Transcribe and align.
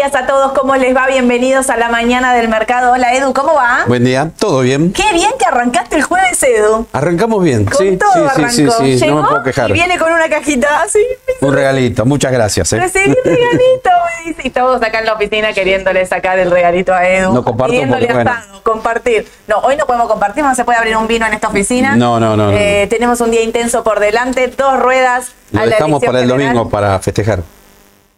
Días 0.00 0.14
a 0.14 0.26
todos, 0.26 0.52
¿cómo 0.52 0.76
les 0.76 0.96
va? 0.96 1.08
Bienvenidos 1.08 1.68
a 1.68 1.76
la 1.76 1.90
mañana 1.90 2.32
del 2.32 2.48
mercado. 2.48 2.92
Hola 2.92 3.14
Edu, 3.14 3.34
¿cómo 3.34 3.52
va? 3.52 3.84
Buen 3.86 4.02
día, 4.02 4.30
todo 4.38 4.60
bien. 4.60 4.94
Qué 4.94 5.12
bien 5.12 5.30
que 5.38 5.44
arrancaste 5.44 5.96
el 5.96 6.02
jueves, 6.04 6.42
Edu. 6.42 6.86
Arrancamos 6.90 7.44
bien, 7.44 7.66
Con 7.66 7.76
sí, 7.76 7.98
todo 7.98 8.10
sí, 8.14 8.20
arrancó. 8.20 8.48
sí, 8.50 8.66
sí, 8.78 8.98
sí, 8.98 9.06
no 9.06 9.20
me 9.20 9.28
puedo 9.28 9.42
quejar. 9.42 9.68
Y 9.68 9.74
viene 9.74 9.98
con 9.98 10.10
una 10.10 10.26
cajita 10.30 10.80
así. 10.80 11.00
Un 11.42 11.52
regalito, 11.52 12.06
muchas 12.06 12.32
gracias. 12.32 12.72
¿eh? 12.72 12.80
Recibí 12.80 13.10
un 13.10 13.14
regalito, 13.24 13.90
me 14.24 14.30
dice. 14.30 14.48
Y 14.48 14.48
todos 14.48 14.82
acá 14.82 15.00
en 15.00 15.04
la 15.04 15.12
oficina 15.12 15.52
queriéndole 15.52 16.06
sacar 16.06 16.38
el 16.38 16.50
regalito 16.50 16.94
a 16.94 17.06
Edu. 17.06 17.34
No 17.34 17.44
comparto 17.44 17.74
porque, 17.86 18.10
bueno. 18.10 18.32
compartir. 18.62 19.28
No, 19.48 19.58
hoy 19.58 19.76
no 19.76 19.84
podemos 19.84 20.08
compartir, 20.08 20.42
no 20.42 20.54
se 20.54 20.64
puede 20.64 20.78
abrir 20.78 20.96
un 20.96 21.08
vino 21.08 21.26
en 21.26 21.34
esta 21.34 21.48
oficina. 21.48 21.94
No, 21.94 22.18
no, 22.18 22.38
no, 22.38 22.50
no. 22.50 22.56
Eh, 22.56 22.86
tenemos 22.88 23.20
un 23.20 23.32
día 23.32 23.42
intenso 23.42 23.84
por 23.84 24.00
delante, 24.00 24.48
dos 24.48 24.80
ruedas. 24.80 25.32
Lo 25.52 25.60
dejamos 25.66 26.02
para 26.02 26.20
el 26.20 26.24
general. 26.24 26.46
domingo 26.54 26.70
para 26.70 26.98
festejar. 27.00 27.40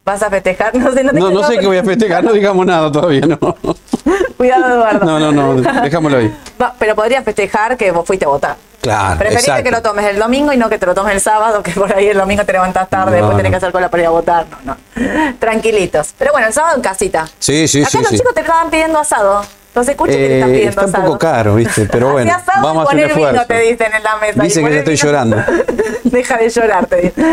¿Vas 0.05 0.23
a 0.23 0.31
festejar? 0.31 0.75
No 0.77 0.93
sé, 0.93 1.05
no 1.05 1.13
te 1.13 1.21
No, 1.21 1.31
no 1.31 1.47
sé 1.47 1.59
qué 1.59 1.67
voy 1.67 1.79
a 1.79 1.85
festejar, 1.85 2.25
no 2.25 2.33
digamos 2.33 2.67
nada 2.67 2.91
todavía, 2.91 3.27
no. 3.27 3.39
Cuidado, 4.37 4.75
Eduardo. 4.75 5.07
No, 5.07 5.19
no, 5.21 5.33
no, 5.55 5.83
dejámoslo 5.83 6.19
ahí. 6.19 6.35
Va, 6.61 6.75
pero 6.79 6.95
podrías 6.97 7.25
festejar 7.25 7.77
que 7.77 7.91
vos 7.93 8.05
fuiste 8.07 8.25
a 8.25 8.29
votar. 8.29 8.57
Claro, 8.81 9.17
Preferiste 9.17 9.63
que 9.63 9.71
lo 9.71 9.81
tomes 9.81 10.05
el 10.07 10.19
domingo 10.19 10.53
y 10.53 10.57
no 10.57 10.69
que 10.69 10.77
te 10.77 10.87
lo 10.87 10.95
tomes 10.95 11.15
el 11.15 11.21
sábado, 11.21 11.63
que 11.63 11.71
por 11.71 11.93
ahí 11.95 12.09
el 12.09 12.19
domingo 12.19 12.45
te 12.45 12.53
levantás 12.53 12.89
tarde, 12.89 13.13
No, 13.13 13.17
después 13.19 13.37
tenés 13.37 13.51
que 13.51 13.57
hacer 13.59 13.71
cola 13.71 13.89
para 13.89 14.03
ir 14.03 14.07
a 14.09 14.11
votar. 14.11 14.47
No, 14.65 14.75
no. 14.75 15.35
Tranquilitos. 15.39 16.15
Pero 16.19 16.33
bueno, 16.33 16.49
el 16.49 16.53
sábado 16.53 16.75
en 16.75 16.83
casita. 16.83 17.29
Sí, 17.39 17.69
sí, 17.69 17.83
Acá 17.83 17.91
sí, 17.91 17.99
los 17.99 18.09
sí. 18.09 18.19
chicos 18.19 18.35
te 18.35 18.41
estaban 18.41 18.71
pidiendo 18.71 18.99
asado. 18.99 19.43
Los 19.75 19.89
escuché 19.89 20.13
que 20.13 20.19
te 20.29 20.35
están 20.37 20.51
Eh, 20.51 20.53
pidiendo 20.55 20.81
está 20.83 20.99
un 20.99 21.05
poco 21.07 21.19
caro, 21.19 21.55
¿viste? 21.55 21.87
Pero 21.87 22.13
bueno, 22.13 22.33
vamos 22.63 22.87
a 22.87 22.89
hacer 22.91 23.05
un 23.11 23.17
vino, 23.17 23.29
esfuerzo. 23.29 23.47
te 23.47 23.59
dicen 23.61 23.93
en 23.95 24.03
la 24.03 24.17
mesa. 24.17 24.43
Dicen 24.43 24.65
Y 24.67 24.69
que 24.69 24.71
poner 24.71 24.79
estoy 24.79 24.95
vino. 24.95 25.05
llorando. 25.07 25.37
Deja 26.05 26.37
de 26.37 26.49
llorar, 26.51 26.87
te 26.87 26.97
dicen. 26.97 27.25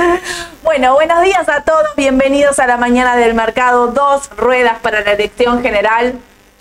Bueno, 0.63 0.93
buenos 0.93 1.21
días 1.23 1.49
a 1.49 1.61
todos. 1.63 1.83
Bienvenidos 1.97 2.59
a 2.59 2.67
la 2.67 2.77
mañana 2.77 3.15
del 3.17 3.33
mercado. 3.33 3.87
Dos 3.87 4.29
ruedas 4.37 4.77
para 4.81 5.01
la 5.01 5.11
elección 5.13 5.61
general. 5.61 6.13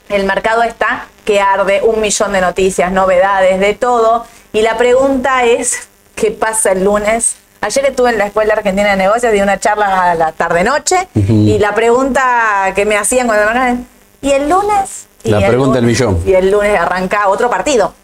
El 0.08 0.24
mercado 0.24 0.62
está 0.62 1.06
que 1.24 1.40
arde, 1.40 1.82
un 1.82 2.00
millón 2.00 2.32
de 2.32 2.40
noticias, 2.40 2.90
novedades, 2.90 3.60
de 3.60 3.74
todo. 3.74 4.24
Y 4.52 4.62
la 4.62 4.76
pregunta 4.78 5.44
es, 5.44 5.88
¿qué 6.14 6.30
pasa 6.30 6.72
el 6.72 6.84
lunes? 6.84 7.36
Ayer 7.60 7.84
estuve 7.86 8.10
en 8.10 8.18
la 8.18 8.26
Escuela 8.26 8.54
Argentina 8.54 8.90
de 8.90 8.96
Negocios, 8.96 9.32
di 9.32 9.40
una 9.40 9.58
charla 9.58 10.10
a 10.12 10.14
la 10.14 10.32
tarde-noche, 10.32 11.08
y 11.14 11.58
la 11.58 11.74
pregunta 11.74 12.72
que 12.74 12.84
me 12.86 12.96
hacían 12.96 13.26
cuando 13.26 13.52
me 13.52 13.78
¿y 14.22 14.30
el 14.32 14.48
lunes? 14.48 15.07
Y 15.24 15.30
La 15.30 15.46
pregunta 15.46 15.76
del 15.76 15.84
millón. 15.86 16.22
Y 16.26 16.32
el 16.34 16.50
lunes 16.50 16.78
arranca 16.78 17.28
otro 17.28 17.50
partido. 17.50 17.94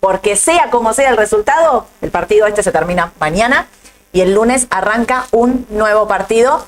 Porque 0.00 0.36
sea 0.36 0.70
como 0.70 0.92
sea 0.94 1.10
el 1.10 1.16
resultado, 1.16 1.86
el 2.02 2.10
partido 2.10 2.46
este 2.46 2.62
se 2.62 2.70
termina 2.70 3.12
mañana 3.18 3.66
y 4.12 4.20
el 4.20 4.34
lunes 4.34 4.66
arranca 4.70 5.26
un 5.32 5.66
nuevo 5.70 6.06
partido 6.06 6.64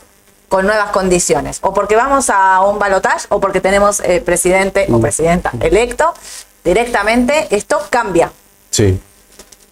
con 0.49 0.67
nuevas 0.67 0.91
condiciones. 0.91 1.59
O 1.63 1.73
porque 1.73 1.95
vamos 1.95 2.29
a 2.29 2.61
un 2.63 2.79
balotaje 2.79 3.27
o 3.29 3.39
porque 3.41 3.61
tenemos 3.61 4.01
eh, 4.01 4.21
presidente 4.21 4.87
o 4.91 5.01
presidenta 5.01 5.53
electo. 5.61 6.13
Directamente 6.65 7.47
esto 7.55 7.81
cambia. 7.89 8.33
Sí. 8.71 9.01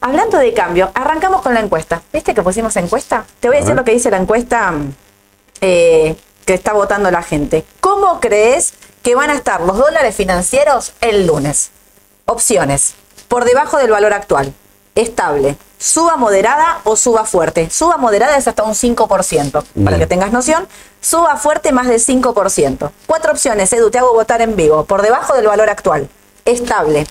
Hablando 0.00 0.38
de 0.38 0.54
cambio, 0.54 0.90
arrancamos 0.94 1.42
con 1.42 1.52
la 1.54 1.60
encuesta. 1.60 2.00
¿Viste 2.12 2.32
que 2.32 2.42
pusimos 2.42 2.76
encuesta? 2.76 3.24
Te 3.40 3.48
voy 3.48 3.56
a, 3.56 3.58
A 3.58 3.60
decir 3.62 3.74
ver. 3.74 3.80
lo 3.80 3.84
que 3.84 3.92
dice 3.92 4.10
la 4.10 4.18
encuesta 4.18 4.70
mm, 4.70 4.92
eh, 5.60 6.16
que 6.46 6.54
está 6.54 6.72
votando 6.72 7.10
la 7.10 7.22
gente. 7.22 7.64
¿Cómo 7.80 8.20
crees 8.20 8.74
que 9.02 9.14
van 9.14 9.30
a 9.30 9.34
estar 9.34 9.60
los 9.60 9.76
dólares 9.78 10.14
financieros 10.14 10.92
el 11.00 11.26
lunes? 11.26 11.70
Opciones. 12.26 12.94
Por 13.28 13.44
debajo 13.44 13.78
del 13.78 13.90
valor 13.90 14.12
actual. 14.12 14.52
Estable. 14.94 15.56
Suba 15.78 16.16
moderada 16.16 16.80
o 16.84 16.96
suba 16.96 17.24
fuerte. 17.24 17.70
Suba 17.70 17.96
moderada 17.98 18.36
es 18.36 18.48
hasta 18.48 18.64
un 18.64 18.74
5%, 18.74 19.50
para 19.52 19.64
Bien. 19.74 19.98
que 20.00 20.06
tengas 20.06 20.32
noción. 20.32 20.66
Suba 21.00 21.36
fuerte 21.36 21.70
más 21.72 21.86
del 21.86 22.00
5%. 22.00 22.90
Cuatro 23.06 23.32
opciones, 23.32 23.72
Edu, 23.72 23.90
te 23.90 23.98
hago 23.98 24.12
votar 24.12 24.42
en 24.42 24.56
vivo. 24.56 24.84
Por 24.84 25.02
debajo 25.02 25.34
del 25.34 25.46
valor 25.46 25.70
actual. 25.70 26.08
Estable. 26.44 27.06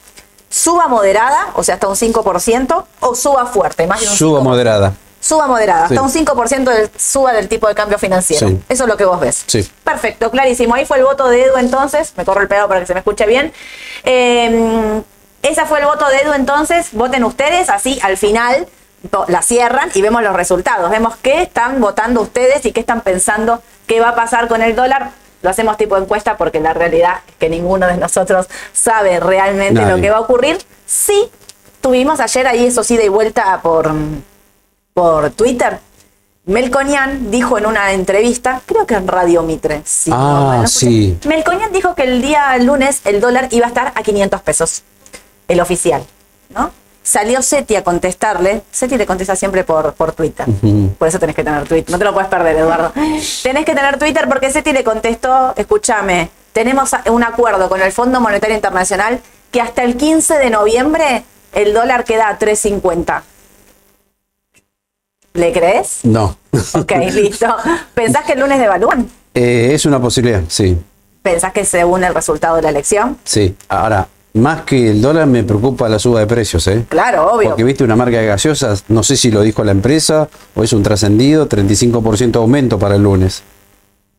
Suba 0.50 0.88
moderada, 0.88 1.52
o 1.56 1.64
sea, 1.64 1.76
hasta 1.76 1.88
un 1.88 1.96
5%, 1.96 2.86
o 3.00 3.16
suba 3.16 3.46
fuerte, 3.46 3.88
más 3.88 4.02
de 4.02 4.08
un 4.10 4.16
Suba 4.16 4.40
5%. 4.42 4.44
moderada. 4.44 4.94
Suba 5.20 5.48
moderada, 5.48 5.88
Sí. 5.88 5.96
hasta 5.96 6.04
un 6.04 6.12
5% 6.12 6.72
del, 6.72 6.90
suba 6.98 7.34
del 7.34 7.48
tipo 7.48 7.68
de 7.68 7.76
cambio 7.76 7.98
financiero. 7.98 8.48
Sí. 8.48 8.62
Eso 8.70 8.84
es 8.84 8.90
lo 8.90 8.98
que 8.98 9.06
vos 9.06 9.20
ves. 9.20 9.44
Sí. 9.48 9.70
Perfecto, 9.84 10.30
clarísimo. 10.32 10.76
Ahí 10.76 10.86
fue 10.86 10.98
el 11.00 11.04
voto 11.06 11.28
de 11.28 11.44
Edu 11.44 11.58
entonces. 11.58 12.14
Me 12.16 12.24
corro 12.24 12.42
el 12.42 12.48
pedo 12.48 12.68
para 12.68 12.80
que 12.82 12.86
se 12.86 12.94
me 12.94 13.00
escuche 13.00 13.26
bien. 13.26 13.52
Eh, 14.04 15.02
ese 15.42 15.66
fue 15.66 15.80
el 15.80 15.86
voto 15.86 16.08
de 16.10 16.18
Edu 16.18 16.34
entonces. 16.34 16.90
Voten 16.92 17.24
ustedes, 17.24 17.70
así 17.70 18.00
al 18.04 18.18
final 18.18 18.68
la 19.28 19.42
cierran 19.42 19.90
y 19.94 20.02
vemos 20.02 20.22
los 20.24 20.34
resultados. 20.36 20.90
Vemos 20.90 21.16
qué 21.22 21.42
están 21.42 21.80
votando 21.82 22.22
ustedes 22.22 22.66
y 22.66 22.72
qué 22.72 22.80
están 22.80 23.02
pensando 23.02 23.62
qué 23.86 24.00
va 24.00 24.10
a 24.10 24.16
pasar 24.16 24.48
con 24.48 24.62
el 24.62 24.76
dólar. 24.76 25.12
Lo 25.42 25.50
hacemos 25.50 25.78
tipo 25.78 25.98
encuesta 25.98 26.36
porque 26.36 26.60
la 26.60 26.74
realidad 26.74 27.20
es 27.28 27.36
que 27.36 27.50
ninguno 27.50 27.88
de 27.88 27.98
nosotros 27.98 28.48
sabe 28.74 29.20
realmente 29.20 29.82
lo 29.86 30.02
que 30.02 30.10
va 30.10 30.18
a 30.18 30.22
ocurrir. 30.22 30.58
Sí, 30.86 31.30
tuvimos 31.80 32.20
ayer 32.20 32.48
ahí, 32.48 32.66
eso 32.66 32.84
sí, 32.84 32.98
de 32.98 33.10
vuelta 33.10 33.60
por, 33.62 33.92
por 34.98 35.30
Twitter. 35.30 35.80
Melconian 36.46 37.30
dijo 37.30 37.60
en 37.60 37.68
una 37.68 37.92
entrevista, 37.92 38.62
creo 38.66 38.88
que 38.88 38.96
en 38.96 39.08
Radio 39.08 39.44
Mitre. 39.44 39.84
sí, 39.86 40.10
Ah, 40.12 40.54
no, 40.56 40.62
no 40.64 40.68
sí. 40.68 41.16
Melconian 41.28 41.72
dijo 41.72 41.94
que 41.94 42.02
el 42.02 42.20
día 42.20 42.58
lunes 42.58 43.02
el 43.06 43.22
dólar 43.22 43.48
iba 43.52 43.68
a 43.68 43.70
estar 43.70 43.92
a 43.94 44.02
500 44.02 44.42
pesos, 44.42 44.82
el 45.48 45.60
oficial, 45.62 46.04
¿no? 46.50 46.72
Salió 47.04 47.44
Seti 47.44 47.76
a 47.76 47.84
contestarle. 47.84 48.64
Seti 48.72 48.98
le 48.98 49.06
contesta 49.06 49.36
siempre 49.36 49.64
por, 49.64 49.94
por 49.94 50.14
Twitter. 50.14 50.48
Por 50.98 51.08
eso 51.08 51.20
tenés 51.20 51.36
que 51.36 51.44
tener 51.44 51.68
Twitter. 51.68 51.92
No 51.92 52.00
te 52.00 52.04
lo 52.04 52.12
puedes 52.14 52.28
perder, 52.28 52.56
Eduardo. 52.56 52.92
Tenés 53.44 53.66
que 53.66 53.76
tener 53.76 54.00
Twitter 54.00 54.28
porque 54.28 54.50
Seti 54.52 54.74
le 54.74 54.84
contestó, 54.84 55.54
escúchame, 55.56 56.32
tenemos 56.54 56.90
un 57.12 57.24
acuerdo 57.24 57.70
con 57.70 57.82
el 57.84 57.92
Fondo 57.92 58.20
Monetario 58.20 58.56
Internacional 58.56 59.20
que 59.52 59.62
hasta 59.62 59.84
el 59.84 59.96
15 59.96 60.40
de 60.40 60.50
noviembre 60.50 61.24
el 61.54 61.74
dólar 61.76 62.04
queda 62.04 62.30
a 62.30 62.40
3.50. 62.40 63.22
¿Le 65.38 65.54
crees? 65.54 66.00
No. 66.04 66.36
Ok, 66.74 66.92
listo. 67.14 67.46
¿Pensás 67.94 68.26
que 68.26 68.34
el 68.34 68.40
lunes 68.40 68.60
devalúan? 68.60 69.08
Eh, 69.36 69.70
es 69.74 69.86
una 69.86 70.00
posibilidad, 70.02 70.42
sí. 70.48 70.76
¿Pensás 71.22 71.54
que 71.54 71.64
según 71.64 72.04
el 72.04 72.14
resultado 72.16 72.56
de 72.56 72.64
la 72.64 72.70
elección? 72.70 73.18
Sí. 73.24 73.56
Ahora, 73.70 74.08
más 74.34 74.62
que 74.62 74.90
el 74.90 75.00
dólar 75.02 75.28
me 75.28 75.44
preocupa 75.44 75.88
la 75.90 76.00
suba 76.00 76.22
de 76.22 76.26
precios, 76.28 76.66
¿eh? 76.68 76.86
Claro, 76.90 77.34
obvio. 77.34 77.50
Porque 77.50 77.64
viste 77.64 77.84
una 77.84 77.96
marca 77.96 78.18
de 78.18 78.26
gaseosas, 78.26 78.86
no 78.88 79.04
sé 79.04 79.16
si 79.16 79.30
lo 79.30 79.42
dijo 79.42 79.64
la 79.64 79.72
empresa 79.74 80.28
o 80.56 80.64
es 80.64 80.74
un 80.74 80.82
trascendido, 80.82 81.48
35% 81.48 82.36
aumento 82.38 82.80
para 82.80 82.96
el 82.96 83.04
lunes. 83.04 83.44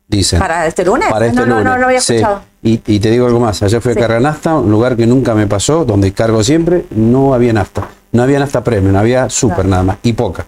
Dicen. 0.07 0.39
¿Para 0.39 0.67
este 0.67 0.85
lunes? 0.85 1.09
Para 1.11 1.27
este 1.27 1.41
no, 1.41 1.47
no, 1.47 1.55
lunes. 1.57 1.65
no, 1.65 1.71
no 1.73 1.79
lo 1.79 1.87
había 1.87 2.01
Sí. 2.01 2.15
escuchado. 2.15 2.43
Y, 2.63 2.81
y 2.87 3.01
te 3.01 3.11
digo 3.11 3.27
algo 3.27 3.41
más, 3.41 3.61
ayer 3.65 3.81
fui 3.81 3.93
Sí. 3.93 3.99
a 3.99 4.03
cargar 4.03 4.23
nafta, 4.23 4.55
un 4.55 4.71
lugar 4.71 4.97
que 4.97 5.07
nunca 5.07 5.35
me 5.35 5.49
pasó, 5.49 5.85
donde 5.85 6.13
cargo 6.13 6.45
siempre, 6.45 6.85
no 6.93 7.35
había 7.35 7.53
nafta. 7.53 7.89
No 8.13 8.23
había 8.23 8.39
nafta 8.39 8.63
premium, 8.63 8.95
había 8.97 9.29
super 9.29 9.67
nada 9.67 9.83
más, 9.83 9.97
y 10.05 10.13
poca. 10.15 10.47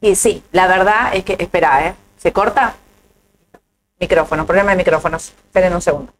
Y 0.00 0.14
sí, 0.14 0.42
la 0.52 0.66
verdad 0.66 1.14
es 1.14 1.24
que, 1.24 1.36
espera, 1.38 1.86
¿eh? 1.86 1.94
¿Se 2.16 2.32
corta? 2.32 2.74
Micrófono, 3.98 4.46
problema 4.46 4.72
de 4.72 4.76
micrófonos. 4.76 5.28
Esperen 5.28 5.74
un 5.74 5.82
segundo. 5.82 6.12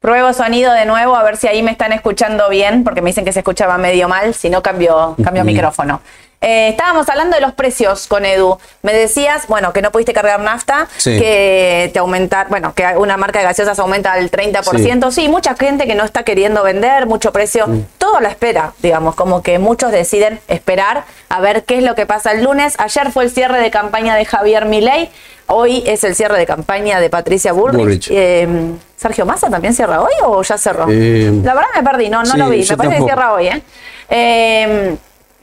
Pruebo 0.00 0.32
sonido 0.32 0.72
de 0.72 0.86
nuevo, 0.86 1.14
a 1.14 1.22
ver 1.22 1.36
si 1.36 1.46
ahí 1.46 1.62
me 1.62 1.70
están 1.70 1.92
escuchando 1.92 2.48
bien, 2.48 2.84
porque 2.84 3.02
me 3.02 3.10
dicen 3.10 3.26
que 3.26 3.34
se 3.34 3.40
escuchaba 3.40 3.76
medio 3.76 4.08
mal, 4.08 4.32
si 4.32 4.48
no 4.48 4.62
cambio, 4.62 5.14
cambio 5.22 5.44
micrófono. 5.44 6.00
Eh, 6.40 6.68
estábamos 6.70 7.06
hablando 7.10 7.34
de 7.34 7.42
los 7.42 7.52
precios 7.52 8.06
con 8.06 8.24
Edu. 8.24 8.56
Me 8.80 8.94
decías, 8.94 9.46
bueno, 9.46 9.74
que 9.74 9.82
no 9.82 9.90
pudiste 9.92 10.14
cargar 10.14 10.40
nafta, 10.40 10.88
Sí. 10.96 11.18
que 11.18 11.90
te 11.92 11.98
aumenta, 11.98 12.46
bueno, 12.48 12.72
que 12.72 12.86
una 12.96 13.18
marca 13.18 13.40
de 13.40 13.44
gaseosas 13.44 13.78
aumenta 13.78 14.14
al 14.14 14.30
30%. 14.30 15.10
Sí. 15.10 15.28
mucha 15.28 15.54
gente 15.54 15.86
que 15.86 15.94
no 15.94 16.04
está 16.04 16.22
queriendo 16.22 16.62
vender, 16.62 17.04
mucho 17.04 17.30
precio, 17.30 17.66
todo 17.98 18.20
la 18.20 18.30
espera, 18.30 18.72
digamos, 18.80 19.14
como 19.16 19.42
que 19.42 19.58
muchos 19.58 19.92
deciden 19.92 20.40
esperar 20.48 21.04
a 21.28 21.40
ver 21.40 21.64
qué 21.64 21.76
es 21.76 21.82
lo 21.82 21.94
que 21.94 22.06
pasa 22.06 22.32
el 22.32 22.42
lunes. 22.44 22.74
Ayer 22.78 23.12
fue 23.12 23.24
el 23.24 23.30
cierre 23.30 23.60
de 23.60 23.70
campaña 23.70 24.14
de 24.16 24.24
Javier 24.24 24.64
Milei, 24.64 25.10
hoy 25.50 25.82
es 25.86 26.02
el 26.04 26.14
cierre 26.14 26.38
de 26.38 26.46
campaña 26.46 27.00
de 27.00 27.10
Patricia 27.10 27.52
Bullrich. 27.52 28.08
Eh, 28.10 28.48
¿Sergio 28.96 29.24
Massa 29.24 29.48
también 29.48 29.74
cierra 29.74 30.00
hoy 30.02 30.12
o 30.24 30.42
ya 30.42 30.58
cerró? 30.58 30.86
Eh, 30.90 31.30
la 31.42 31.54
verdad 31.54 31.68
me 31.74 31.82
perdí, 31.82 32.08
no, 32.08 32.22
no 32.22 32.32
sí, 32.32 32.38
lo 32.38 32.48
vi, 32.48 32.58
me 32.68 32.76
parece 32.76 32.76
tampoco. 32.76 32.90
que 32.90 33.04
cierra 33.04 33.32
hoy, 33.32 33.46
¿eh? 33.48 34.96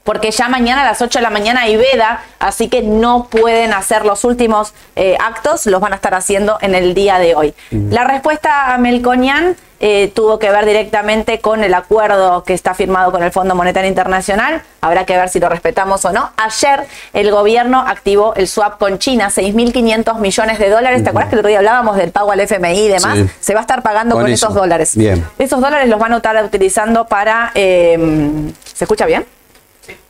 Porque 0.08 0.32
ya 0.32 0.48
mañana 0.48 0.84
a 0.84 0.86
las 0.86 1.02
8 1.02 1.20
de 1.20 1.24
la 1.24 1.30
mañana 1.30 1.64
hay 1.64 1.76
veda, 1.76 2.24
así 2.40 2.70
que 2.70 2.82
no 2.82 3.26
pueden 3.30 3.74
hacer 3.74 4.06
los 4.06 4.24
últimos 4.24 4.74
eh, 4.96 5.18
actos, 5.20 5.66
los 5.66 5.82
van 5.82 5.92
a 5.92 5.98
estar 5.98 6.14
haciendo 6.14 6.58
en 6.62 6.76
el 6.76 6.94
día 6.94 7.20
de 7.20 7.36
hoy. 7.36 7.54
La 7.72 8.06
respuesta 8.06 8.74
a 8.74 8.78
Melconian 8.78 9.58
eh, 9.82 10.10
tuvo 10.16 10.40
que 10.40 10.50
ver 10.50 10.66
directamente 10.66 11.42
con 11.42 11.62
el 11.62 11.74
acuerdo 11.74 12.46
que 12.46 12.54
está 12.54 12.74
firmado 12.74 13.12
con 13.12 13.22
el 13.22 13.34
Fondo 13.34 13.54
Monetario 13.54 13.90
Internacional. 13.90 14.62
Habrá 14.80 15.06
que 15.06 15.18
ver 15.18 15.28
si 15.28 15.42
lo 15.42 15.50
respetamos 15.50 16.06
o 16.06 16.14
no. 16.14 16.32
Ayer 16.38 16.88
el 17.12 17.30
gobierno 17.30 17.82
activó 17.86 18.34
el 18.36 18.48
swap 18.48 18.78
con 18.80 19.00
China, 19.00 19.28
6.500 19.28 20.20
millones 20.20 20.58
de 20.58 20.70
dólares. 20.70 21.04
¿Te 21.04 21.10
acuerdas 21.10 21.30
que 21.32 21.36
el 21.36 21.40
otro 21.40 21.50
día 21.50 21.58
hablábamos 21.60 21.98
del 21.98 22.12
pago 22.12 22.32
al 22.32 22.40
FMI 22.40 22.80
y 22.80 22.88
demás? 22.88 23.18
Sí. 23.18 23.30
Se 23.42 23.54
va 23.54 23.60
a 23.60 23.64
estar 23.64 23.84
pagando 23.84 24.16
con, 24.16 24.24
Con 24.24 24.32
esos 24.32 24.52
eso. 24.52 24.58
dólares. 24.58 24.96
Bien. 24.96 25.22
Esos 25.38 25.60
dólares 25.60 25.90
los 25.90 26.00
van 26.00 26.14
a 26.14 26.16
estar 26.16 26.42
utilizando 26.46 27.06
para... 27.08 27.52
eh, 27.56 28.54
¿Se 28.74 28.86
escucha 28.86 29.06
bien? 29.06 29.26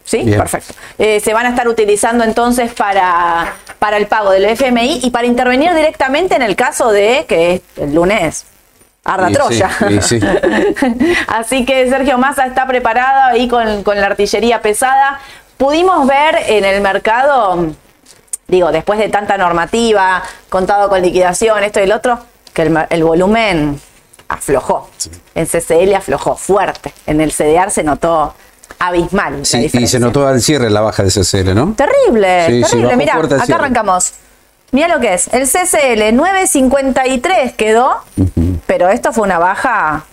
¿Sí? 0.07 0.23
Bien. 0.23 0.39
Perfecto. 0.39 0.73
Eh, 0.97 1.19
se 1.19 1.33
van 1.33 1.45
a 1.47 1.49
estar 1.49 1.67
utilizando 1.67 2.23
entonces 2.23 2.73
para, 2.73 3.53
para 3.77 3.97
el 3.97 4.07
pago 4.07 4.31
del 4.31 4.45
FMI 4.45 5.01
y 5.03 5.11
para 5.11 5.27
intervenir 5.27 5.73
directamente 5.73 6.35
en 6.35 6.43
el 6.43 6.55
caso 6.55 6.93
de 6.93 7.25
que 7.27 7.61
el 7.75 7.93
lunes 7.93 8.45
arda 9.03 9.29
Y 9.29 9.33
Troya. 9.33 9.69
sí, 9.77 9.85
y 9.95 10.01
sí. 10.01 10.19
Así 11.27 11.65
que 11.65 11.89
Sergio 11.89 12.17
Massa 12.17 12.45
está 12.45 12.65
preparado 12.65 13.33
ahí 13.33 13.49
con, 13.49 13.83
con 13.83 13.99
la 13.99 14.05
artillería 14.07 14.61
pesada. 14.61 15.19
Pudimos 15.57 16.07
ver 16.07 16.37
en 16.47 16.63
el 16.63 16.79
mercado, 16.79 17.73
digo, 18.47 18.71
después 18.71 18.99
de 18.99 19.09
tanta 19.09 19.37
normativa, 19.37 20.23
contado 20.47 20.87
con 20.87 21.01
liquidación, 21.01 21.63
esto 21.65 21.81
y 21.81 21.83
el 21.83 21.91
otro, 21.91 22.17
que 22.53 22.61
el 22.89 23.03
volumen 23.03 23.77
aflojó. 24.29 24.89
En 25.35 25.47
CCL 25.47 25.95
aflojó 25.95 26.37
fuerte. 26.37 26.93
En 27.05 27.19
el 27.19 27.33
CDR 27.33 27.71
se 27.71 27.83
notó 27.83 28.33
abismal. 28.79 29.39
la 29.39 29.45
Sí, 29.45 29.69
y 29.73 29.87
se 29.87 29.99
notó 29.99 30.27
al 30.27 30.41
cierre 30.41 30.69
la 30.69 30.81
baja 30.81 31.03
de 31.03 31.09
CCL, 31.09 31.53
¿no? 31.55 31.73
Terrible, 31.75 32.45
Sí, 32.47 32.63
sí, 32.63 32.69
terrible. 32.81 33.07
fuerte 33.11 33.33
al 33.35 33.39
acá 33.39 33.45
cierre. 33.45 33.61
arrancamos. 33.63 34.13
Mira 34.71 34.87
lo 34.89 34.99
que 34.99 35.13
es. 35.13 35.27
El 35.33 35.47
CCL 35.47 36.13
9.53 36.19 37.55
quedó, 37.55 37.95
pero 38.65 38.89
esto 38.89 39.13
fue 39.13 39.23
una 39.23 39.39
baja 39.39 40.03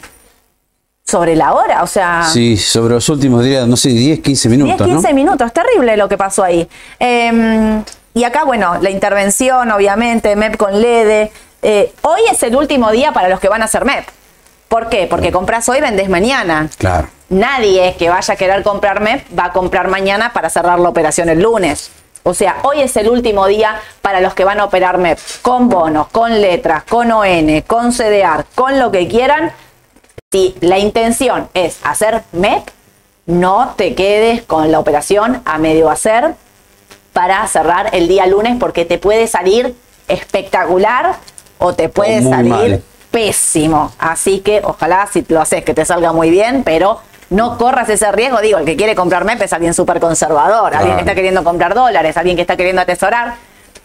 sobre 1.06 1.36
la 1.36 1.52
hora, 1.52 1.82
o 1.82 1.86
sea, 1.86 2.24
Sí, 2.32 2.56
sobre 2.56 2.94
los 2.94 3.08
últimos 3.08 3.44
días, 3.44 3.66
no 3.66 3.76
sé, 3.76 3.90
10, 3.90 4.20
15 4.20 4.48
10, 4.48 4.58
minutos, 4.58 4.86
15 4.86 5.08
¿no? 5.08 5.14
minutos. 5.14 5.52
Terrible 5.52 5.96
lo 5.96 6.08
que 6.08 6.16
pasó 6.16 6.42
ahí. 6.44 6.66
Eh, 6.98 7.82
y 8.14 8.24
acá, 8.24 8.44
bueno, 8.44 8.76
la 8.80 8.90
intervención, 8.90 9.70
obviamente, 9.72 10.34
MEP 10.36 10.56
con 10.56 10.80
LEDE. 10.80 11.30
Eh, 11.62 11.92
hoy 12.02 12.20
es 12.30 12.42
el 12.44 12.54
último 12.56 12.90
día 12.92 13.12
para 13.12 13.28
los 13.28 13.40
que 13.40 13.48
van 13.48 13.60
a 13.62 13.64
hacer 13.66 13.84
MEP. 13.84 14.04
¿Por 14.74 14.88
qué? 14.88 15.06
Porque 15.06 15.30
compras 15.30 15.68
hoy, 15.68 15.80
vendes 15.80 16.08
mañana. 16.08 16.68
Claro. 16.78 17.06
Nadie 17.28 17.94
que 17.96 18.08
vaya 18.08 18.34
a 18.34 18.36
querer 18.36 18.64
comprar 18.64 19.00
MEP 19.00 19.24
va 19.38 19.44
a 19.44 19.52
comprar 19.52 19.86
mañana 19.86 20.32
para 20.32 20.50
cerrar 20.50 20.80
la 20.80 20.88
operación 20.88 21.28
el 21.28 21.40
lunes. 21.40 21.92
O 22.24 22.34
sea, 22.34 22.56
hoy 22.64 22.80
es 22.80 22.96
el 22.96 23.08
último 23.08 23.46
día 23.46 23.80
para 24.02 24.20
los 24.20 24.34
que 24.34 24.42
van 24.42 24.58
a 24.58 24.64
operar 24.64 24.98
MEP 24.98 25.16
con 25.42 25.68
bonos, 25.68 26.08
con 26.08 26.40
letras, 26.40 26.82
con 26.82 27.12
ON, 27.12 27.60
con 27.68 27.92
CDR, 27.92 28.46
con 28.56 28.80
lo 28.80 28.90
que 28.90 29.06
quieran. 29.06 29.52
Si 30.32 30.56
la 30.58 30.80
intención 30.80 31.48
es 31.54 31.78
hacer 31.84 32.24
MEP, 32.32 32.68
no 33.26 33.74
te 33.76 33.94
quedes 33.94 34.42
con 34.42 34.72
la 34.72 34.80
operación 34.80 35.40
a 35.44 35.56
medio 35.58 35.88
hacer 35.88 36.34
para 37.12 37.46
cerrar 37.46 37.90
el 37.92 38.08
día 38.08 38.26
lunes 38.26 38.56
porque 38.58 38.84
te 38.84 38.98
puede 38.98 39.28
salir 39.28 39.76
espectacular 40.08 41.14
o 41.60 41.74
te 41.74 41.88
puede 41.88 42.24
salir 42.24 42.50
mal. 42.50 42.82
Pésimo. 43.14 43.92
Así 44.00 44.40
que 44.40 44.60
ojalá 44.64 45.06
si 45.10 45.24
lo 45.28 45.40
haces 45.40 45.64
que 45.64 45.72
te 45.72 45.84
salga 45.84 46.12
muy 46.12 46.30
bien, 46.30 46.64
pero 46.64 47.00
no 47.30 47.56
corras 47.56 47.88
ese 47.88 48.10
riesgo. 48.10 48.40
Digo, 48.40 48.58
el 48.58 48.64
que 48.64 48.74
quiere 48.74 48.96
comprar 48.96 49.24
MEP 49.24 49.40
es 49.40 49.52
alguien 49.52 49.72
súper 49.72 50.00
conservador, 50.00 50.74
alguien 50.74 50.96
que 50.96 51.02
está 51.02 51.14
queriendo 51.14 51.44
comprar 51.44 51.74
dólares, 51.74 52.16
alguien 52.16 52.34
que 52.34 52.42
está 52.42 52.56
queriendo 52.56 52.82
atesorar. 52.82 53.36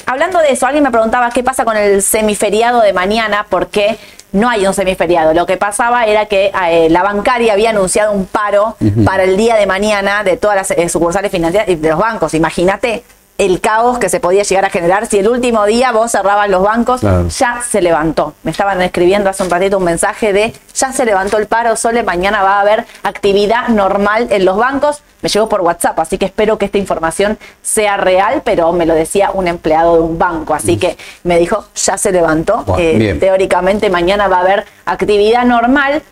Hablando 0.07 0.39
de 0.39 0.51
eso, 0.51 0.65
alguien 0.65 0.83
me 0.83 0.89
preguntaba 0.89 1.29
qué 1.29 1.43
pasa 1.43 1.63
con 1.63 1.77
el 1.77 2.01
semiferiado 2.01 2.81
de 2.81 2.91
mañana, 2.91 3.45
porque 3.47 3.99
no 4.31 4.49
hay 4.49 4.65
un 4.65 4.73
semiferiado. 4.73 5.35
Lo 5.35 5.45
que 5.45 5.57
pasaba 5.57 6.05
era 6.05 6.25
que 6.25 6.51
eh, 6.67 6.89
la 6.89 7.03
bancaria 7.03 7.53
había 7.53 7.69
anunciado 7.69 8.13
un 8.13 8.25
paro 8.25 8.77
para 9.05 9.25
el 9.25 9.37
día 9.37 9.57
de 9.57 9.67
mañana 9.67 10.23
de 10.23 10.37
todas 10.37 10.55
las 10.55 10.71
eh, 10.71 10.89
sucursales 10.89 11.31
financieras 11.31 11.69
y 11.69 11.75
de 11.75 11.89
los 11.89 11.99
bancos. 11.99 12.33
Imagínate 12.33 13.03
el 13.39 13.61
caos 13.61 13.97
que 13.97 14.09
se 14.09 14.19
podía 14.19 14.43
llegar 14.43 14.65
a 14.65 14.69
generar 14.69 15.07
si 15.07 15.17
el 15.17 15.27
último 15.27 15.65
día 15.65 15.91
vos 15.91 16.11
cerrabas 16.11 16.49
los 16.49 16.61
bancos, 16.61 16.99
Claro. 16.99 17.27
ya 17.29 17.61
se 17.67 17.81
levantó. 17.81 18.33
Me 18.43 18.51
estaban 18.51 18.79
escribiendo 18.81 19.29
hace 19.29 19.41
un 19.43 19.49
ratito 19.49 19.77
un 19.77 19.85
mensaje 19.85 20.33
de 20.33 20.53
ya 20.75 20.91
se 20.93 21.05
levantó 21.05 21.37
el 21.37 21.47
paro, 21.47 21.75
Sole, 21.75 22.03
mañana 22.03 22.43
va 22.43 22.57
a 22.57 22.59
haber 22.61 22.85
actividad 23.01 23.69
normal 23.69 24.27
en 24.29 24.45
los 24.45 24.57
bancos. 24.57 25.01
Me 25.21 25.29
llegó 25.29 25.49
por 25.49 25.61
WhatsApp, 25.61 25.97
así 25.99 26.17
que 26.17 26.25
espero 26.25 26.57
que 26.57 26.65
esta 26.65 26.77
información 26.77 27.37
sea 27.61 27.97
real, 27.97 28.41
pero 28.45 28.71
me 28.73 28.85
lo 28.85 28.93
decía 28.93 29.31
un 29.33 29.47
empleado 29.47 29.95
de 29.95 30.01
un 30.01 30.17
banco, 30.19 30.53
así 30.53 30.77
que 30.77 30.97
me 31.23 31.39
dijo, 31.39 31.65
ya 31.75 31.97
se 31.97 32.11
levantó. 32.11 32.63
Bueno, 32.65 32.83
Eh, 32.83 33.17
teóricamente 33.19 33.89
mañana 33.89 34.27
va 34.27 34.37
a 34.37 34.41
haber 34.41 34.65
actividad 34.85 35.45
normal. 35.45 36.03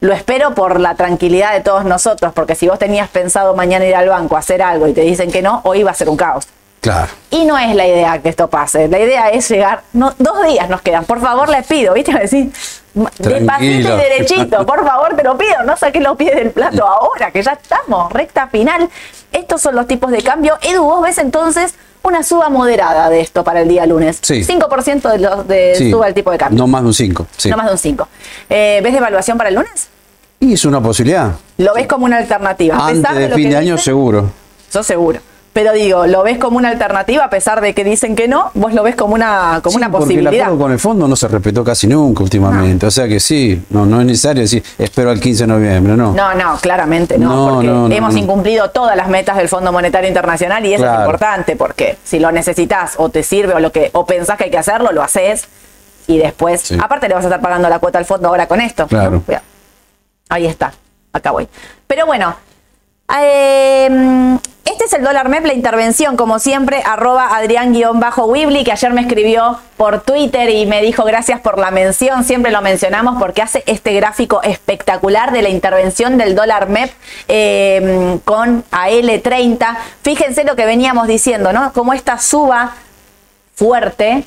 Lo 0.00 0.12
espero 0.12 0.54
por 0.54 0.78
la 0.78 0.94
tranquilidad 0.94 1.54
de 1.54 1.62
todos 1.62 1.86
nosotros, 1.86 2.34
porque 2.34 2.54
si 2.54 2.68
vos 2.68 2.78
tenías 2.78 3.08
pensado 3.08 3.54
mañana 3.54 3.86
ir 3.86 3.96
al 3.96 4.08
banco 4.10 4.36
a 4.36 4.40
hacer 4.40 4.60
algo 4.60 4.86
y 4.88 4.92
te 4.92 5.00
dicen 5.00 5.30
que 5.32 5.40
no, 5.40 5.62
hoy 5.64 5.82
va 5.82 5.92
a 5.92 5.94
ser 5.94 6.10
un 6.10 6.18
caos. 6.18 6.46
Claro. 6.86 7.08
Y 7.32 7.44
no 7.44 7.58
es 7.58 7.74
la 7.74 7.84
idea 7.84 8.22
que 8.22 8.28
esto 8.28 8.48
pase. 8.48 8.86
La 8.86 9.00
idea 9.00 9.28
es 9.30 9.48
llegar. 9.50 9.82
No, 9.92 10.14
dos 10.18 10.46
días 10.46 10.68
nos 10.70 10.82
quedan. 10.82 11.04
Por 11.04 11.20
favor, 11.20 11.48
les 11.48 11.66
pido, 11.66 11.94
¿viste? 11.94 12.12
Me 12.12 12.20
decís, 12.20 12.82
despacito 13.18 13.94
y 13.96 13.96
derechito. 13.98 14.64
Por 14.64 14.86
favor, 14.86 15.16
te 15.16 15.24
lo 15.24 15.36
pido. 15.36 15.64
No 15.64 15.76
saques 15.76 16.00
los 16.00 16.16
pies 16.16 16.36
del 16.36 16.52
plato 16.52 16.86
ahora, 16.86 17.32
que 17.32 17.42
ya 17.42 17.58
estamos. 17.60 18.12
Recta 18.12 18.46
final. 18.46 18.88
Estos 19.32 19.60
son 19.62 19.74
los 19.74 19.88
tipos 19.88 20.12
de 20.12 20.22
cambio. 20.22 20.56
Edu, 20.62 20.84
vos 20.84 21.02
ves 21.02 21.18
entonces 21.18 21.74
una 22.04 22.22
suba 22.22 22.50
moderada 22.50 23.10
de 23.10 23.20
esto 23.20 23.42
para 23.42 23.62
el 23.62 23.68
día 23.68 23.84
lunes. 23.84 24.20
Sí. 24.22 24.44
5% 24.44 25.10
de, 25.10 25.18
los 25.18 25.48
de 25.48 25.74
Sí. 25.74 25.90
suba 25.90 26.06
el 26.06 26.14
tipo 26.14 26.30
de 26.30 26.38
cambio. 26.38 26.56
No 26.56 26.68
más 26.68 26.82
de 26.82 26.86
un 26.86 26.94
5. 26.94 27.26
Sí. 27.36 27.50
No 27.50 27.56
más 27.56 27.66
de 27.66 27.72
un 27.72 27.78
5. 27.78 28.06
Eh, 28.48 28.80
¿Ves 28.84 28.92
devaluación 28.94 29.36
para 29.36 29.48
el 29.48 29.56
lunes? 29.56 29.88
Y 30.38 30.52
es 30.52 30.64
una 30.64 30.80
posibilidad. 30.80 31.32
Lo 31.58 31.74
ves 31.74 31.88
como 31.88 32.04
una 32.04 32.18
alternativa. 32.18 32.76
Antes 32.86 33.12
de 33.16 33.30
fin 33.30 33.50
de 33.50 33.56
año, 33.56 33.76
seguro. 33.76 34.30
Eso 34.70 34.84
seguro. 34.84 35.18
Pero 35.56 35.72
digo, 35.72 36.06
¿lo 36.06 36.22
ves 36.22 36.36
como 36.36 36.58
una 36.58 36.68
alternativa 36.68 37.24
a 37.24 37.30
pesar 37.30 37.62
de 37.62 37.72
que 37.72 37.82
dicen 37.82 38.14
que 38.14 38.28
no? 38.28 38.50
¿Vos 38.52 38.74
lo 38.74 38.82
ves 38.82 38.94
como 38.94 39.14
una, 39.14 39.60
como 39.62 39.70
Sí, 39.70 39.76
una 39.78 39.90
porque 39.90 40.02
el 40.04 40.08
posibilidad? 40.08 40.42
acuerdo 40.48 40.58
con 40.62 40.72
el 40.72 40.78
fondo 40.78 41.08
no 41.08 41.16
se 41.16 41.28
respetó 41.28 41.64
casi 41.64 41.86
nunca 41.86 42.22
últimamente. 42.22 42.84
O 42.84 42.90
sea 42.90 43.08
que 43.08 43.18
sí, 43.18 43.62
no, 43.70 43.86
no 43.86 44.00
es 44.00 44.06
necesario 44.06 44.42
decir, 44.42 44.62
espero 44.76 45.08
al 45.10 45.18
15 45.18 45.44
de 45.44 45.46
noviembre, 45.46 45.96
no. 45.96 46.12
No, 46.12 46.34
no, 46.34 46.58
claramente 46.60 47.16
no, 47.16 47.28
No, 47.48 47.54
porque 47.54 47.68
no, 47.68 47.88
hemos 47.90 48.14
incumplido 48.16 48.68
todas 48.68 48.94
las 48.98 49.08
metas 49.08 49.38
del 49.38 49.48
Fondo 49.48 49.72
Monetario 49.72 50.08
Internacional 50.08 50.62
y 50.66 50.74
eso 50.74 50.84
es 50.86 50.98
importante 50.98 51.56
porque 51.56 51.96
si 52.04 52.18
lo 52.18 52.30
necesitas 52.32 52.92
o 52.98 53.08
te 53.08 53.22
sirve 53.22 53.54
o 53.54 53.58
lo 53.58 53.72
que 53.72 53.88
o 53.94 54.04
pensás 54.04 54.36
que 54.36 54.44
hay 54.44 54.50
que 54.50 54.58
hacerlo, 54.58 54.92
lo 54.92 55.02
haces 55.02 55.48
y 56.06 56.18
después, 56.18 56.60
Sí. 56.60 56.76
aparte 56.78 57.08
le 57.08 57.14
vas 57.14 57.24
a 57.24 57.28
estar 57.28 57.40
pagando 57.40 57.70
la 57.70 57.78
cuota 57.78 57.98
al 57.98 58.04
fondo 58.04 58.28
ahora 58.28 58.46
con 58.46 58.60
esto. 58.60 58.86
Claro. 58.88 59.22
Ahí 60.28 60.44
está, 60.46 60.74
acá 61.14 61.30
voy. 61.30 61.48
Pero 61.86 62.04
bueno, 62.04 62.36
eh, 63.22 64.38
este 64.64 64.84
es 64.84 64.92
el 64.94 65.04
dólar 65.04 65.28
MEP, 65.28 65.46
la 65.46 65.54
intervención, 65.54 66.16
como 66.16 66.38
siempre, 66.40 66.82
arroba 66.84 67.36
Adrián-Wibli, 67.36 68.64
que 68.64 68.72
ayer 68.72 68.92
me 68.92 69.00
escribió 69.02 69.58
por 69.76 70.02
Twitter 70.02 70.50
y 70.50 70.66
me 70.66 70.82
dijo 70.82 71.04
gracias 71.04 71.40
por 71.40 71.58
la 71.58 71.70
mención, 71.70 72.24
siempre 72.24 72.50
lo 72.50 72.60
mencionamos 72.62 73.16
porque 73.20 73.42
hace 73.42 73.62
este 73.66 73.94
gráfico 73.94 74.42
espectacular 74.42 75.30
de 75.32 75.42
la 75.42 75.50
intervención 75.50 76.18
del 76.18 76.34
dólar 76.34 76.68
MEP 76.68 76.90
eh, 77.28 78.18
con 78.24 78.64
AL30. 78.70 79.76
Fíjense 80.02 80.44
lo 80.44 80.56
que 80.56 80.66
veníamos 80.66 81.06
diciendo, 81.06 81.52
¿no? 81.52 81.72
Como 81.72 81.92
esta 81.92 82.18
suba 82.18 82.74
fuerte, 83.54 84.24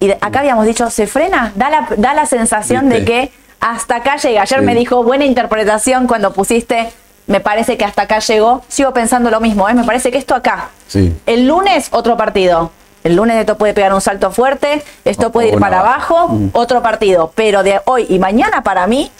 y 0.00 0.10
acá 0.10 0.40
habíamos 0.40 0.66
dicho, 0.66 0.90
¿se 0.90 1.06
frena? 1.06 1.52
Da 1.54 1.70
la, 1.70 1.88
da 1.96 2.14
la 2.14 2.26
sensación 2.26 2.88
de 2.88 3.04
que 3.04 3.32
hasta 3.60 3.96
acá 3.96 4.16
llega. 4.16 4.42
Ayer 4.42 4.60
Sí. 4.60 4.64
me 4.64 4.74
dijo, 4.74 5.02
buena 5.02 5.24
interpretación 5.24 6.06
cuando 6.06 6.32
pusiste, 6.32 6.90
me 7.28 7.38
parece 7.40 7.76
que 7.78 7.84
hasta 7.84 8.02
acá 8.02 8.18
llegó. 8.18 8.62
Sigo 8.68 8.92
pensando 8.92 9.30
lo 9.30 9.38
mismo, 9.40 9.68
¿eh? 9.68 9.74
me 9.74 9.84
parece 9.84 10.10
que 10.10 10.18
esto 10.18 10.34
acá. 10.34 10.70
Sí. 10.88 11.14
El 11.26 11.46
lunes, 11.46 11.88
otro 11.92 12.16
partido. 12.16 12.72
El 13.04 13.14
lunes 13.14 13.36
esto 13.36 13.56
puede 13.56 13.74
pegar 13.74 13.94
un 13.94 14.00
salto 14.00 14.32
fuerte, 14.32 14.82
esto 15.04 15.28
O- 15.28 15.30
puede 15.32 15.48
ir 15.50 15.58
para 15.60 15.80
abajo, 15.80 16.28
Mm. 16.28 16.48
otro 16.52 16.82
partido. 16.82 17.30
Pero 17.36 17.62
de 17.62 17.80
hoy 17.84 18.06
y 18.08 18.18
mañana 18.18 18.62
para 18.62 18.86
mí, 18.88 19.10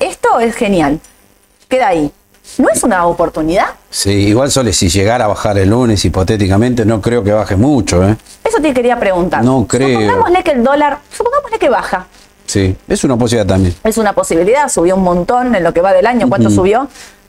esto 0.00 0.40
es 0.40 0.54
genial. 0.54 0.98
Queda 1.68 1.88
ahí. 1.88 2.10
¿No 2.58 2.68
es 2.70 2.84
una 2.84 3.04
oportunidad? 3.06 3.66
Sí, 3.90 4.10
igual 4.28 4.50
Sole, 4.52 4.72
si 4.72 4.88
llegara 4.88 5.24
a 5.24 5.28
bajar 5.28 5.58
el 5.58 5.68
lunes, 5.70 6.04
hipotéticamente, 6.04 6.84
no 6.86 7.00
creo 7.00 7.24
que 7.24 7.32
baje 7.32 7.56
mucho, 7.56 8.08
¿eh? 8.08 8.16
Eso 8.44 8.58
te 8.62 8.72
quería 8.72 8.98
preguntar. 8.98 9.42
No 9.44 9.66
creo. 9.66 10.00
Supongámosle 10.00 10.42
que 10.44 10.50
el 10.52 10.62
dólar, 10.62 10.98
supongámosle 11.12 11.58
que 11.58 11.68
baja. 11.68 12.06
Sí, 12.46 12.76
es 12.86 13.02
una 13.02 13.16
posibilidad 13.16 13.46
también. 13.52 13.74
Es 13.82 13.98
una 13.98 14.12
posibilidad, 14.12 14.68
subió 14.68 14.94
un 14.94 15.02
montón 15.02 15.56
en 15.56 15.64
lo 15.64 15.74
que 15.74 15.80
va 15.80 15.92
del 15.92 16.06
año. 16.06 16.28
¿Cuánto 16.28 16.48
subió? 16.48 16.86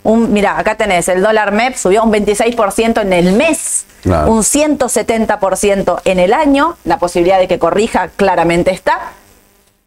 Un, 0.08 0.32
mira, 0.32 0.58
acá 0.58 0.76
tenés 0.76 1.10
el 1.10 1.22
dólar 1.22 1.52
MEP, 1.52 1.76
subió 1.76 2.02
un 2.04 2.14
26% 2.14 3.02
en 3.02 3.12
el 3.12 3.34
mes, 3.34 3.86
Claro. 4.02 4.32
un 4.32 4.42
170% 4.42 6.02
en 6.06 6.20
el 6.20 6.32
año. 6.32 6.78
La 6.86 6.98
posibilidad 6.98 7.40
de 7.40 7.48
que 7.50 7.60
corrija 7.60 8.08
claramente 8.16 8.72
está. 8.72 9.12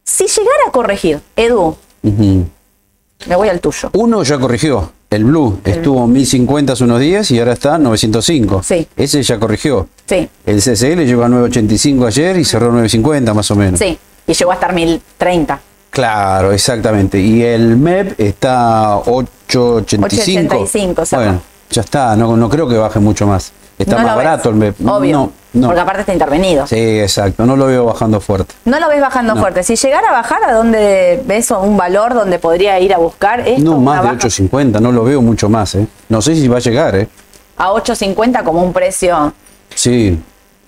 Si 0.05 0.27
llegara 0.27 0.59
a 0.69 0.73
corregir, 0.73 1.21
Edu, 1.37 1.75
me 2.03 3.37
voy 3.37 3.49
al 3.49 3.61
tuyo. 3.61 3.89
Uno 3.95 4.23
ya 4.23 4.39
corrigió, 4.39 4.93
el 5.09 5.25
Blue, 5.25 5.59
estuvo 5.65 6.05
en 6.05 6.13
1050 6.13 6.73
hace 6.75 6.85
unos 6.85 7.01
días 7.01 7.31
y 7.31 7.39
ahora 7.39 7.53
está 7.55 7.77
en 7.77 7.85
905. 7.85 8.63
Sí. 8.63 8.87
Ese 8.97 9.23
ya 9.23 9.39
corrigió. 9.39 9.89
Sí, 10.07 10.29
El 10.45 10.61
CCL 10.61 11.05
llegó 11.07 11.25
a 11.25 11.29
985 11.29 12.07
ayer 12.07 12.37
y 12.37 12.45
cerró 12.45 12.67
950 12.73 13.33
más 13.33 13.51
o 13.51 13.57
menos. 13.57 13.79
sí. 13.81 13.99
Y 14.27 14.35
llegó 14.35 14.51
a 14.53 14.55
estar 14.55 14.73
1030. 14.75 15.61
Claro, 15.91 16.53
exactamente. 16.53 17.19
Y 17.19 17.43
el 17.43 17.77
MEP 17.77 18.19
está 18.21 18.97
885. 18.99 20.07
885, 20.07 21.05
cerró. 21.07 21.23
Bueno, 21.23 21.43
ya 21.71 21.81
está, 21.83 22.17
no, 22.17 22.37
no 22.37 22.49
creo 22.49 22.69
que 22.69 22.77
baje 22.77 22.99
mucho 23.01 23.27
más. 23.27 23.53
Está 23.79 23.97
No 23.97 24.03
más 24.07 24.17
ves. 24.17 24.25
barato 24.25 24.49
el 24.51 24.55
MEP. 24.57 24.77
Obvio. 24.87 25.19
No, 25.19 25.33
no. 25.55 25.67
Porque 25.69 25.81
aparte 25.81 26.01
está 26.03 26.13
intervenido. 26.13 26.67
Sí, 26.67 26.77
exacto, 27.01 27.45
no 27.47 27.57
lo 27.57 27.67
veo 27.67 27.85
bajando 27.87 28.21
fuerte. 28.21 28.55
No 28.67 28.79
lo 28.79 28.89
ves 28.89 29.01
bajando 29.01 29.35
No. 29.35 29.41
fuerte. 29.41 29.63
Si 29.65 29.75
llegara 29.75 30.11
a 30.11 30.13
bajar, 30.13 30.45
¿a 30.45 30.53
dónde 30.53 31.23
ves 31.27 31.51
un 31.51 31.77
valor 31.77 32.15
donde 32.15 32.39
podría 32.39 32.79
ir 32.79 32.95
a 32.95 32.99
buscar 32.99 33.41
esto? 33.41 33.63
No 33.63 33.79
más 33.81 33.97
de 33.97 34.01
baja 34.03 34.17
850, 34.17 34.79
no 34.81 34.93
lo 34.93 35.03
veo 35.03 35.21
mucho 35.23 35.49
más, 35.49 35.75
¿eh? 35.75 35.87
No 36.09 36.23
sé 36.23 36.35
si 36.37 36.47
va 36.47 36.59
a 36.59 36.61
llegar, 36.61 36.95
¿eh? 36.95 37.09
A 37.57 37.73
8.50 37.73 38.45
como 38.45 38.63
un 38.63 38.73
precio 38.73 39.33
Sí. 39.75 40.19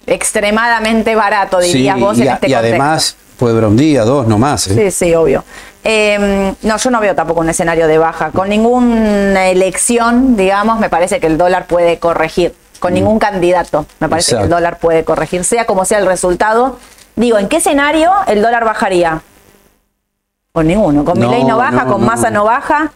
extremadamente 0.07 1.15
barato, 1.15 1.61
sí, 1.61 1.69
dirías 1.75 2.01
vos 2.01 2.19
y, 2.19 2.23
en 2.23 2.29
a- 2.29 2.33
este 2.35 2.49
y 2.49 2.53
contexto. 2.53 2.59
además 2.75 3.17
puede 3.43 3.55
durar 3.57 3.71
un 3.71 3.77
día, 3.77 4.05
dos, 4.05 4.29
no 4.29 4.39
más, 4.39 4.69
¿eh? 4.69 4.77
Sí, 4.77 4.91
sí, 4.93 5.15
obvio. 5.17 5.43
Eh, 5.83 6.55
no, 6.63 6.77
yo 6.77 6.91
no 6.93 7.01
veo 7.01 7.13
tampoco 7.17 7.41
un 7.41 7.49
escenario 7.49 7.89
de 7.89 7.99
baja. 7.99 8.31
Con 8.31 8.49
ninguna 8.49 9.49
elección, 9.49 10.37
digamos, 10.37 10.79
me 10.79 10.89
parece 10.89 11.19
que 11.19 11.27
el 11.27 11.37
dólar 11.37 11.67
puede 11.67 11.99
corregir. 11.99 12.55
Con 12.79 12.95
ningún 12.95 13.19
candidato, 13.19 13.85
me 13.99 14.09
parece 14.09 14.37
que 14.37 14.43
el 14.43 14.47
Mm. 14.47 14.51
Dólar 14.51 14.79
puede 14.79 15.03
corregir, 15.03 15.43
sea 15.43 15.67
como 15.67 15.85
sea 15.85 15.99
el 15.99 16.07
resultado. 16.07 16.79
Digo, 17.17 17.37
¿en 17.37 17.49
qué 17.49 17.57
escenario 17.57 18.13
el 18.29 18.43
dólar 18.43 18.65
bajaría? 18.65 19.23
Con 20.53 20.69
ninguno. 20.69 21.05
Con 21.05 21.19
No, 21.19 21.27
Milei 21.29 21.43
no 21.43 21.57
baja, 21.57 21.85
no, 21.85 21.93
con 21.93 22.01
no. 22.01 22.07
Massa 22.07 22.31
no 22.31 22.45
baja. 22.45 22.93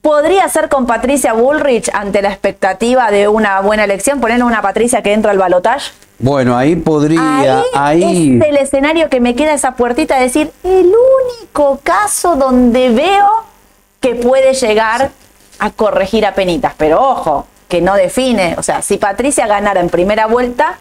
Podría 0.00 0.48
ser 0.48 0.68
con 0.68 0.86
Patricia 0.86 1.32
Bullrich 1.32 1.90
ante 1.92 2.22
la 2.22 2.28
expectativa 2.28 3.10
de 3.10 3.26
una 3.26 3.60
buena 3.62 3.82
elección, 3.82 4.20
poner 4.20 4.44
una 4.44 4.62
Patricia 4.62 5.02
que 5.02 5.12
entra 5.12 5.32
al 5.32 5.38
balotaje. 5.38 5.90
Bueno, 6.18 6.56
ahí 6.56 6.74
podría, 6.74 7.60
Ahí, 7.60 7.62
ahí, 7.74 8.38
es 8.40 8.48
el 8.48 8.56
escenario 8.56 9.08
que 9.08 9.20
me 9.20 9.36
queda 9.36 9.54
esa 9.54 9.76
puertita 9.76 10.16
de 10.16 10.22
decir, 10.22 10.50
el 10.64 10.86
único 10.86 11.80
caso 11.82 12.34
donde 12.34 12.90
veo 12.90 13.44
que 14.00 14.14
puede 14.16 14.54
llegar 14.54 15.10
a 15.58 15.70
corregir 15.70 16.26
a 16.26 16.34
penitas. 16.34 16.72
Pero 16.76 17.00
ojo, 17.00 17.46
que 17.68 17.80
no 17.80 17.94
define. 17.94 18.56
O 18.58 18.62
sea, 18.62 18.82
si 18.82 18.96
Patricia 18.96 19.46
ganara 19.46 19.80
en 19.80 19.90
primera 19.90 20.26
vuelta, 20.26 20.78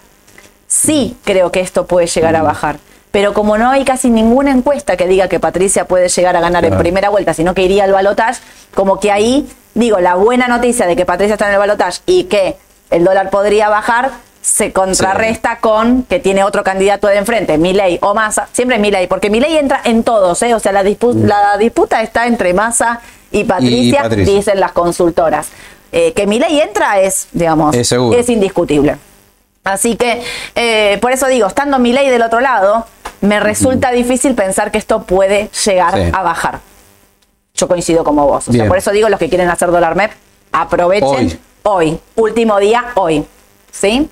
sí 0.67 1.17
creo 1.24 1.51
que 1.51 1.60
esto 1.60 1.86
puede 1.86 2.08
llegar 2.08 2.36
a 2.36 2.41
bajar. 2.41 2.77
Pero 3.12 3.34
como 3.34 3.58
no 3.58 3.70
hay 3.70 3.86
casi 3.86 4.10
ninguna 4.10 4.51
encuesta 4.51 4.98
que 4.98 5.08
diga 5.08 5.27
que 5.27 5.39
Patricia 5.39 5.86
puede 5.86 6.10
llegar 6.10 6.36
a 6.36 6.41
ganar 6.41 6.65
en 6.65 6.77
primera 6.77 7.10
vuelta, 7.10 7.34
sino 7.34 7.53
que 7.53 7.63
iría 7.63 7.86
al 7.86 7.91
balotaje, 7.91 8.41
como 8.75 9.00
que 9.00 9.12
ahí, 9.12 9.48
digo, 9.74 10.00
la 10.00 10.15
buena 10.15 10.48
noticia 10.48 10.86
de 10.86 10.96
que 10.96 11.06
Patricia 11.06 11.34
está 11.34 11.48
en 11.48 11.53
el 11.53 11.60
balotaje 11.60 12.01
y 12.06 12.25
que 12.25 12.58
el 12.91 13.03
dólar 13.03 13.29
podría 13.29 13.70
bajar, 13.70 14.12
se 14.41 14.72
contrarresta 14.72 15.58
con 15.60 16.03
que 16.03 16.20
tiene 16.20 16.44
otro 16.44 16.63
candidato 16.63 17.08
de 17.08 17.17
enfrente, 17.17 17.58
Milei 17.58 18.00
o 18.01 18.13
Massa, 18.13 18.48
siempre 18.53 18.79
Milei, 18.79 19.08
porque 19.08 19.29
Milei 19.29 19.58
entra 19.58 19.82
en 19.84 20.03
todos, 20.03 20.41
¿eh? 20.44 20.53
o 20.53 20.60
sea, 20.60 20.72
la, 20.72 20.84
dispu- 20.84 21.13
la 21.25 21.58
disputa 21.58 22.01
está 22.01 22.27
entre 22.27 22.53
Massa 22.53 23.01
y 23.32 23.44
Patricia, 23.44 24.03
Patricia. 24.03 24.34
dicen 24.36 24.60
las 24.60 24.72
consultoras. 24.72 25.50
Eh, 25.91 26.13
que 26.13 26.27
Milei 26.27 26.60
entra 26.62 27.00
es, 27.00 27.27
digamos, 27.32 27.75
Es 27.75 28.29
indiscutible. 28.29 28.98
Así 29.63 29.96
que, 29.98 30.22
eh, 30.56 30.98
por 31.01 31.12
eso 31.12 31.27
digo, 31.27 31.48
estando 31.48 31.77
mi 31.79 31.91
ley 31.91 32.10
del 32.10 32.22
otro 32.22 32.39
lado, 32.39 32.86
me 33.22 33.39
resulta 33.39 33.91
difícil 33.91 34.34
pensar 34.34 34.72
que 34.72 34.77
esto 34.77 35.03
puede 35.03 35.50
llegar 35.65 35.94
Sí. 35.96 36.10
a 36.13 36.22
bajar. 36.24 36.60
Yo 37.53 37.67
coincido 37.67 38.03
como 38.03 38.25
vos. 38.27 38.48
O 38.48 38.51
sea, 38.53 38.67
por 38.67 38.77
eso 38.77 38.91
digo, 38.91 39.10
los 39.10 39.20
que 39.20 39.27
quieren 39.29 39.50
hacer 39.50 39.72
dólar 39.72 39.96
MEP, 39.96 40.12
aprovechen 40.51 41.08
Hoy. 41.10 41.39
hoy. 41.63 42.00
Último 42.15 42.60
día, 42.60 42.86
hoy. 42.96 43.25
¿Sí? 43.72 44.10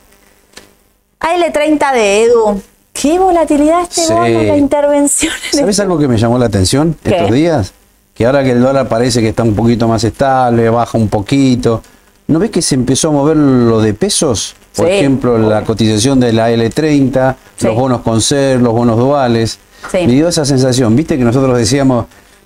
AL30 1.20 1.94
de 1.94 2.24
Edu. 2.24 2.62
Qué 2.94 3.20
volatilidad 3.20 3.82
este 3.82 4.02
Sí. 4.02 4.14
bono, 4.14 4.44
la 4.44 4.58
intervención. 4.58 5.34
en 5.52 5.60
¿Sabes 5.60 5.70
este- 5.72 5.82
algo 5.82 5.98
que 5.98 6.08
me 6.08 6.18
llamó 6.18 6.38
la 6.38 6.46
atención 6.46 6.96
¿Qué? 7.04 7.12
estos 7.16 7.32
días? 7.32 7.74
Que 8.14 8.26
ahora 8.26 8.44
que 8.44 8.52
el 8.52 8.62
dólar 8.62 8.88
parece 8.88 9.20
que 9.22 9.30
está 9.30 9.44
un 9.44 9.54
poquito 9.56 9.88
más 9.88 10.04
estable, 10.04 10.70
baja 10.70 10.98
un 10.98 11.10
poquito. 11.10 11.82
¿No 12.28 12.40
ves 12.40 12.50
que 12.50 12.62
se 12.62 12.76
empezó 12.76 13.10
a 13.10 13.12
mover 13.12 13.36
lo 13.38 13.82
de 13.82 13.94
pesos? 13.94 14.56
Por 14.76 14.88
Sí. 14.88 14.94
ejemplo, 14.94 15.38
la 15.38 15.64
cotización 15.64 16.20
de 16.20 16.32
la 16.34 16.50
L30, 16.52 17.36
Sí. 17.58 17.68
los 17.68 17.76
bonos 17.76 18.02
con 18.02 18.22
ser, 18.22 18.62
los 18.62 18.74
bonos 18.74 18.98
duales. 18.98 19.60
Sí. 19.92 19.98
Me 20.08 20.14
dio 20.14 20.28
esa 20.30 20.46
sensación. 20.46 20.96
Viste 20.96 21.18
que 21.18 21.24
nosotros 21.24 21.58
decíamos, 21.58 22.06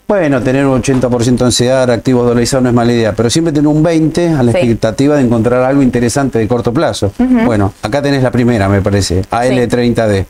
bueno, 0.10 0.42
tener 0.42 0.66
un 0.66 0.82
80% 0.82 1.46
en 1.46 1.52
CEDAR, 1.52 1.92
activos 1.92 2.26
dolarizados 2.26 2.64
no 2.64 2.70
es 2.70 2.76
mala 2.76 2.92
idea, 2.92 3.14
pero 3.14 3.30
siempre 3.30 3.54
tener 3.54 3.68
un 3.68 3.84
20 3.84 4.30
a 4.30 4.42
la 4.42 4.52
Sí. 4.52 4.58
expectativa 4.58 5.16
de 5.16 5.22
encontrar 5.22 5.62
algo 5.62 5.84
interesante 5.84 6.40
de 6.40 6.48
corto 6.48 6.74
plazo. 6.74 7.12
Bueno, 7.46 7.74
acá 7.84 8.02
tenés 8.02 8.24
la 8.24 8.32
primera, 8.32 8.68
me 8.68 8.82
parece, 8.82 9.22
AL30D. 9.30 10.26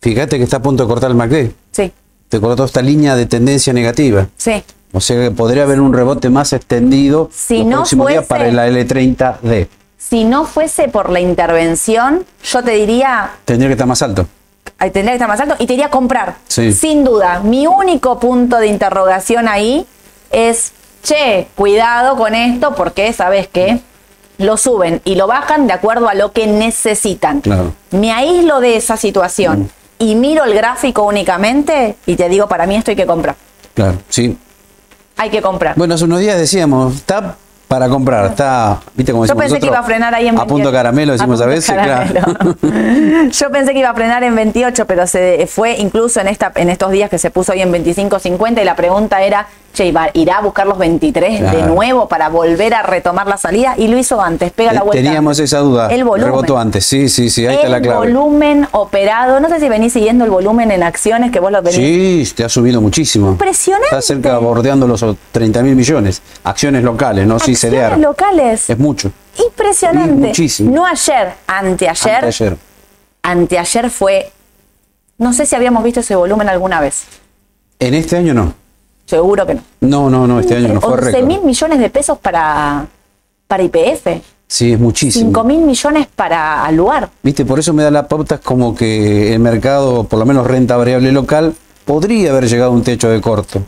Fíjate 0.00 0.36
que 0.36 0.42
está 0.44 0.56
a 0.58 0.62
punto 0.62 0.82
de 0.82 0.88
cortar 0.88 1.10
el 1.10 1.16
MACD. 1.16 1.50
Sí, 1.70 1.92
Te 2.28 2.40
cortó 2.40 2.64
esta 2.64 2.82
línea 2.82 3.14
de 3.14 3.26
tendencia 3.26 3.72
negativa. 3.72 4.26
sí. 4.36 4.62
O 4.96 5.00
sea 5.00 5.16
que 5.20 5.30
podría 5.32 5.64
haber 5.64 5.80
un 5.80 5.92
rebote 5.92 6.30
más 6.30 6.52
extendido 6.52 7.28
Si 7.32 7.58
los 7.58 7.66
no 7.66 7.76
próximos 7.78 8.08
días 8.10 8.24
fuese- 8.24 8.28
para 8.28 8.46
el 8.48 8.58
L30D. 8.58 9.68
Si 9.98 10.22
no 10.24 10.44
fuese 10.44 10.86
por 10.88 11.10
la 11.10 11.18
intervención, 11.18 12.24
yo 12.44 12.62
te 12.62 12.70
diría, 12.72 13.30
Tendría 13.44 13.68
que 13.68 13.72
estar 13.72 13.88
más 13.88 14.02
alto. 14.02 14.26
Ahí 14.78 14.90
tendría 14.90 15.12
que 15.12 15.16
estar 15.16 15.28
más 15.28 15.40
alto 15.40 15.56
y 15.58 15.66
te 15.66 15.74
iría 15.74 15.86
a 15.86 15.90
comprar. 15.90 16.36
Sí. 16.48 16.72
Sin 16.72 17.04
duda. 17.04 17.40
Mi 17.40 17.66
único 17.66 18.18
punto 18.18 18.58
de 18.58 18.66
interrogación 18.66 19.48
ahí 19.48 19.86
es, 20.30 20.72
che, 21.02 21.48
cuidado 21.54 22.16
con 22.16 22.34
esto 22.34 22.74
porque, 22.74 23.12
¿sabes 23.12 23.48
qué? 23.48 23.80
Lo 24.38 24.56
suben 24.56 25.00
y 25.04 25.14
lo 25.14 25.26
bajan 25.26 25.66
de 25.66 25.72
acuerdo 25.74 26.08
a 26.08 26.14
lo 26.14 26.32
que 26.32 26.46
necesitan. 26.46 27.40
Claro. 27.40 27.72
Me 27.90 28.12
aíslo 28.12 28.60
de 28.60 28.76
esa 28.76 28.96
situación 28.96 29.70
y 29.98 30.16
miro 30.16 30.44
el 30.44 30.54
gráfico 30.54 31.02
únicamente 31.04 31.96
y 32.06 32.16
te 32.16 32.28
digo, 32.28 32.48
para 32.48 32.66
mí 32.66 32.74
esto 32.74 32.90
hay 32.90 32.96
que 32.96 33.06
comprar. 33.06 33.36
Claro, 33.74 33.98
sí. 34.08 34.36
Hay 35.16 35.30
que 35.30 35.40
comprar. 35.40 35.76
Bueno, 35.76 35.94
hace 35.94 36.04
unos 36.04 36.18
días 36.18 36.36
decíamos, 36.36 36.96
está 36.96 37.36
para 37.68 37.88
comprar, 37.88 38.26
está, 38.26 38.78
viste 38.94 39.12
como 39.12 39.26
Yo 39.26 39.34
pensé 39.36 39.58
que 39.58 39.66
iba 39.66 39.78
a 39.78 39.82
frenar 39.82 40.14
ahí 40.14 40.28
en 40.28 40.34
A 40.36 40.40
punto 40.42 40.70
28. 40.70 40.72
caramelo 40.72 41.12
decimos 41.12 41.40
a, 41.40 41.46
veces, 41.46 41.74
caramelo. 41.74 42.20
claro. 42.20 42.56
Yo 43.30 43.50
pensé 43.50 43.72
que 43.72 43.78
iba 43.80 43.90
a 43.90 43.94
frenar 43.94 44.22
en 44.22 44.34
28, 44.34 44.86
pero 44.86 45.06
se 45.06 45.46
fue 45.46 45.76
incluso 45.78 46.20
en 46.20 46.28
esta 46.28 46.52
en 46.56 46.68
estos 46.70 46.90
días 46.90 47.10
que 47.10 47.18
se 47.18 47.30
puso 47.30 47.52
hoy 47.52 47.62
en 47.62 47.72
25.50 47.72 48.60
y 48.60 48.64
la 48.64 48.76
pregunta 48.76 49.22
era, 49.22 49.46
che, 49.72 49.86
¿iba- 49.86 50.10
¿irá 50.12 50.38
a 50.38 50.40
buscar 50.42 50.66
los 50.66 50.78
23 50.78 51.50
de 51.52 51.62
nuevo 51.62 52.06
para 52.06 52.28
volver 52.28 52.74
a 52.74 52.82
retomar 52.82 53.26
la 53.26 53.36
salida? 53.38 53.74
Y 53.76 53.88
lo 53.88 53.98
hizo 53.98 54.20
antes, 54.20 54.52
pega 54.52 54.72
la 54.72 54.82
vuelta. 54.82 55.00
Eh, 55.00 55.04
Teníamos 55.04 55.38
esa 55.40 55.58
duda. 55.58 55.88
El 55.90 56.04
volumen. 56.04 56.26
Rebotó 56.26 56.58
antes, 56.58 56.84
sí, 56.86 57.08
sí, 57.08 57.30
sí, 57.30 57.46
ahí 57.46 57.56
está 57.56 57.68
la 57.68 57.78
el 57.78 57.82
clave. 57.82 57.98
volumen 58.12 58.68
operado, 58.72 59.40
no 59.40 59.48
sé 59.48 59.58
si 59.58 59.68
venís 59.68 59.92
siguiendo 59.92 60.24
el 60.24 60.30
volumen 60.30 60.70
en 60.70 60.82
acciones 60.82 61.32
que 61.32 61.40
vos 61.40 61.50
lo 61.50 61.60
venís. 61.62 62.28
Sí, 62.28 62.34
te 62.36 62.44
ha 62.44 62.48
subido 62.48 62.80
muchísimo. 62.80 63.30
Impresionante. 63.30 63.86
Está 63.88 64.02
cerca 64.02 64.38
bordeando 64.38 64.86
los 64.86 65.04
30 65.32 65.62
mil 65.62 65.74
millones. 65.74 66.22
Acciones 66.44 66.84
locales, 66.84 67.26
no 67.26 67.38
sí 67.38 67.52
Acciones 67.52 67.58
Locales. 67.98 68.70
Es 68.70 68.78
mucho. 68.78 69.10
Impresionante. 69.44 70.28
Muchísimo. 70.28 70.74
No 70.74 70.86
ayer, 70.86 71.34
anteayer. 71.46 72.14
Anteayer. 72.24 72.56
anteayer 73.22 73.90
fue, 73.90 74.30
no 75.18 75.32
sé 75.32 75.46
si 75.46 75.54
habíamos 75.56 75.82
visto 75.84 76.00
ese 76.00 76.14
volumen 76.16 76.48
alguna 76.48 76.80
vez, 76.80 77.04
En 77.78 77.94
este 77.94 78.16
año 78.16 78.34
no. 78.34 78.54
seguro 79.06 79.46
que 79.46 79.54
no. 79.54 79.62
No, 79.80 80.10
no, 80.10 80.26
no, 80.26 80.40
este 80.40 80.56
año 80.56 80.74
no 80.74 80.80
fue 80.80 80.92
11 80.94 81.04
récord. 81.06 81.26
mil 81.26 81.42
millones 81.42 81.78
de 81.78 81.90
pesos 81.90 82.18
para, 82.18 82.86
para 83.46 83.62
IPF, 83.62 84.06
Sí, 84.46 84.72
es 84.74 84.78
muchísimo. 84.78 85.30
5 85.30 85.44
mil 85.44 85.60
millones 85.62 86.06
para 86.14 86.64
Aluar. 86.64 87.08
Viste, 87.22 87.44
por 87.46 87.58
eso 87.58 87.72
me 87.72 87.82
da 87.82 87.90
la 87.90 88.06
pauta 88.06 88.38
como 88.38 88.74
que 88.74 89.32
el 89.32 89.40
mercado, 89.40 90.04
por 90.04 90.18
lo 90.18 90.26
menos 90.26 90.46
renta 90.46 90.76
variable 90.76 91.10
local, 91.12 91.54
podría 91.86 92.30
haber 92.30 92.46
llegado 92.46 92.70
a 92.70 92.74
un 92.74 92.82
techo 92.84 93.08
de 93.08 93.20
corto. 93.22 93.62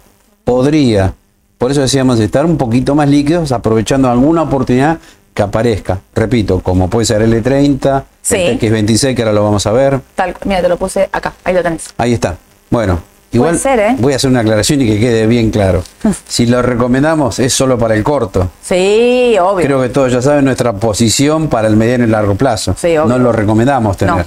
Podría. 0.45 1.15
Por 1.59 1.71
eso 1.71 1.81
decíamos 1.81 2.21
estar 2.21 2.45
un 2.45 2.57
poquito 2.57 2.95
más 2.95 3.09
líquidos, 3.09 3.51
aprovechando 3.53 4.11
alguna 4.11 4.43
oportunidad 4.43 4.99
que 5.33 5.43
aparezca, 5.43 6.01
repito, 6.15 6.61
como 6.61 6.89
puede 6.89 7.05
ser 7.07 7.23
L30, 7.23 8.05
Sí. 8.23 8.37
el 8.37 8.59
TX26, 8.59 9.15
que 9.15 9.23
ahora 9.23 9.33
lo 9.35 9.45
vamos 9.45 9.67
a 9.67 9.73
ver. 9.73 10.01
Tal, 10.15 10.35
mira, 10.45 10.63
te 10.63 10.69
lo 10.69 10.77
puse 10.77 11.09
acá, 11.13 11.35
ahí 11.45 11.55
lo 11.55 11.63
tenés. 11.63 11.91
Ahí 11.99 12.15
está. 12.15 12.37
Bueno, 12.71 12.99
igual 13.33 13.59
ser, 13.59 13.79
¿eh? 13.79 13.97
voy 13.99 14.15
a 14.15 14.17
hacer 14.17 14.31
una 14.31 14.41
aclaración 14.41 14.81
y 14.83 14.87
que 14.87 14.99
quede 14.99 15.27
bien 15.27 15.51
claro. 15.51 15.83
si 16.27 16.47
lo 16.47 16.61
recomendamos 16.63 17.39
es 17.39 17.53
solo 17.53 17.79
para 17.79 17.95
el 17.95 18.03
corto. 18.03 18.51
Sí, 18.63 19.37
obvio. 19.41 19.65
Creo 19.67 19.81
que 19.83 19.89
todos 19.91 20.11
ya 20.13 20.21
saben 20.23 20.45
nuestra 20.47 20.73
posición 20.73 21.49
para 21.49 21.69
el 21.69 21.77
mediano 21.77 22.05
y 22.05 22.09
largo 22.09 22.35
plazo. 22.35 22.75
Sí, 22.79 22.97
obvio. 22.97 23.05
no 23.07 23.19
lo 23.19 23.33
recomendamos 23.33 23.97
tener. 23.97 24.17
No. 24.17 24.25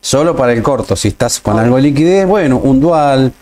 Solo 0.00 0.34
para 0.34 0.52
el 0.52 0.62
corto. 0.62 0.96
Si 0.96 1.08
estás 1.08 1.38
con 1.40 1.58
algo 1.58 1.76
de 1.76 1.82
liquidez, 1.82 2.26
bueno, 2.26 2.58
un 2.58 2.80
dual, 2.80 3.32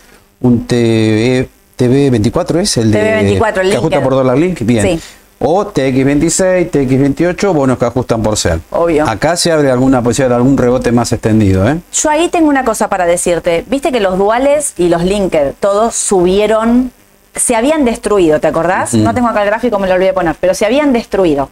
un 0.41 0.67
TV, 0.67 1.47
TV24 1.89 2.59
es 2.59 2.77
el 2.77 2.91
de 2.91 3.39
TV24, 3.39 3.57
el 3.61 3.71
que 3.71 3.77
ajusta 3.77 4.01
por 4.03 4.13
dólar 4.13 4.37
link, 4.37 4.59
bien. 4.61 4.99
Sí. 4.99 5.03
O 5.43 5.65
TX26, 5.73 6.69
TX28, 6.69 7.51
bonos 7.53 7.79
que 7.79 7.85
ajustan 7.85 8.21
por 8.21 8.37
ser. 8.37 8.59
Obvio. 8.69 9.09
Acá 9.09 9.35
se 9.35 9.51
abre 9.51 9.71
alguna 9.71 10.01
posibilidad 10.03 10.29
de 10.29 10.35
algún 10.35 10.55
rebote 10.55 10.91
más 10.91 11.11
extendido, 11.13 11.67
¿eh? 11.67 11.79
Yo 11.93 12.09
ahí 12.11 12.29
tengo 12.29 12.47
una 12.47 12.63
cosa 12.63 12.89
para 12.89 13.05
decirte. 13.07 13.65
Viste 13.67 13.91
que 13.91 13.99
los 13.99 14.19
duales 14.19 14.73
y 14.77 14.87
los 14.89 15.03
linked, 15.03 15.53
todos 15.59 15.95
subieron, 15.95 16.91
se 17.35 17.55
habían 17.55 17.85
destruido, 17.85 18.39
¿te 18.39 18.47
acordás? 18.47 18.93
No 18.93 19.15
tengo 19.15 19.29
acá 19.29 19.41
el 19.41 19.47
gráfico, 19.47 19.79
me 19.79 19.87
lo 19.87 19.95
olvidé 19.95 20.13
poner, 20.13 20.35
pero 20.39 20.53
se 20.53 20.67
habían 20.67 20.93
destruido. 20.93 21.49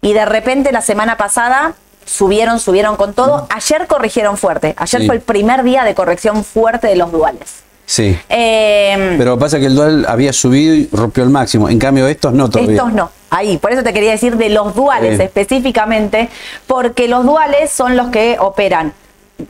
Y 0.00 0.14
de 0.14 0.24
repente 0.24 0.72
la 0.72 0.80
semana 0.80 1.18
pasada 1.18 1.74
subieron, 2.06 2.58
subieron 2.60 2.96
con 2.96 3.12
todo. 3.12 3.46
Ayer 3.50 3.86
corrigieron 3.86 4.38
fuerte. 4.38 4.74
Ayer 4.78 5.02
Sí. 5.02 5.06
fue 5.06 5.16
el 5.16 5.20
primer 5.20 5.64
día 5.64 5.84
de 5.84 5.94
corrección 5.94 6.44
fuerte 6.44 6.86
de 6.86 6.96
los 6.96 7.12
duales. 7.12 7.56
Sí. 7.90 8.18
Eh, 8.28 9.14
Pero 9.16 9.38
pasa 9.38 9.58
que 9.58 9.64
el 9.64 9.74
dual 9.74 10.04
había 10.06 10.30
subido 10.34 10.74
y 10.74 10.90
rompió 10.92 11.24
el 11.24 11.30
máximo. 11.30 11.70
En 11.70 11.78
cambio, 11.78 12.06
estos 12.06 12.34
no 12.34 12.50
todavía. 12.50 12.74
Estos 12.76 12.92
no. 12.92 13.10
Ahí, 13.30 13.56
por 13.56 13.72
eso 13.72 13.82
te 13.82 13.94
quería 13.94 14.10
decir 14.10 14.36
de 14.36 14.50
los 14.50 14.74
duales 14.74 15.18
específicamente, 15.18 16.28
porque 16.66 17.08
los 17.08 17.24
duales 17.24 17.70
son 17.70 17.96
los 17.96 18.08
que 18.08 18.36
operan, 18.38 18.92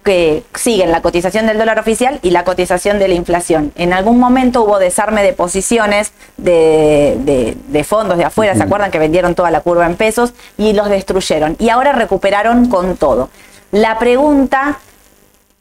que 0.04 0.44
siguen 0.54 0.92
la 0.92 1.02
cotización 1.02 1.46
del 1.48 1.58
dólar 1.58 1.80
oficial 1.80 2.20
y 2.22 2.30
la 2.30 2.44
cotización 2.44 3.00
de 3.00 3.08
la 3.08 3.14
inflación. 3.14 3.72
En 3.74 3.92
algún 3.92 4.20
momento 4.20 4.62
hubo 4.62 4.78
desarme 4.78 5.24
de 5.24 5.32
posiciones 5.32 6.12
de, 6.36 7.16
de- 7.24 7.56
de 7.66 7.84
fondos 7.84 8.18
de 8.18 8.24
afuera, 8.24 8.54
¿se 8.54 8.62
acuerdan 8.62 8.92
que 8.92 9.00
vendieron 9.00 9.34
toda 9.34 9.50
la 9.50 9.62
curva 9.62 9.84
en 9.86 9.96
pesos 9.96 10.32
y 10.56 10.74
los 10.74 10.88
destruyeron? 10.90 11.56
Y 11.58 11.70
ahora 11.70 11.92
recuperaron 11.92 12.68
con 12.68 12.96
todo. 12.96 13.30
La 13.72 13.98
pregunta 13.98 14.78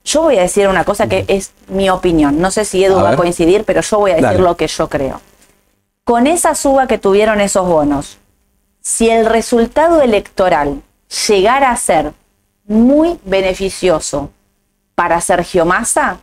yo 0.08 0.22
voy 0.22 0.38
a 0.38 0.44
decir 0.44 0.70
una 0.70 0.86
cosa 0.86 1.08
que 1.08 1.26
es 1.28 1.52
mi 1.68 1.90
opinión. 1.90 2.40
No 2.40 2.50
sé 2.50 2.64
si 2.64 2.84
Edu 2.84 2.98
A 3.00 3.04
va 3.04 3.10
a 3.12 3.16
coincidir, 3.18 3.66
pero 3.66 3.82
yo 3.82 4.00
voy 4.00 4.12
a 4.12 4.16
decir 4.16 4.30
Dale. 4.30 4.40
lo 4.40 4.56
que 4.56 4.68
yo 4.68 4.88
creo. 4.88 5.20
Con 6.06 6.28
esa 6.28 6.56
suba 6.56 6.88
que 6.88 6.98
tuvieron 6.98 7.42
esos 7.42 7.68
bonos, 7.68 8.18
si 8.80 9.10
el 9.10 9.26
resultado 9.26 10.02
electoral 10.02 10.82
llegara 11.28 11.72
a 11.72 11.76
ser 11.76 12.14
muy 12.66 13.20
beneficioso 13.26 14.32
para 14.96 15.20
Sergio 15.20 15.66
Massa, 15.66 16.20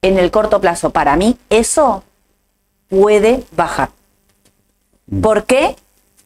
en 0.00 0.18
el 0.18 0.30
corto 0.30 0.60
plazo, 0.60 0.90
para 0.90 1.16
mí, 1.16 1.36
eso 1.50 2.04
puede 2.88 3.42
bajar. 3.50 3.90
¿Por 5.20 5.44
qué? 5.44 5.74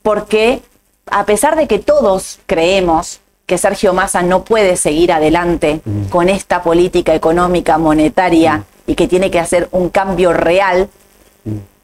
Porque 0.02 0.62
a 1.06 1.24
pesar 1.24 1.56
de 1.56 1.66
que 1.66 1.78
todos 1.78 2.38
creemos 2.44 3.20
que 3.50 3.58
Sergio 3.58 3.92
Massa 3.92 4.22
no 4.22 4.44
puede 4.44 4.76
seguir 4.76 5.10
adelante 5.10 5.80
con 6.08 6.28
esta 6.28 6.62
política 6.62 7.16
económica 7.16 7.78
monetaria 7.78 8.62
y 8.86 8.94
que 8.94 9.08
tiene 9.08 9.28
que 9.28 9.40
hacer 9.40 9.68
un 9.72 9.88
cambio 9.88 10.32
real, 10.32 10.88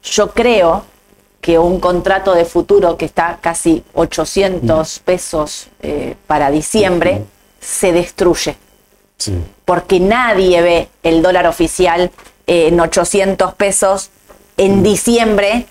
yo 0.01 0.31
creo 0.31 0.85
que 1.41 1.59
un 1.59 1.81
contrato 1.81 2.33
de 2.33 2.45
futuro 2.45 2.95
que 2.95 3.03
está 3.03 3.39
casi 3.41 3.83
800 3.95 4.99
pesos 4.99 5.67
eh, 5.81 6.15
para 6.25 6.51
diciembre 6.51 7.25
se 7.59 7.91
destruye. 7.91 8.55
Porque 9.65 9.99
nadie 9.99 10.61
ve 10.61 10.89
el 11.03 11.21
dólar 11.21 11.47
oficial 11.47 12.11
eh, 12.47 12.69
en 12.69 12.79
800 12.79 13.55
pesos 13.55 14.09
en 14.55 14.83
diciembre 14.83 15.65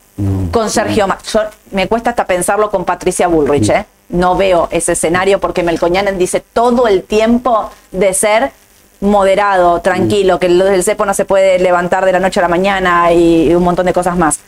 con 0.53 0.69
Sergio 0.69 1.09
Massa. 1.09 1.53
Me 1.71 1.89
cuesta 1.89 2.11
hasta 2.11 2.27
pensarlo 2.27 2.71
con 2.71 2.85
Patricia 2.85 3.29
Bullrich, 3.29 3.71
¿eh? 3.71 3.87
No 4.09 4.37
veo 4.37 4.69
ese 4.71 4.93
escenario 4.93 5.41
porque 5.41 5.63
Melcoñanen 5.63 6.19
dice 6.19 6.41
todo 6.41 6.87
el 6.87 7.03
tiempo 7.03 7.71
de 7.91 8.15
ser 8.15 8.53
moderado, 9.01 9.81
tranquilo, 9.81 10.39
que 10.39 10.47
el, 10.47 10.83
cepo 10.83 11.05
no 11.05 11.15
se 11.15 11.25
puede 11.25 11.59
levantar 11.59 12.05
de 12.05 12.13
la 12.13 12.21
noche 12.21 12.41
a 12.41 12.43
la 12.43 12.49
mañana 12.49 13.13
y 13.13 13.55
un 13.55 13.63
montón 13.63 13.87
de 13.87 13.93
cosas 13.93 14.17
más. 14.17 14.39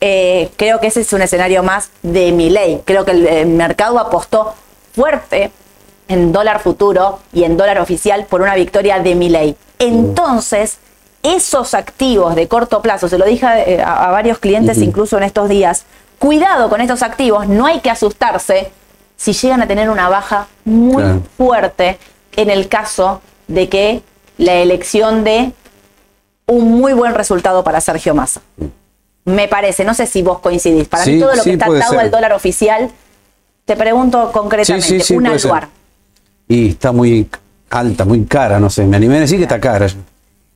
Eh, 0.00 0.50
creo 0.56 0.80
que 0.80 0.86
ese 0.86 1.00
es 1.00 1.12
un 1.12 1.22
escenario 1.22 1.62
más 1.62 1.90
de 2.02 2.32
mi 2.32 2.50
ley. 2.50 2.82
Creo 2.84 3.04
que 3.04 3.12
el, 3.12 3.26
eh, 3.26 3.44
mercado 3.44 3.98
apostó 3.98 4.54
fuerte 4.94 5.50
en 6.08 6.32
dólar 6.32 6.60
futuro 6.60 7.20
y 7.32 7.44
en 7.44 7.56
dólar 7.56 7.78
oficial 7.78 8.26
por 8.28 8.40
una 8.40 8.54
victoria 8.54 8.98
de 8.98 9.14
mi 9.14 9.28
ley. 9.28 9.56
Entonces, 9.78 10.78
esos 11.22 11.74
activos 11.74 12.34
de 12.34 12.48
corto 12.48 12.80
plazo, 12.80 13.08
se 13.08 13.18
lo 13.18 13.26
dije 13.26 13.46
eh, 13.66 13.82
a, 13.82 14.08
a 14.08 14.10
varios 14.10 14.38
clientes 14.38 14.78
incluso 14.78 15.18
en 15.18 15.24
estos 15.24 15.48
días, 15.48 15.84
cuidado 16.18 16.68
con 16.68 16.80
estos 16.80 17.02
activos, 17.02 17.46
no 17.48 17.66
hay 17.66 17.80
que 17.80 17.90
asustarse 17.90 18.72
si 19.20 19.34
llegan 19.34 19.60
a 19.60 19.66
tener 19.66 19.90
una 19.90 20.08
baja 20.08 20.46
muy 20.64 21.02
Claro. 21.02 21.22
fuerte 21.36 21.98
en 22.36 22.48
el 22.48 22.68
caso 22.68 23.20
de 23.48 23.68
que 23.68 24.02
la 24.38 24.54
elección 24.54 25.24
de 25.24 25.52
un 26.46 26.70
muy 26.80 26.94
buen 26.94 27.14
resultado 27.14 27.62
para 27.62 27.82
Sergio 27.82 28.14
Massa. 28.14 28.40
Me 29.26 29.46
parece, 29.46 29.84
no 29.84 29.92
sé 29.92 30.06
si 30.06 30.22
vos 30.22 30.38
coincidís. 30.38 30.88
Para 30.88 31.04
mí 31.04 31.12
Sí, 31.14 31.20
todo 31.20 31.34
lo 31.36 31.42
sí, 31.42 31.50
que 31.50 31.54
está 31.56 31.66
atado 31.66 31.90
ser. 31.90 32.00
al 32.00 32.10
dólar 32.10 32.32
oficial, 32.32 32.90
te 33.66 33.76
pregunto 33.76 34.32
concretamente, 34.32 35.00
Sí, 35.00 35.14
un 35.14 35.26
aluar. 35.26 35.68
Y 36.48 36.70
está 36.70 36.90
muy 36.90 37.28
alta, 37.68 38.06
muy 38.06 38.24
cara, 38.24 38.58
no 38.58 38.70
sé. 38.70 38.86
Me 38.86 38.96
animé 38.96 39.18
a 39.18 39.20
decir 39.20 39.36
que 39.36 39.42
está 39.44 39.60
cara. 39.60 39.86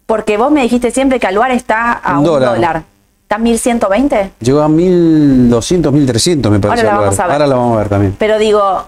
Porque 0.06 0.38
vos 0.38 0.50
me 0.50 0.62
dijiste 0.62 0.90
siempre 0.90 1.20
que 1.20 1.26
Aluar 1.26 1.50
está 1.50 1.92
a 1.92 2.12
Un 2.12 2.18
un 2.20 2.24
dólar. 2.24 2.54
dólar. 2.54 2.82
¿Está 3.24 3.38
1120? 3.38 4.32
Llegó 4.40 4.60
a 4.60 4.68
1200, 4.68 5.92
1300, 5.92 6.52
me 6.52 6.60
parece. 6.60 6.86
Ahora 6.86 6.92
la 6.94 7.00
vamos 7.00 7.18
a 7.18 7.22
ver. 7.24 7.32
Ahora 7.32 7.46
la 7.46 7.54
vamos 7.56 7.74
a 7.74 7.78
ver 7.78 7.88
también. 7.88 8.16
Pero 8.18 8.38
digo, 8.38 8.86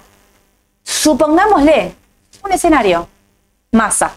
supongámosle 0.85 1.94
un 2.44 2.53
escenario. 2.53 3.09
Massa. 3.72 4.12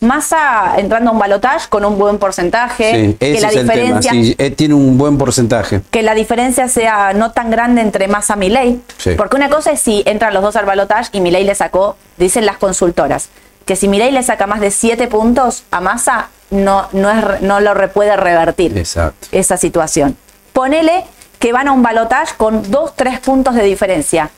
Massa 0.00 0.74
entrando 0.76 1.10
a 1.10 1.12
un 1.14 1.18
balotage 1.18 1.68
con 1.68 1.84
un 1.84 1.98
buen 1.98 2.18
porcentaje. 2.18 2.92
Sí, 3.08 3.14
que 3.18 3.40
la 3.40 3.48
es 3.48 3.56
el 3.56 3.66
tema. 3.66 3.72
diferencia. 3.72 4.12
Sí, 4.12 4.34
eh, 4.38 4.50
tiene 4.52 4.74
un 4.74 4.96
buen 4.96 5.18
porcentaje. 5.18 5.80
que 5.90 6.02
la 6.02 6.14
diferencia 6.14 6.68
sea 6.68 7.12
no 7.14 7.32
tan 7.32 7.50
grande 7.50 7.80
entre 7.80 8.06
Massa 8.06 8.34
y 8.36 8.38
Milei. 8.38 8.80
Sí. 8.98 9.12
Porque 9.16 9.36
una 9.36 9.48
cosa 9.48 9.72
es 9.72 9.80
si 9.80 10.02
entran 10.06 10.34
los 10.34 10.42
dos 10.42 10.54
al 10.54 10.66
balotaje 10.66 11.10
y 11.14 11.20
Milei 11.20 11.44
le 11.44 11.54
sacó, 11.54 11.96
dicen 12.16 12.46
las 12.46 12.58
consultoras, 12.58 13.30
que 13.68 13.76
si 13.76 13.86
Milei 13.86 14.10
le 14.10 14.22
saca 14.22 14.46
más 14.46 14.60
de 14.60 14.70
7 14.70 15.06
puntos 15.08 15.62
a 15.70 15.80
Massa, 15.80 16.30
no, 16.50 16.88
no, 16.92 17.10
es, 17.10 17.42
no 17.42 17.60
lo 17.60 17.74
re- 17.74 17.88
puede 17.88 18.16
revertir 18.16 18.76
Exacto. 18.78 19.28
esa 19.30 19.56
situación. 19.58 20.16
Ponele 20.54 21.04
que 21.38 21.52
van 21.52 21.68
a 21.68 21.72
un 21.72 21.82
balotaje 21.82 22.34
con 22.38 22.68
2, 22.70 22.96
3 22.96 23.20
puntos 23.20 23.54
de 23.54 23.62
diferencia. 23.64 24.30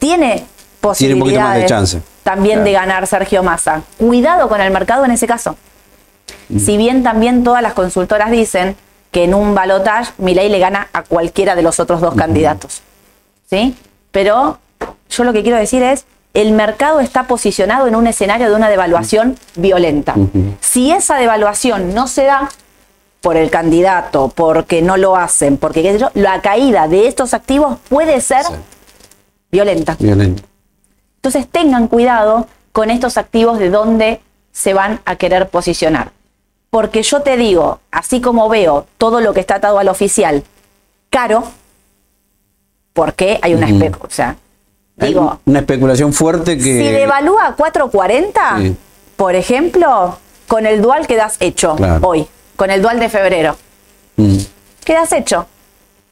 Tiene 0.00 0.44
Tiene 0.98 1.14
un 1.14 1.20
poquito 1.20 1.40
más 1.40 1.54
de 1.54 1.60
posibilidades 1.62 1.66
chance. 1.68 2.02
también 2.24 2.56
Claro. 2.56 2.64
de 2.64 2.72
ganar 2.72 3.06
Sergio 3.06 3.42
Massa. 3.44 3.82
Cuidado 3.98 4.48
con 4.48 4.60
el 4.60 4.72
mercado 4.72 5.04
en 5.04 5.12
ese 5.12 5.28
caso. 5.28 5.56
Mm. 6.48 6.58
Si 6.58 6.76
bien 6.76 7.02
también 7.04 7.44
todas 7.44 7.62
las 7.62 7.74
consultoras 7.74 8.30
dicen 8.32 8.76
que 9.12 9.22
en 9.24 9.34
un 9.34 9.54
balotaje 9.54 10.12
Milei 10.18 10.48
le 10.48 10.58
gana 10.58 10.88
a 10.92 11.04
cualquiera 11.04 11.54
de 11.54 11.62
los 11.62 11.78
otros 11.78 12.00
dos 12.00 12.14
candidatos. 12.16 12.82
¿Sí? 13.48 13.76
Pero 14.10 14.58
yo 15.08 15.22
lo 15.24 15.32
que 15.32 15.42
quiero 15.44 15.56
decir 15.58 15.82
es, 15.84 16.04
el 16.34 16.52
mercado 16.52 17.00
está 17.00 17.24
posicionado 17.24 17.86
en 17.86 17.94
un 17.96 18.06
escenario 18.06 18.48
de 18.48 18.56
una 18.56 18.68
devaluación 18.70 19.36
violenta. 19.56 20.14
Si 20.60 20.90
esa 20.90 21.16
devaluación 21.16 21.94
no 21.94 22.06
se 22.08 22.24
da 22.24 22.48
por 23.20 23.36
el 23.36 23.50
candidato, 23.50 24.32
porque 24.34 24.82
no 24.82 24.96
lo 24.96 25.14
hacen, 25.16 25.56
porque 25.58 25.82
qué 25.82 25.92
sé 25.92 25.98
yo, 25.98 26.10
la 26.14 26.40
caída 26.40 26.88
de 26.88 27.06
estos 27.06 27.34
activos 27.34 27.78
puede 27.88 28.20
ser 28.20 28.44
Sí. 28.44 28.52
violenta. 29.50 29.96
Violento. 29.98 30.42
Entonces 31.16 31.46
tengan 31.46 31.86
cuidado 31.86 32.48
con 32.72 32.90
estos 32.90 33.16
activos 33.18 33.58
de 33.58 33.70
dónde 33.70 34.20
se 34.52 34.74
van 34.74 35.00
a 35.04 35.16
querer 35.16 35.48
posicionar. 35.50 36.10
Porque 36.70 37.02
yo 37.02 37.20
te 37.20 37.36
digo, 37.36 37.80
así 37.90 38.20
como 38.22 38.48
veo 38.48 38.86
todo 38.98 39.20
lo 39.20 39.34
que 39.34 39.40
está 39.40 39.56
atado 39.56 39.78
al 39.78 39.88
oficial 39.88 40.42
caro, 41.10 41.44
porque 42.92 43.38
hay 43.42 43.54
una 43.54 43.68
espe- 43.68 43.96
o 44.00 44.10
sea, 44.10 44.36
digo, 44.96 45.40
una 45.46 45.58
especulación 45.60 46.12
fuerte 46.12 46.56
que. 46.56 46.62
si 46.64 46.88
devalúa 46.88 47.46
a 47.48 47.56
4.40, 47.56 48.58
Sí. 48.60 48.76
por 49.16 49.34
ejemplo, 49.34 50.18
con 50.46 50.66
el 50.66 50.82
dual 50.82 51.06
quedas 51.06 51.36
hecho 51.40 51.74
Claro. 51.76 52.06
hoy, 52.06 52.26
con 52.56 52.70
el 52.70 52.82
dual 52.82 53.00
de 53.00 53.08
febrero, 53.08 53.56
Mm. 54.16 54.36
quedas 54.84 55.12
hecho. 55.12 55.46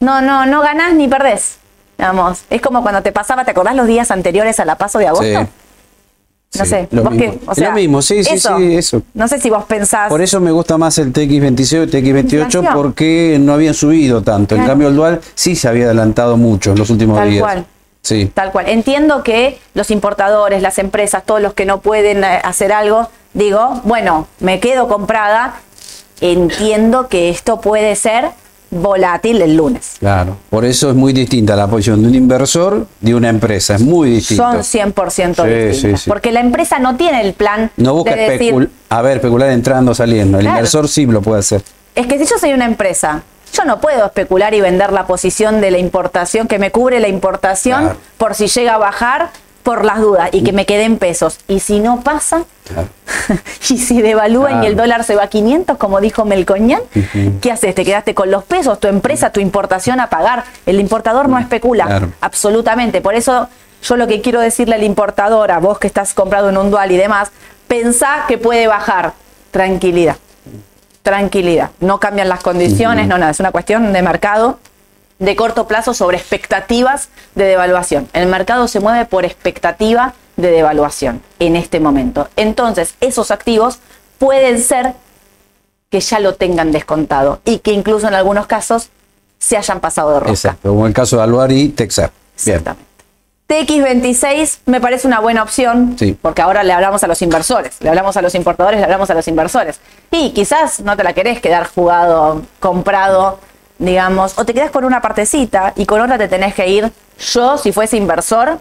No, 0.01 0.23
no, 0.23 0.47
no 0.47 0.63
ganás 0.63 0.95
ni 0.95 1.09
perdés. 1.09 1.57
Vamos, 1.99 2.45
es 2.49 2.63
como 2.63 2.83
cuando 2.83 3.03
te 3.03 3.13
pasaba, 3.13 3.45
¿te 3.45 3.51
acordás 3.51 3.77
los 3.77 3.87
días 3.87 4.11
anteriores 4.11 4.59
a 4.59 4.65
la 4.65 4.77
paso 4.77 4.99
de 4.99 5.09
agosto? 5.09 5.25
Sí. 5.27 5.47
No 6.59 6.65
Sí, 6.65 6.71
sé, 6.71 6.89
lo 6.91 7.05
vos 7.05 7.13
mismo. 7.13 7.33
qué, 7.33 7.41
o 7.47 7.55
sea, 7.55 7.69
lo 7.69 7.75
mismo, 7.77 8.03
sí, 8.03 8.25
sí, 8.25 8.37
sí, 8.41 8.75
eso. 8.75 9.03
No 9.15 9.29
sé 9.29 9.39
si 9.39 9.51
vos 9.51 9.65
pensás. 9.67 10.09
Por 10.09 10.21
eso 10.21 10.41
me 10.41 10.51
gusta 10.51 10.77
más 10.79 10.99
el 10.99 11.13
TX26 11.13 11.73
y 11.73 11.77
el 11.77 11.91
TX28 11.91 12.33
Inflación. 12.59 12.67
porque 12.75 13.37
no 13.41 13.53
habían 13.53 13.75
subido 13.75 14.23
tanto. 14.23 14.57
En 14.57 14.65
cambio, 14.67 14.89
el 14.89 14.97
dual 14.97 15.21
sí 15.37 15.55
se 15.55 15.69
había 15.69 15.85
adelantado 15.85 16.37
mucho 16.37 16.73
en 16.73 16.79
los 16.79 16.91
últimos 16.91 17.19
Tal 17.19 17.31
días. 17.31 17.43
cual. 17.43 17.67
Sí. 18.03 18.31
Tal 18.33 18.51
cual. 18.53 18.69
Entiendo 18.69 19.23
que 19.23 19.59
los 19.75 19.91
importadores, 19.91 20.63
las 20.63 20.79
empresas, 20.79 21.25
todos 21.25 21.41
los 21.43 21.55
que 21.55 21.65
no 21.67 21.81
pueden 21.81 22.25
eh, 22.25 22.41
hacer 22.43 22.73
algo, 22.73 23.09
digo, 23.35 23.81
bueno, 23.85 24.27
me 24.41 24.59
quedo 24.61 24.89
comprada. 24.89 25.57
Entiendo 26.21 27.09
que 27.09 27.31
esto 27.31 27.61
puede 27.61 27.97
ser 27.97 28.27
volátil 28.71 29.41
el 29.43 29.57
lunes. 29.57 29.97
Claro. 29.99 30.37
Por 30.49 30.65
eso 30.65 30.91
es 30.91 30.95
muy 30.95 31.13
distinta 31.13 31.57
la 31.57 31.67
posición 31.67 32.03
de 32.03 32.09
un 32.09 32.15
inversor 32.15 32.87
de 33.01 33.15
una 33.15 33.29
empresa. 33.29 33.75
Es 33.77 33.81
muy 33.83 34.11
distinto. 34.11 34.45
Son 34.45 34.61
100% 34.63 35.45
Sí, 35.45 35.51
distintas. 35.51 35.77
sí, 36.01 36.05
sí. 36.05 36.11
Porque 36.11 36.31
la 36.31 36.41
empresa 36.41 36.79
no 36.79 36.97
tiene 36.97 37.23
el 37.23 37.33
plan 37.33 37.71
No 37.77 37.95
busca 37.95 38.15
de 38.15 38.31
decir, 38.31 38.71
a 38.91 39.03
ver, 39.03 39.17
especular 39.17 39.51
entrando, 39.51 39.95
saliendo. 39.95 40.39
El 40.39 40.45
Claro. 40.45 40.59
inversor 40.59 40.89
sí 40.89 41.07
lo 41.07 41.21
puede 41.23 41.41
hacer. 41.41 41.63
Es 41.95 42.07
que 42.07 42.19
si 42.19 42.27
yo 42.27 42.39
soy 42.39 42.53
una 42.53 42.67
empresa, 42.67 43.23
yo 43.53 43.65
no 43.65 43.81
puedo 43.81 44.07
especular 44.07 44.55
y 44.55 44.61
vender 44.61 44.93
la 44.93 45.07
posición 45.07 45.61
de 45.61 45.71
la 45.71 45.79
importación, 45.79 46.47
que 46.49 46.59
me 46.59 46.71
cubre 46.71 47.01
la 47.01 47.09
importación 47.09 47.81
Claro. 47.83 47.97
por 48.19 48.35
si 48.35 48.47
llega 48.49 48.75
a 48.75 48.79
bajar, 48.79 49.31
por 49.63 49.85
las 49.85 50.01
dudas, 50.01 50.31
y 50.33 50.43
que 50.43 50.53
me 50.53 50.65
quede 50.65 50.85
en 50.85 50.97
pesos. 50.99 51.39
Y 51.47 51.61
si 51.61 51.81
no 51.81 52.01
pasa, 52.01 52.45
Claro. 52.65 52.89
y 53.69 53.77
si 53.79 54.01
devalúan 54.01 54.53
Claro. 54.53 54.65
y 54.65 54.67
el 54.69 54.77
dólar 54.77 55.05
se 55.05 55.17
va 55.17 55.25
a 55.25 55.27
500, 55.29 55.77
como 55.77 56.01
dijo 56.01 56.25
Melcoñán, 56.25 56.81
¿qué 57.43 57.53
haces? 57.53 57.75
¿Te 57.75 57.85
quedaste 57.85 58.15
con 58.15 58.31
los 58.31 58.45
pesos? 58.45 58.79
Tu 58.81 58.89
empresa, 58.89 59.31
tu 59.33 59.41
importación 59.41 60.01
a 60.01 60.09
pagar. 60.09 60.45
El 60.67 60.81
importador 60.81 61.29
no 61.29 61.39
especula, 61.39 62.09
absolutamente. 62.21 63.01
Por 63.03 63.15
eso 63.15 63.49
yo 63.83 63.97
lo 63.97 64.07
que 64.07 64.21
quiero 64.23 64.41
decirle 64.41 64.77
al 64.77 64.83
importador, 64.85 65.51
a 65.51 65.59
vos 65.59 65.79
que 65.79 65.87
estás 65.87 66.15
comprado 66.15 66.49
en 66.51 66.57
un 66.57 66.71
dual 66.71 66.91
y 66.93 66.97
demás, 66.97 67.31
pensá 67.69 68.25
que 68.29 68.39
puede 68.39 68.67
bajar. 68.67 69.13
Tranquilidad 69.51 70.17
tranquilidad. 71.03 71.71
No 71.81 72.01
cambian 72.01 72.29
las 72.29 72.43
condiciones, 72.43 73.09
no 73.09 73.19
nada. 73.19 73.31
Es 73.31 73.41
una 73.41 73.53
cuestión 73.53 73.93
de 73.93 74.03
mercado 74.03 74.59
de 75.19 75.37
corto 75.37 75.69
plazo 75.69 75.95
sobre 75.95 76.17
expectativas 76.17 77.11
de 77.35 77.45
devaluación. 77.45 78.09
El 78.13 78.27
mercado 78.27 78.69
se 78.69 78.81
mueve 78.81 79.05
por 79.05 79.25
expectativa 79.25 80.15
de 80.37 80.51
devaluación 80.51 81.23
en 81.39 81.57
este 81.57 81.79
momento. 81.79 82.29
Entonces, 82.37 82.95
esos 83.01 83.31
activos 83.31 83.79
pueden 84.19 84.61
ser 84.61 84.95
que 85.91 86.01
ya 86.01 86.21
lo 86.21 86.35
tengan 86.35 86.73
descontado 86.73 87.41
y 87.45 87.59
que 87.59 87.73
incluso 87.73 88.09
en 88.09 88.15
algunos 88.15 88.47
casos 88.47 88.89
se 89.39 89.57
hayan 89.57 89.81
pasado 89.81 90.15
de 90.15 90.21
rosca. 90.21 90.33
Exacto. 90.33 90.69
Como 90.71 90.87
el 90.87 90.93
caso 90.93 91.17
de 91.17 91.23
Aluar 91.23 91.53
y 91.53 91.69
Texar. 91.71 92.11
Bien. 92.45 92.63
Exactamente. 93.51 94.09
TX26 94.09 94.59
me 94.67 94.81
parece 94.81 95.07
una 95.07 95.21
buena 95.21 95.43
opción, 95.43 95.97
Sí. 95.99 96.17
porque 96.21 96.43
ahora 96.43 96.63
le 96.63 96.73
hablamos 96.73 97.03
a 97.05 97.07
los 97.07 97.21
inversores, 97.23 97.77
le 97.81 97.89
hablamos 97.89 98.17
a 98.17 98.23
los 98.23 98.35
importadores, 98.35 98.79
le 98.79 98.85
hablamos 98.85 99.11
a 99.11 99.15
los 99.15 99.27
inversores. 99.29 99.81
Y 100.11 100.31
quizás 100.33 100.81
no 100.81 100.97
te 100.97 101.05
la 101.05 101.13
querés 101.13 101.41
quedar 101.41 101.67
jugado, 101.69 102.43
comprado, 102.61 103.39
digamos, 103.79 104.39
o 104.39 104.45
te 104.45 104.55
quedas 104.55 104.71
con 104.71 104.85
una 104.85 105.01
partecita 105.01 105.73
y 105.77 105.87
con 105.87 106.01
otra 106.01 106.19
te 106.19 106.29
tenés 106.29 106.55
que 106.55 106.69
ir. 106.69 106.91
Yo, 107.19 107.59
si 107.59 107.73
fuese 107.73 107.97
inversor, 107.97 108.59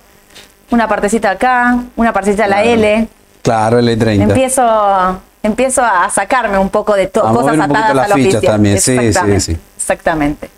una 0.71 0.87
partecita 0.87 1.31
acá, 1.31 1.77
una 1.95 2.13
partecita 2.13 2.45
a 2.45 2.47
la 2.47 2.61
Claro. 2.61 2.69
L, 2.71 3.07
Claro, 3.41 3.79
L30. 3.79 4.21
empiezo, 4.23 5.19
empiezo 5.41 5.81
a 5.83 6.09
sacarme 6.09 6.57
un 6.57 6.69
poco 6.69 6.93
de 6.95 7.03
A 7.03 7.09
cosas 7.09 7.59
atadas 7.59 7.97
a 8.05 8.07
la 8.09 8.15
fichas 8.15 8.41
también, 8.41 8.79
sí, 8.79 8.97
sí, 9.13 9.39
sí. 9.41 9.57
Exactamente. 9.77 10.49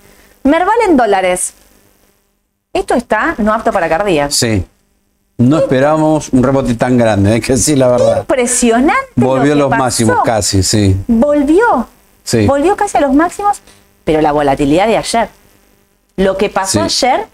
Merval 0.44 0.76
en 0.88 0.98
dólares. 0.98 1.54
Esto 2.74 2.94
está 2.96 3.36
no 3.38 3.54
apto 3.54 3.72
para 3.72 3.90
cardíacos. 3.90 4.36
Sí. 4.36 4.66
No 5.38 5.58
esperábamos 5.58 6.30
un 6.30 6.44
rebote 6.44 6.76
tan 6.76 6.98
grande, 6.98 7.34
hay 7.34 7.42
que 7.42 7.54
decir 7.54 7.78
la 7.78 7.88
verdad. 7.88 8.20
Impresionante. 8.20 8.94
Volvió 9.16 9.54
a 9.54 9.56
los 9.56 9.70
pasó. 9.70 9.84
máximos 9.84 10.18
casi, 10.24 10.62
sí. 10.64 10.96
Volvió. 11.08 11.88
Sí. 12.24 12.46
Volvió 12.46 12.76
casi 12.76 12.98
a 12.98 13.02
los 13.02 13.14
máximos, 13.14 13.60
pero 14.04 14.22
la 14.22 14.32
volatilidad 14.32 14.86
de 14.88 14.98
ayer. 14.98 15.30
Lo 16.18 16.38
que 16.38 16.50
pasó 16.50 16.88
Sí. 16.88 17.06
ayer, 17.08 17.26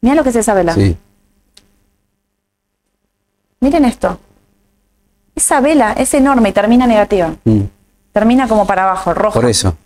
mira 0.00 0.14
lo 0.14 0.22
que 0.22 0.30
se 0.32 0.42
sabe 0.44 0.62
la. 0.62 0.74
Sí. 0.74 0.96
Miren 3.60 3.84
esto. 3.84 4.18
Esa 5.34 5.60
vela 5.60 5.92
es 5.92 6.14
enorme 6.14 6.50
y 6.50 6.52
termina 6.52 6.86
negativa. 6.86 7.34
Mm. 7.44 7.62
Termina 8.12 8.48
como 8.48 8.66
para 8.66 8.84
abajo, 8.84 9.12
rojo. 9.12 9.34
Por 9.40 9.48
eso. 9.50 9.76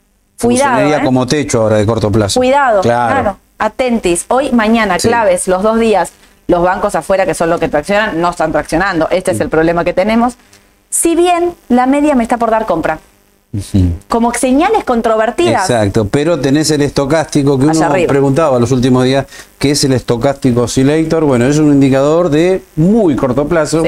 Cuidado, 0.40 0.70
Funcionaría 0.70 0.98
¿eh? 0.98 1.04
como 1.04 1.26
techo 1.26 1.62
ahora 1.62 1.76
de 1.76 1.87
corto 1.87 2.11
plazo. 2.12 2.38
Cuidado, 2.38 2.83
claro. 2.83 3.14
Claro. 3.22 3.37
Atentis. 3.61 4.25
Hoy, 4.29 4.51
mañana, 4.53 4.99
Sí. 4.99 5.09
claves, 5.09 5.46
los 5.46 5.62
dos 5.62 5.79
días, 5.79 6.11
los 6.49 6.62
bancos 6.62 6.94
afuera, 6.96 7.25
que 7.27 7.35
son 7.35 7.49
los 7.51 7.61
que 7.61 7.68
traccionan, 7.68 8.20
no 8.20 8.31
están 8.31 8.51
traccionando. 8.51 9.09
Este 9.11 9.31
es 9.31 9.40
el 9.40 9.49
problema 9.49 9.85
que 9.85 9.92
tenemos. 9.92 10.35
Si 10.88 11.14
bien 11.14 11.55
la 11.68 11.87
media 11.87 12.14
me 12.16 12.25
está 12.25 12.37
por 12.37 12.51
dar 12.51 12.66
compra. 12.66 12.99
Como 14.09 14.33
señales 14.35 14.85
controvertidas. 14.85 15.68
Exacto, 15.68 16.07
pero 16.09 16.38
tenés 16.40 16.70
el 16.70 16.83
estocástico 16.83 17.59
que 17.59 17.68
Allá 17.70 17.81
uno 17.81 17.90
arriba. 17.94 18.09
preguntaba 18.09 18.59
los 18.61 18.70
últimos 18.70 19.05
días, 19.05 19.27
¿qué 19.59 19.73
es 19.73 19.83
el 19.85 19.92
estocástico 19.92 20.62
oscillator? 20.62 21.25
Bueno, 21.25 21.46
es 21.46 21.59
un 21.59 21.73
indicador 21.73 22.31
de 22.31 22.62
muy 22.77 23.16
corto 23.16 23.46
plazo. 23.49 23.83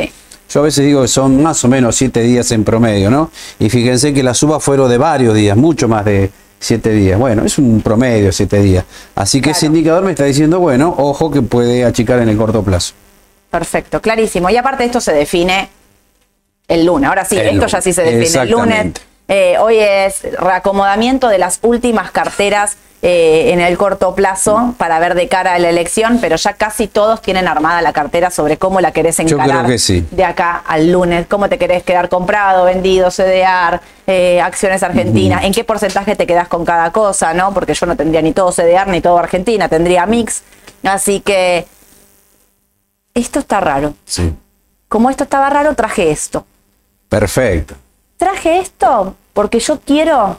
Yo 0.51 0.61
a 0.61 0.65
veces 0.65 0.85
digo 0.85 1.03
que 1.03 1.09
son 1.09 1.41
más 1.43 1.65
o 1.65 1.69
menos 1.69 1.95
siete 1.97 2.21
días 2.23 2.51
en 2.51 2.65
promedio, 2.65 3.09
¿no? 3.11 3.31
Y 3.61 3.71
fíjense 3.71 4.13
que 4.13 4.23
las 4.25 4.37
subas 4.37 4.63
fueron 4.63 4.91
de 4.91 4.99
varios 4.99 5.35
días, 5.35 5.57
mucho 5.57 5.87
más 5.89 6.05
de 6.05 6.31
siete 6.63 6.91
días. 6.91 7.19
Bueno, 7.19 7.45
es 7.45 7.59
un 7.59 7.81
promedio 7.83 8.31
siete 8.33 8.61
días. 8.63 8.85
Así 9.17 9.41
que 9.41 9.51
ese 9.51 9.67
indicador 9.67 10.05
me 10.05 10.13
está 10.13 10.25
diciendo, 10.25 10.61
bueno, 10.61 10.95
ojo 10.97 11.31
que 11.31 11.43
puede 11.43 11.85
achicar 11.85 12.21
en 12.21 12.29
el 12.29 12.37
corto 12.37 12.63
plazo. 12.63 12.95
Perfecto, 13.51 14.01
clarísimo. 14.01 14.49
Y 14.49 14.57
aparte 14.57 14.85
esto 14.85 15.01
se 15.01 15.13
define 15.13 15.69
el 16.69 16.87
lunes. 16.87 17.09
Ahora 17.09 17.25
sí, 17.25 17.37
El 17.37 17.43
esto 17.43 17.55
lunes. 17.57 17.73
ya 17.73 17.81
sí 17.83 17.93
se 17.93 18.03
define 18.03 18.43
el 18.45 18.51
lunes. 18.51 18.93
Eh, 19.35 19.57
hoy 19.57 19.79
es 19.79 20.25
reacomodamiento 20.39 21.29
de 21.29 21.39
las 21.39 21.59
últimas 21.63 22.11
carteras 22.11 22.77
eh, 23.01 23.51
en 23.55 23.63
el 23.63 23.79
corto 23.79 24.15
plazo 24.15 24.75
para 24.77 24.99
ver 24.99 25.15
de 25.15 25.27
cara 25.27 25.55
a 25.55 25.59
la 25.59 25.71
elección, 25.71 26.19
pero 26.21 26.37
ya 26.37 26.53
casi 26.53 26.87
todos 26.87 27.23
tienen 27.23 27.49
armada 27.49 27.81
la 27.81 27.95
cartera 27.95 28.31
sobre 28.31 28.59
cómo 28.59 28.83
la 28.83 28.93
querés 28.93 29.17
Yo 29.17 29.23
encarar 29.23 29.61
creo 29.61 29.67
que 29.69 29.79
sí. 29.79 30.07
de 30.11 30.25
acá 30.27 30.63
al 30.67 30.93
lunes, 30.93 31.27
cómo 31.29 31.49
te 31.49 31.57
querés 31.57 31.83
quedar 31.83 32.11
comprado, 32.11 32.67
vendido, 32.67 33.09
CDR, 33.09 33.81
eh, 34.07 34.39
acciones 34.43 34.83
argentinas, 34.83 35.45
en 35.45 35.55
qué 35.55 35.65
porcentaje 35.65 36.15
te 36.15 36.27
quedás 36.27 36.49
con 36.49 36.67
cada 36.67 36.93
cosa, 36.93 37.33
¿no? 37.33 37.55
Porque 37.55 37.73
yo 37.73 37.87
no 37.87 37.97
tendría 37.97 38.21
ni 38.21 38.35
todo 38.35 38.53
CDR 38.53 38.89
ni 38.89 39.01
todo 39.01 39.17
Argentina, 39.17 39.67
tendría 39.67 40.05
mix. 40.05 40.43
Así 40.83 41.21
que 41.21 41.67
esto 43.15 43.39
está 43.39 43.61
raro. 43.61 43.95
Sí. 44.05 44.31
Como 44.89 45.09
esto 45.09 45.25
estaba 45.25 45.49
raro, 45.49 45.75
traje 45.75 46.11
esto. 46.11 46.45
Perfecto. 47.09 47.77
Traje 48.19 48.59
esto 48.59 49.17
porque 49.33 49.59
yo 49.61 49.81
quiero 49.81 50.37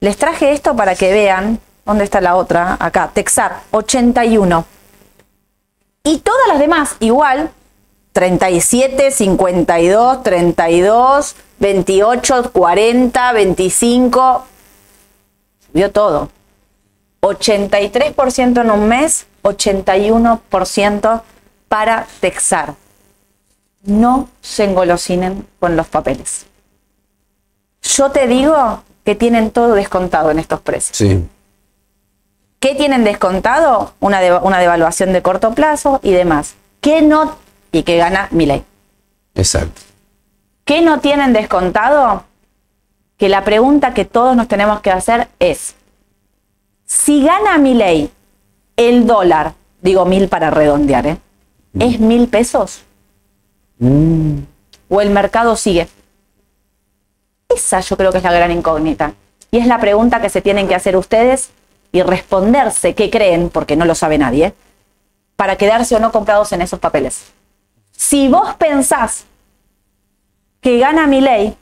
Les 0.00 0.16
traje 0.16 0.52
esto 0.52 0.74
para 0.76 0.94
que 0.94 1.12
vean, 1.12 1.60
¿dónde 1.84 2.04
está 2.04 2.20
la 2.20 2.36
otra? 2.36 2.76
Acá, 2.80 3.10
Texar, 3.12 3.60
81. 3.70 4.64
Y 6.04 6.18
todas 6.18 6.48
las 6.48 6.58
demás, 6.58 6.96
igual, 7.00 7.50
37, 8.12 9.10
52, 9.10 10.22
32, 10.22 11.36
28, 11.58 12.52
40, 12.52 13.32
25, 13.32 14.44
subió 15.66 15.92
todo. 15.92 16.30
83% 17.20 18.62
en 18.62 18.70
un 18.70 18.88
mes, 18.88 19.26
81% 19.42 21.22
para 21.68 22.06
Texar. 22.20 22.74
No 23.82 24.28
se 24.40 24.64
engolosinen 24.64 25.46
con 25.58 25.76
los 25.76 25.86
papeles. 25.86 26.46
Yo 27.82 28.10
te 28.10 28.26
digo 28.26 28.82
que 29.04 29.14
tienen 29.14 29.50
todo 29.50 29.74
descontado 29.74 30.30
en 30.30 30.38
estos 30.38 30.60
precios. 30.60 30.96
Sí. 30.96 31.26
¿Qué 32.58 32.74
tienen 32.74 33.04
descontado? 33.04 33.94
Una, 34.00 34.20
deva- 34.20 34.42
una 34.42 34.58
devaluación 34.58 35.12
de 35.12 35.22
corto 35.22 35.54
plazo 35.54 35.98
y 36.02 36.12
demás. 36.12 36.54
¿Qué 36.80 37.00
no? 37.02 37.36
Y 37.72 37.82
que 37.84 37.96
gana 37.96 38.28
mi 38.30 38.46
ley. 38.46 38.64
Exacto. 39.34 39.80
¿Qué 40.64 40.82
no 40.82 41.00
tienen 41.00 41.32
descontado? 41.32 42.24
Que 43.16 43.28
la 43.28 43.44
pregunta 43.44 43.94
que 43.94 44.04
todos 44.04 44.36
nos 44.36 44.48
tenemos 44.48 44.80
que 44.80 44.90
hacer 44.90 45.28
es, 45.38 45.74
si 46.84 47.22
gana 47.24 47.58
mi 47.58 47.74
ley 47.74 48.10
el 48.76 49.06
dólar, 49.06 49.54
digo 49.82 50.04
mil 50.04 50.28
para 50.28 50.50
redondear, 50.50 51.06
¿eh? 51.06 51.18
¿es 51.78 52.00
mil 52.00 52.28
pesos? 52.28 52.82
¿O 54.88 55.00
el 55.00 55.10
mercado 55.10 55.56
sigue? 55.56 55.88
Esa 57.54 57.80
yo 57.80 57.96
creo 57.96 58.12
que 58.12 58.18
es 58.18 58.24
la 58.24 58.32
gran 58.32 58.50
incógnita. 58.50 59.14
Y 59.50 59.58
es 59.58 59.66
la 59.66 59.80
pregunta 59.80 60.20
que 60.20 60.30
se 60.30 60.40
tienen 60.40 60.68
que 60.68 60.74
hacer 60.74 60.96
ustedes 60.96 61.50
y 61.92 62.02
responderse 62.02 62.94
qué 62.94 63.10
creen, 63.10 63.50
porque 63.50 63.76
no 63.76 63.84
lo 63.84 63.94
sabe 63.94 64.16
nadie, 64.16 64.54
para 65.36 65.56
quedarse 65.56 65.96
o 65.96 65.98
no 65.98 66.12
comprados 66.12 66.52
en 66.52 66.62
esos 66.62 66.78
papeles. 66.78 67.32
Si 67.90 68.28
vos 68.28 68.54
pensás 68.54 69.24
que 70.60 70.78
gana 70.78 71.06
mi 71.06 71.20
ley 71.20 71.56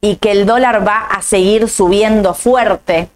y 0.00 0.16
que 0.16 0.30
el 0.30 0.46
dólar 0.46 0.86
va 0.86 1.06
a 1.06 1.22
seguir 1.22 1.68
subiendo 1.68 2.34
fuerte, 2.34 3.08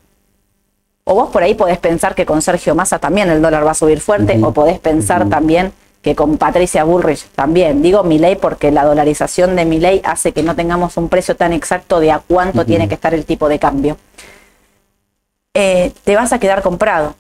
o 1.04 1.14
vos 1.14 1.30
por 1.30 1.42
ahí 1.42 1.54
podés 1.54 1.78
pensar 1.78 2.14
que 2.14 2.26
con 2.26 2.42
Sergio 2.42 2.74
Massa 2.74 2.98
también 2.98 3.30
el 3.30 3.40
dólar 3.40 3.64
va 3.66 3.72
a 3.72 3.74
subir 3.74 4.00
fuerte, 4.00 4.40
o 4.42 4.52
podés 4.52 4.80
pensar 4.80 5.28
también 5.28 5.72
que 6.02 6.16
con 6.16 6.36
Patricia 6.36 6.84
Bullrich 6.84 7.28
también. 7.28 7.80
Digo 7.80 8.02
mi 8.02 8.18
ley 8.18 8.36
porque 8.36 8.70
la 8.72 8.84
dolarización 8.84 9.56
de 9.56 9.64
mi 9.64 9.78
ley 9.78 10.02
hace 10.04 10.32
que 10.32 10.42
no 10.42 10.56
tengamos 10.56 10.96
un 10.96 11.08
precio 11.08 11.36
tan 11.36 11.52
exacto 11.52 12.00
de 12.00 12.10
a 12.10 12.18
cuánto 12.18 12.66
tiene 12.66 12.88
que 12.88 12.94
estar 12.94 13.14
el 13.14 13.24
tipo 13.24 13.48
de 13.48 13.58
cambio. 13.58 13.96
Eh, 15.54 15.92
te 16.04 16.16
vas 16.16 16.32
a 16.32 16.40
quedar 16.40 16.62
comprado, 16.62 17.14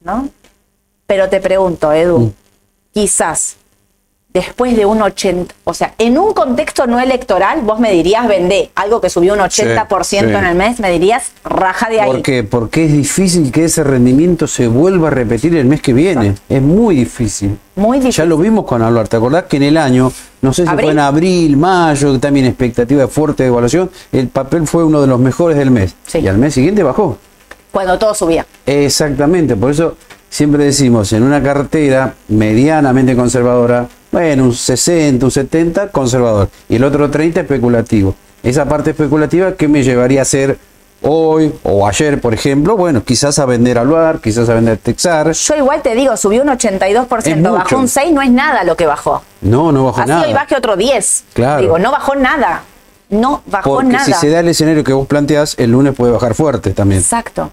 ¿no? 0.00 0.28
Pero 1.06 1.28
te 1.28 1.40
pregunto, 1.40 1.92
Edu, 1.92 2.32
quizás 2.92 3.56
después 4.36 4.76
de 4.76 4.84
un 4.84 5.00
80, 5.00 5.54
o 5.64 5.72
sea, 5.72 5.94
en 5.96 6.18
un 6.18 6.34
contexto 6.34 6.86
no 6.86 7.00
electoral, 7.00 7.62
vos 7.62 7.80
me 7.80 7.90
dirías 7.90 8.28
vendé 8.28 8.70
algo 8.74 9.00
que 9.00 9.08
subió 9.08 9.32
un 9.32 9.38
80% 9.40 10.38
en 10.38 10.44
el 10.44 10.54
mes, 10.54 10.78
me 10.78 10.90
dirías 10.90 11.30
raja 11.42 11.88
de 11.88 12.02
ahí. 12.02 12.10
¿Por 12.10 12.22
qué? 12.22 12.44
Porque 12.44 12.84
es 12.84 12.92
difícil 12.92 13.50
que 13.50 13.64
ese 13.64 13.82
rendimiento 13.82 14.46
se 14.46 14.68
vuelva 14.68 15.08
a 15.08 15.10
repetir 15.10 15.56
el 15.56 15.64
mes 15.64 15.80
que 15.80 15.94
viene. 15.94 16.34
Es 16.50 16.60
muy 16.60 16.96
difícil. 16.96 17.56
Muy 17.76 17.98
difícil. 17.98 18.24
Ya 18.24 18.26
lo 18.26 18.36
vimos 18.36 18.66
con 18.66 18.82
hablar. 18.82 19.08
¿Te 19.08 19.16
acordás 19.16 19.44
que 19.44 19.56
en 19.56 19.62
el 19.62 19.78
año, 19.78 20.12
no 20.42 20.52
sé 20.52 20.66
si 20.66 20.74
fue 20.74 20.90
en 20.90 20.98
abril, 20.98 21.56
mayo, 21.56 22.20
también 22.20 22.44
expectativa 22.44 23.00
de 23.02 23.08
fuerte 23.08 23.46
evaluación, 23.46 23.90
el 24.12 24.28
papel 24.28 24.66
fue 24.66 24.84
uno 24.84 25.00
de 25.00 25.06
los 25.06 25.18
mejores 25.18 25.56
del 25.56 25.70
mes. 25.70 25.94
Y 26.12 26.26
al 26.26 26.36
mes 26.36 26.52
siguiente 26.52 26.82
bajó. 26.82 27.16
Cuando 27.72 27.98
todo 27.98 28.14
subía. 28.14 28.46
Exactamente, 28.66 29.56
por 29.56 29.70
eso 29.70 29.96
siempre 30.28 30.64
decimos, 30.64 31.12
en 31.14 31.22
una 31.22 31.42
cartera 31.42 32.14
medianamente 32.28 33.16
conservadora, 33.16 33.88
bueno, 34.16 34.44
un 34.44 34.54
60, 34.54 35.26
un 35.26 35.30
70 35.30 35.88
conservador 35.88 36.48
y 36.70 36.76
el 36.76 36.84
otro 36.84 37.10
30 37.10 37.42
especulativo. 37.42 38.14
Esa 38.42 38.64
parte 38.64 38.92
especulativa 38.92 39.52
que 39.52 39.68
me 39.68 39.82
llevaría 39.82 40.20
a 40.20 40.22
hacer 40.22 40.56
hoy 41.02 41.52
o 41.62 41.86
ayer, 41.86 42.18
por 42.18 42.32
ejemplo, 42.32 42.78
bueno, 42.78 43.04
quizás 43.04 43.38
a 43.38 43.44
vender 43.44 43.76
Aluar, 43.76 44.18
quizás 44.22 44.48
a 44.48 44.54
vender 44.54 44.78
Texar. 44.78 45.32
Yo 45.32 45.56
igual 45.56 45.82
te 45.82 45.94
digo, 45.94 46.16
subió 46.16 46.40
un 46.40 46.48
82%, 46.48 47.52
bajó 47.52 47.76
un 47.76 47.88
6, 47.88 48.14
no 48.14 48.22
es 48.22 48.30
nada 48.30 48.64
lo 48.64 48.74
que 48.74 48.86
bajó. 48.86 49.22
No, 49.42 49.70
no 49.70 49.84
bajó 49.84 50.06
nada. 50.06 50.22
Así 50.22 50.28
hoy 50.30 50.34
baje 50.34 50.56
otro 50.56 50.78
10. 50.78 51.24
Claro. 51.34 51.60
Digo, 51.60 51.78
no 51.78 51.92
bajó 51.92 52.14
nada. 52.14 52.62
No 53.10 53.42
bajó 53.44 53.74
Porque 53.74 53.92
nada. 53.92 54.04
si 54.06 54.14
se 54.14 54.30
da 54.30 54.40
el 54.40 54.48
escenario 54.48 54.82
que 54.82 54.94
vos 54.94 55.06
planteás, 55.06 55.56
el 55.58 55.72
lunes 55.72 55.94
puede 55.94 56.12
bajar 56.12 56.34
fuerte 56.34 56.70
también. 56.70 57.02
Exacto 57.02 57.50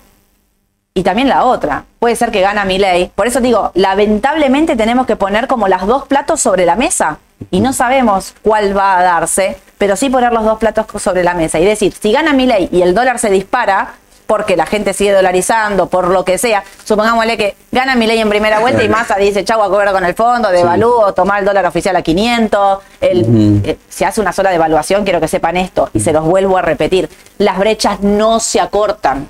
y 0.93 1.03
también 1.03 1.27
la 1.27 1.43
otra. 1.45 1.85
Puede 1.99 2.15
ser 2.15 2.31
que 2.31 2.41
gana 2.41 2.65
mi 2.65 2.77
ley. 2.77 3.11
Por 3.15 3.27
eso 3.27 3.39
digo, 3.39 3.71
lamentablemente 3.73 4.75
tenemos 4.75 5.07
que 5.07 5.15
poner 5.15 5.47
como 5.47 5.67
las 5.67 5.87
dos 5.87 6.07
platos 6.07 6.39
sobre 6.39 6.65
la 6.65 6.75
mesa 6.75 7.17
y 7.49 7.61
no 7.61 7.73
sabemos 7.73 8.35
cuál 8.41 8.77
va 8.77 8.99
a 8.99 9.03
darse, 9.03 9.57
pero 9.77 9.95
sí 9.95 10.09
poner 10.09 10.31
los 10.31 10.43
dos 10.43 10.59
platos 10.59 10.85
sobre 11.01 11.23
la 11.23 11.33
mesa 11.33 11.59
y 11.59 11.65
decir, 11.65 11.93
si 11.99 12.11
gana 12.11 12.33
mi 12.33 12.45
ley 12.45 12.69
y 12.71 12.83
el 12.83 12.93
dólar 12.93 13.19
se 13.19 13.29
dispara, 13.29 13.95
porque 14.27 14.55
la 14.55 14.65
gente 14.65 14.93
sigue 14.93 15.11
dolarizando, 15.11 15.87
por 15.87 16.07
lo 16.07 16.23
que 16.23 16.37
sea, 16.37 16.63
supongámosle 16.85 17.37
que 17.37 17.55
gana 17.71 17.95
mi 17.95 18.07
ley 18.07 18.19
en 18.19 18.29
primera 18.29 18.59
vuelta 18.59 18.81
y 18.81 18.87
Massa 18.87 19.17
dice, 19.17 19.43
chau, 19.43 19.61
a 19.61 19.91
con 19.91 20.05
el 20.05 20.13
fondo, 20.13 20.49
devalúo, 20.49 21.13
tomar 21.13 21.39
el 21.39 21.45
dólar 21.45 21.65
oficial 21.65 21.95
a 21.95 22.01
500, 22.01 22.79
el, 23.01 23.61
eh, 23.65 23.77
se 23.89 24.05
hace 24.05 24.21
una 24.21 24.31
sola 24.31 24.51
devaluación, 24.51 25.03
quiero 25.03 25.19
que 25.19 25.27
sepan 25.27 25.57
esto, 25.57 25.89
y 25.93 25.99
se 25.99 26.13
los 26.13 26.23
vuelvo 26.23 26.57
a 26.57 26.61
repetir, 26.61 27.09
las 27.37 27.57
brechas 27.57 27.99
no 27.99 28.39
se 28.39 28.61
acortan. 28.61 29.27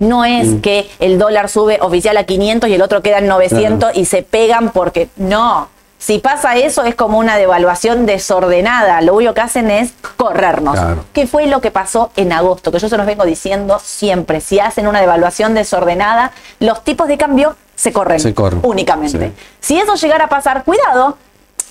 No 0.00 0.24
es 0.24 0.48
mm. 0.48 0.60
que 0.60 0.90
el 0.98 1.18
dólar 1.18 1.48
sube 1.48 1.78
oficial 1.80 2.16
a 2.16 2.24
500 2.24 2.68
y 2.68 2.74
el 2.74 2.82
otro 2.82 3.02
queda 3.02 3.18
en 3.18 3.28
900 3.28 3.96
y 3.96 4.06
se 4.06 4.22
pegan 4.22 4.70
porque 4.70 5.08
no. 5.16 5.68
Si 6.00 6.18
pasa 6.18 6.56
eso 6.56 6.84
es 6.84 6.94
como 6.94 7.18
una 7.18 7.36
devaluación 7.36 8.06
desordenada. 8.06 9.02
Lo 9.02 9.14
único 9.14 9.34
que 9.34 9.42
hacen 9.42 9.70
es 9.70 9.92
corrernos. 10.16 10.78
¿Qué 11.12 11.26
fue 11.26 11.46
lo 11.46 11.60
que 11.60 11.70
pasó 11.70 12.10
en 12.16 12.32
agosto? 12.32 12.72
Que 12.72 12.78
yo 12.78 12.88
se 12.88 12.96
los 12.96 13.04
vengo 13.04 13.26
diciendo 13.26 13.78
siempre. 13.84 14.40
Si 14.40 14.58
hacen 14.58 14.88
una 14.88 15.00
devaluación 15.00 15.52
desordenada, 15.52 16.32
los 16.58 16.82
tipos 16.84 17.06
de 17.06 17.18
cambio 17.18 17.54
se 17.74 17.92
corren 17.92 18.18
únicamente. 18.62 19.32
Si 19.60 19.78
eso 19.78 19.94
llegara 19.94 20.24
a 20.24 20.28
pasar, 20.28 20.64
cuidado, 20.64 21.18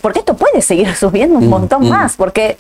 porque 0.02 0.20
esto 0.20 0.36
puede 0.36 0.62
seguir 0.62 0.96
subiendo 0.96 1.40
un 1.40 1.48
mm, 1.48 1.50
montón 1.50 1.86
mm. 1.86 1.90
más. 1.90 2.16
Porque 2.16 2.60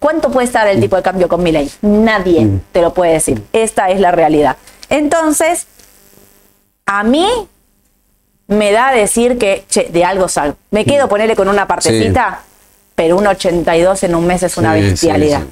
¿cuánto 0.00 0.30
puede 0.30 0.46
estar 0.46 0.66
el 0.66 0.80
tipo 0.80 0.96
de 0.96 1.02
cambio 1.02 1.28
con 1.28 1.44
mi 1.44 1.52
ley? 1.52 1.70
Nadie 1.82 2.60
te 2.72 2.82
lo 2.82 2.92
puede 2.92 3.12
decir. 3.12 3.40
Esta 3.52 3.88
es 3.88 4.00
la 4.00 4.10
realidad. 4.10 4.56
Entonces, 4.88 5.66
a 6.86 7.02
mí 7.02 7.26
me 8.46 8.72
da 8.72 8.88
a 8.88 8.92
decir 8.92 9.38
que, 9.38 9.64
che, 9.68 9.88
de 9.90 10.04
algo 10.04 10.28
salgo. 10.28 10.56
Me 10.70 10.84
quedo 10.84 11.08
ponerle 11.08 11.36
con 11.36 11.48
una 11.48 11.66
partecita, 11.66 12.42
pero 12.94 13.16
un 13.16 13.26
82 13.26 14.02
en 14.04 14.14
un 14.14 14.26
mes 14.26 14.42
es 14.42 14.56
una 14.56 14.74
bestialidad. 14.74 15.42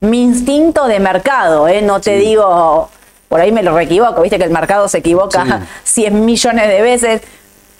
Mi 0.00 0.22
instinto 0.22 0.86
de 0.86 1.00
mercado, 1.00 1.68
¿eh? 1.68 1.82
no 1.82 2.00
te 2.00 2.16
digo, 2.16 2.88
por 3.28 3.40
ahí 3.40 3.50
me 3.50 3.62
lo 3.62 3.78
equivoco, 3.78 4.22
viste 4.22 4.38
que 4.38 4.44
el 4.44 4.50
mercado 4.50 4.88
se 4.88 4.98
equivoca 4.98 5.66
100 5.84 6.24
millones 6.24 6.68
de 6.68 6.82
veces, 6.82 7.22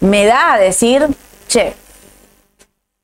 me 0.00 0.24
da 0.24 0.54
a 0.54 0.58
decir, 0.58 1.06
che, 1.46 1.74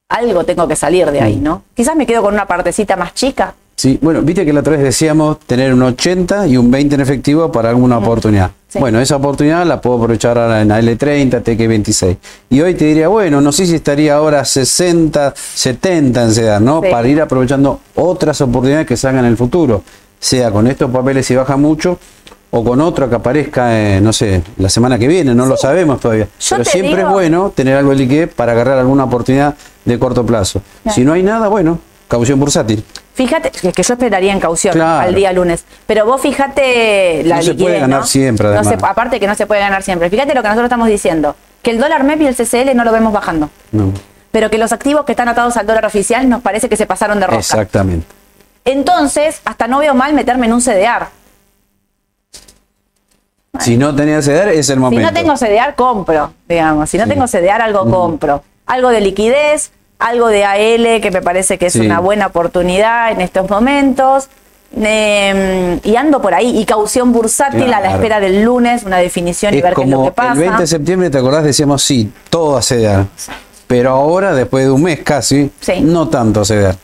algo 0.08 0.44
tengo 0.44 0.66
que 0.68 0.76
salir 0.76 1.10
de 1.10 1.20
ahí, 1.20 1.36
¿no? 1.36 1.62
Quizás 1.74 1.96
me 1.96 2.06
quedo 2.06 2.22
con 2.22 2.34
una 2.34 2.46
partecita 2.46 2.96
más 2.96 3.14
chica, 3.14 3.54
Sí, 3.76 3.98
bueno, 4.00 4.22
viste 4.22 4.44
que 4.44 4.52
la 4.52 4.60
otra 4.60 4.74
vez 4.74 4.82
decíamos 4.82 5.40
tener 5.40 5.74
un 5.74 5.82
80 5.82 6.46
y 6.46 6.56
un 6.56 6.70
20 6.70 6.94
en 6.94 7.00
efectivo 7.00 7.50
para 7.50 7.70
alguna 7.70 7.98
oportunidad. 7.98 8.52
Bueno, 8.78 9.00
esa 9.00 9.16
oportunidad 9.16 9.66
la 9.66 9.80
puedo 9.80 9.96
aprovechar 9.96 10.38
ahora 10.38 10.62
en 10.62 10.70
L30, 10.70 11.42
TQ26. 11.42 12.16
Y 12.50 12.60
hoy 12.60 12.74
te 12.74 12.86
diría, 12.86 13.08
bueno, 13.08 13.40
no 13.40 13.52
sé 13.52 13.66
si 13.66 13.76
estaría 13.76 14.14
ahora 14.14 14.44
60, 14.44 15.34
70 15.36 16.22
en 16.22 16.32
SEDAR, 16.32 16.62
¿no? 16.62 16.80
Para 16.82 17.06
ir 17.06 17.20
aprovechando 17.20 17.80
otras 17.96 18.40
oportunidades 18.40 18.86
que 18.86 18.96
salgan 18.96 19.24
en 19.24 19.32
el 19.32 19.36
futuro. 19.36 19.82
Sea 20.18 20.50
con 20.50 20.66
estos 20.66 20.90
papeles 20.90 21.26
si 21.26 21.34
baja 21.34 21.56
mucho 21.56 21.98
o 22.50 22.64
con 22.64 22.80
otro 22.80 23.08
que 23.10 23.16
aparezca, 23.16 24.00
no 24.00 24.12
sé, 24.12 24.42
la 24.58 24.68
semana 24.68 24.98
que 24.98 25.08
viene, 25.08 25.34
no 25.34 25.46
lo 25.46 25.56
sabemos 25.56 26.00
todavía. 26.00 26.28
Pero 26.48 26.64
siempre 26.64 27.02
es 27.02 27.08
bueno 27.08 27.52
tener 27.54 27.76
algo 27.76 27.90
de 27.90 27.96
liquidez 27.96 28.32
para 28.32 28.52
agarrar 28.52 28.78
alguna 28.78 29.04
oportunidad 29.04 29.56
de 29.84 29.98
corto 29.98 30.24
plazo. 30.24 30.62
Si 30.94 31.04
no 31.04 31.12
hay 31.12 31.22
nada, 31.22 31.48
bueno, 31.48 31.78
caución 32.08 32.38
bursátil. 32.40 32.84
Fíjate, 33.14 33.50
que 33.50 33.82
yo 33.82 33.94
esperaría 33.94 34.32
en 34.32 34.40
caución 34.40 34.80
al 34.80 35.14
día 35.14 35.32
lunes, 35.32 35.64
pero 35.86 36.04
vos 36.04 36.20
fíjate 36.20 37.22
la 37.24 37.36
no 37.36 37.42
se 37.42 37.54
puede 37.54 37.78
ganar 37.78 38.06
siempre, 38.06 38.48
además. 38.48 38.74
aparte 38.82 39.20
que 39.20 39.26
no 39.26 39.34
se 39.34 39.46
puede 39.46 39.60
ganar 39.60 39.82
siempre. 39.82 40.10
Fíjate 40.10 40.34
lo 40.34 40.42
que 40.42 40.48
nosotros 40.48 40.66
estamos 40.66 40.88
diciendo, 40.88 41.36
que 41.62 41.70
el 41.70 41.78
dólar 41.78 42.02
MEP 42.02 42.22
y 42.22 42.26
el 42.26 42.34
CCL 42.34 42.74
no 42.74 42.84
lo 42.84 42.90
vemos 42.92 43.12
bajando. 43.12 43.50
No. 43.70 43.92
Pero 44.32 44.50
que 44.50 44.58
los 44.58 44.72
activos 44.72 45.04
que 45.04 45.12
están 45.12 45.28
atados 45.28 45.56
al 45.56 45.66
dólar 45.66 45.86
oficial 45.86 46.28
nos 46.28 46.42
parece 46.42 46.68
que 46.68 46.76
se 46.76 46.86
pasaron 46.86 47.20
de 47.20 47.26
roca. 47.26 47.38
Exactamente. 47.38 48.06
Entonces, 48.64 49.40
hasta 49.44 49.68
no 49.68 49.78
veo 49.78 49.94
mal 49.94 50.12
meterme 50.12 50.46
en 50.46 50.54
un 50.54 50.60
CDR. 50.60 51.06
Si 53.60 53.76
no 53.76 53.94
tenía 53.94 54.20
CDR, 54.20 54.48
es 54.48 54.68
el 54.70 54.80
momento. 54.80 55.06
Si 55.06 55.14
no 55.14 55.20
tengo 55.20 55.36
CDR, 55.36 55.74
compro, 55.76 56.32
digamos. 56.48 56.90
Si 56.90 56.98
no 56.98 57.06
tengo 57.06 57.28
CDR, 57.28 57.62
algo 57.62 57.88
compro. 57.88 58.42
Algo 58.66 58.88
de 58.88 59.00
liquidez, 59.00 59.70
algo 60.04 60.28
de 60.28 60.44
AL 60.44 61.00
que 61.00 61.10
me 61.10 61.22
parece 61.22 61.56
que 61.58 61.66
es 61.66 61.76
una 61.76 61.98
buena 61.98 62.26
oportunidad 62.26 63.10
en 63.10 63.20
estos 63.20 63.48
momentos. 63.48 64.28
Em, 64.76 65.78
y 65.84 65.96
ando 65.96 66.20
por 66.20 66.34
ahí, 66.34 66.58
y 66.58 66.64
caución 66.64 67.12
bursátil 67.12 67.72
a 67.72 67.80
la 67.80 67.92
espera 67.92 68.18
del 68.18 68.42
lunes, 68.42 68.82
una 68.82 68.98
definición 68.98 69.54
y 69.54 69.62
ver 69.62 69.74
qué 69.74 69.82
es 69.82 69.88
lo 69.88 70.04
que 70.04 70.10
pasa. 70.10 70.32
El 70.32 70.40
20 70.40 70.62
de 70.62 70.66
septiembre, 70.66 71.10
¿te 71.10 71.18
acordás? 71.18 71.44
Decíamos 71.44 71.82
sí, 71.82 72.12
todo 72.28 72.56
a 72.56 72.62
ceder. 72.62 73.06
Pero 73.66 73.90
ahora, 73.90 74.34
después 74.34 74.64
de 74.64 74.70
un 74.72 74.82
mes 74.82 75.00
casi, 75.00 75.50
no 75.82 76.08
tanto 76.08 76.40
a 76.40 76.44
ceder. 76.44 76.76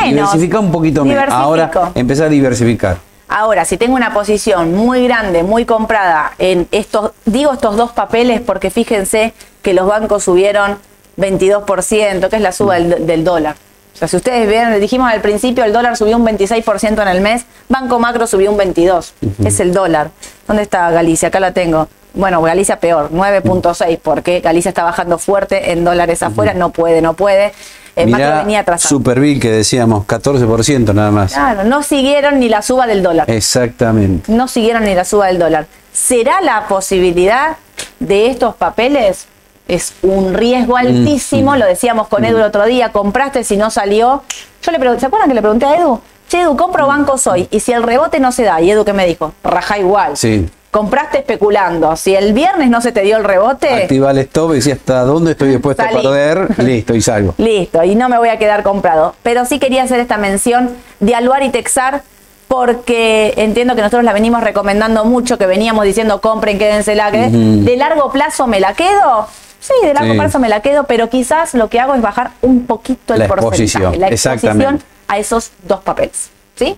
Menos. 0.00 0.32
Diversifica 0.32 0.60
un 0.60 0.70
poquito 0.70 1.04
menos. 1.04 1.24
Ahora 1.30 1.70
empezar 1.94 2.26
a 2.26 2.30
diversificar. 2.30 2.98
Ahora, 3.26 3.64
si 3.64 3.78
tengo 3.78 3.94
una 3.94 4.12
posición 4.12 4.74
muy 4.74 5.04
grande, 5.04 5.42
muy 5.42 5.64
comprada 5.64 6.32
en 6.38 6.68
estos, 6.72 7.12
digo 7.24 7.52
estos 7.52 7.76
dos 7.76 7.92
papeles 7.92 8.40
porque 8.40 8.70
fíjense 8.70 9.32
que 9.62 9.72
los 9.72 9.86
bancos 9.86 10.24
subieron 10.24 10.78
22%, 11.20 12.28
que 12.28 12.36
es 12.36 12.42
la 12.42 12.52
suba 12.52 12.76
del, 12.78 13.24
dólar. 13.24 13.56
O 13.94 13.98
sea, 13.98 14.08
si 14.08 14.16
ustedes 14.16 14.48
ven, 14.48 14.80
dijimos 14.80 15.12
al 15.12 15.20
principio, 15.20 15.64
el 15.64 15.72
dólar 15.72 15.96
subió 15.96 16.16
un 16.16 16.26
26% 16.26 17.02
en 17.02 17.08
el 17.08 17.20
mes, 17.20 17.44
Banco 17.68 17.98
Macro 17.98 18.26
subió 18.26 18.50
un 18.50 18.58
22%, 18.58 19.12
es 19.44 19.60
el 19.60 19.72
dólar. 19.72 20.10
¿Dónde 20.46 20.62
está 20.62 20.90
Galicia? 20.90 21.28
Acá 21.28 21.40
la 21.40 21.52
tengo. 21.52 21.88
Bueno, 22.14 22.42
Galicia 22.42 22.80
peor, 22.80 23.10
9.6, 23.12 23.98
porque 24.02 24.40
Galicia 24.40 24.70
está 24.70 24.82
bajando 24.82 25.18
fuerte 25.18 25.72
en 25.72 25.84
dólares 25.84 26.22
afuera, 26.22 26.54
no 26.54 26.70
puede, 26.70 27.02
no 27.02 27.14
puede. 27.14 27.52
El 27.94 28.06
Mirá, 28.06 28.18
Macro 28.18 28.36
venía 28.38 28.60
atrasado. 28.60 28.88
Superville 28.88 29.40
que 29.40 29.50
decíamos, 29.50 30.06
14% 30.06 30.94
nada 30.94 31.10
más. 31.10 31.34
Claro, 31.34 31.64
no 31.64 31.82
siguieron 31.82 32.40
ni 32.40 32.48
la 32.48 32.62
suba 32.62 32.86
del 32.86 33.02
dólar. 33.02 33.30
Exactamente. 33.30 34.32
No 34.32 34.48
siguieron 34.48 34.84
ni 34.84 34.94
la 34.94 35.04
suba 35.04 35.26
del 35.26 35.38
dólar. 35.38 35.66
¿Será 35.92 36.40
la 36.40 36.66
posibilidad 36.68 37.56
de 37.98 38.28
estos 38.28 38.54
papeles 38.54 39.26
es 39.70 39.94
un 40.02 40.34
riesgo 40.34 40.74
mm, 40.74 40.78
altísimo, 40.78 41.56
lo 41.56 41.64
decíamos 41.66 42.08
con 42.08 42.24
Edu 42.24 42.38
el 42.38 42.44
otro 42.44 42.64
día, 42.66 42.90
compraste 42.90 43.44
si 43.44 43.56
no 43.56 43.70
salió. 43.70 44.22
Yo 44.62 44.72
le 44.72 44.78
pregunté, 44.78 45.00
¿se 45.00 45.06
acuerdan 45.06 45.28
que 45.28 45.34
le 45.34 45.40
pregunté 45.42 45.66
a 45.66 45.76
Edu? 45.76 46.00
Che, 46.28 46.42
Edu, 46.42 46.56
compro 46.56 46.86
bancos 46.86 47.26
hoy, 47.26 47.48
y 47.50 47.60
si 47.60 47.72
el 47.72 47.82
rebote 47.82 48.20
no 48.20 48.32
se 48.32 48.44
da, 48.44 48.60
y 48.60 48.70
Edu 48.70 48.84
que 48.84 48.92
me 48.92 49.06
dijo, 49.06 49.32
raja 49.42 49.78
igual. 49.78 50.16
Sí. 50.16 50.48
compraste 50.70 51.18
especulando. 51.18 51.96
Si 51.96 52.14
el 52.14 52.32
viernes 52.32 52.70
no 52.70 52.80
se 52.80 52.92
te 52.92 53.00
dio 53.02 53.16
el 53.16 53.24
rebote, 53.24 53.68
Activa 53.68 54.12
el 54.12 54.18
stop 54.18 54.52
y 54.52 54.54
decía 54.56 54.74
hasta 54.74 55.00
dónde 55.02 55.32
estoy 55.32 55.48
dispuesto 55.48 55.82
Salí. 55.82 55.98
a 55.98 56.02
perder, 56.02 56.58
listo, 56.64 56.94
y 56.94 57.00
salgo. 57.00 57.34
listo, 57.38 57.82
y 57.82 57.94
no 57.96 58.08
me 58.08 58.18
voy 58.18 58.28
a 58.28 58.38
quedar 58.38 58.62
comprado. 58.62 59.14
Pero 59.24 59.44
sí 59.44 59.58
quería 59.58 59.82
hacer 59.82 59.98
esta 59.98 60.16
mención 60.16 60.70
de 61.00 61.14
Aluar 61.16 61.42
y 61.42 61.50
Texar 61.50 62.02
porque 62.46 63.34
entiendo 63.36 63.76
que 63.76 63.80
nosotros 63.80 64.02
la 64.04 64.12
venimos 64.12 64.42
recomendando 64.42 65.04
mucho, 65.04 65.38
que 65.38 65.46
veníamos 65.46 65.84
diciendo 65.84 66.20
compren, 66.20 66.58
quédense 66.58 66.96
la 66.96 67.10
que 67.12 67.28
de 67.28 67.76
largo 67.76 68.10
plazo 68.10 68.46
me 68.48 68.58
la 68.60 68.74
quedo. 68.74 69.28
Sí, 69.60 69.74
de 69.82 69.94
largo 69.94 70.28
Sí. 70.28 70.38
me 70.38 70.48
la 70.48 70.60
quedo, 70.60 70.84
pero 70.84 71.08
quizás 71.10 71.54
lo 71.54 71.68
que 71.68 71.78
hago 71.78 71.94
es 71.94 72.00
bajar 72.02 72.32
un 72.40 72.66
poquito 72.66 73.14
el 73.14 73.20
La 73.20 73.28
porcentaje, 73.28 73.98
la 73.98 74.08
exposición 74.08 74.82
a 75.06 75.18
esos 75.18 75.52
dos 75.62 75.80
papeles, 75.80 76.30
¿sí? 76.56 76.76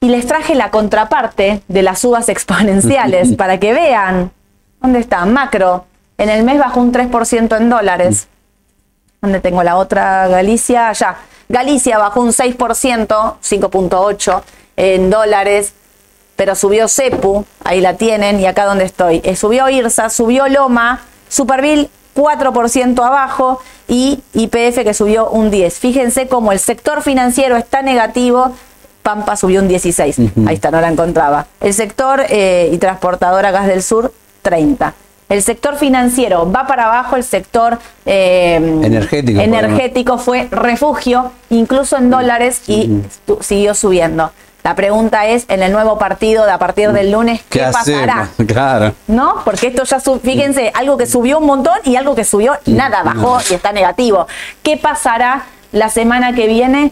Y 0.00 0.08
les 0.08 0.26
traje 0.26 0.54
la 0.54 0.70
contraparte 0.70 1.62
de 1.68 1.82
las 1.82 1.98
subas 2.00 2.28
exponenciales 2.28 3.32
para 3.36 3.58
que 3.58 3.72
vean. 3.72 4.30
¿Dónde 4.80 5.00
está? 5.00 5.24
Macro. 5.26 5.86
En 6.18 6.28
el 6.30 6.44
mes 6.44 6.58
bajó 6.58 6.80
un 6.80 6.92
3% 6.92 7.56
en 7.58 7.68
dólares. 7.68 8.28
¿Dónde 9.20 9.40
tengo 9.40 9.62
la 9.62 9.76
otra? 9.76 10.28
Galicia, 10.28 10.88
allá. 10.88 11.16
Galicia 11.48 11.98
bajó 11.98 12.20
un 12.20 12.32
6%, 12.32 12.56
5.8 12.56 14.42
en 14.76 15.10
dólares, 15.10 15.74
pero 16.36 16.54
subió 16.54 16.86
CEPU, 16.88 17.44
ahí 17.64 17.80
la 17.80 17.94
tienen, 17.94 18.38
y 18.40 18.46
acá 18.46 18.66
donde 18.66 18.84
estoy. 18.84 19.20
Eh, 19.24 19.36
subió 19.36 19.68
IRSA, 19.68 20.10
subió 20.10 20.46
Loma, 20.48 21.00
Superville 21.28 21.90
4% 22.14 23.04
abajo 23.04 23.60
y 23.88 24.20
IPF 24.34 24.82
que 24.84 24.94
subió 24.94 25.28
un 25.28 25.50
10. 25.50 25.78
Fíjense 25.78 26.28
cómo 26.28 26.52
el 26.52 26.58
sector 26.58 27.02
financiero 27.02 27.56
está 27.56 27.82
negativo. 27.82 28.52
Pampa 29.02 29.36
subió 29.36 29.60
un 29.60 29.68
16. 29.68 30.18
Ahí 30.46 30.54
está, 30.54 30.70
no 30.70 30.80
la 30.80 30.88
encontraba. 30.88 31.46
El 31.60 31.74
sector 31.74 32.24
eh, 32.28 32.70
y 32.72 32.78
transportadora 32.78 33.50
Gas 33.50 33.66
del 33.66 33.82
Sur, 33.82 34.12
30. 34.42 34.94
El 35.28 35.42
sector 35.42 35.76
financiero 35.76 36.50
va 36.50 36.66
para 36.66 36.86
abajo, 36.86 37.16
el 37.16 37.24
sector 37.24 37.78
eh, 38.04 38.54
Energético, 38.56 39.40
energético 39.40 40.18
fue 40.18 40.46
refugio, 40.50 41.32
incluso 41.50 41.96
en 41.96 42.10
dólares, 42.10 42.62
y 42.68 43.02
siguió 43.40 43.74
subiendo. 43.74 44.30
La 44.66 44.74
pregunta 44.74 45.26
es, 45.26 45.44
en 45.46 45.62
el 45.62 45.70
nuevo 45.70 45.96
partido 45.96 46.44
de 46.44 46.50
a 46.50 46.58
partir 46.58 46.90
del 46.90 47.12
lunes, 47.12 47.40
¿qué, 47.48 47.60
pasará? 47.72 48.30
Claro. 48.48 48.94
¿no? 49.06 49.36
Porque 49.44 49.68
esto 49.68 49.84
ya, 49.84 50.00
sub- 50.00 50.20
fíjense, 50.20 50.72
algo 50.74 50.96
que 50.96 51.06
subió 51.06 51.38
un 51.38 51.46
montón 51.46 51.78
y 51.84 51.94
algo 51.94 52.16
que 52.16 52.24
subió 52.24 52.58
nada, 52.66 53.04
bajó 53.04 53.38
y 53.48 53.54
está 53.54 53.70
negativo. 53.70 54.26
¿Qué 54.64 54.76
pasará 54.76 55.44
la 55.70 55.88
semana 55.88 56.32
que 56.34 56.48
viene? 56.48 56.90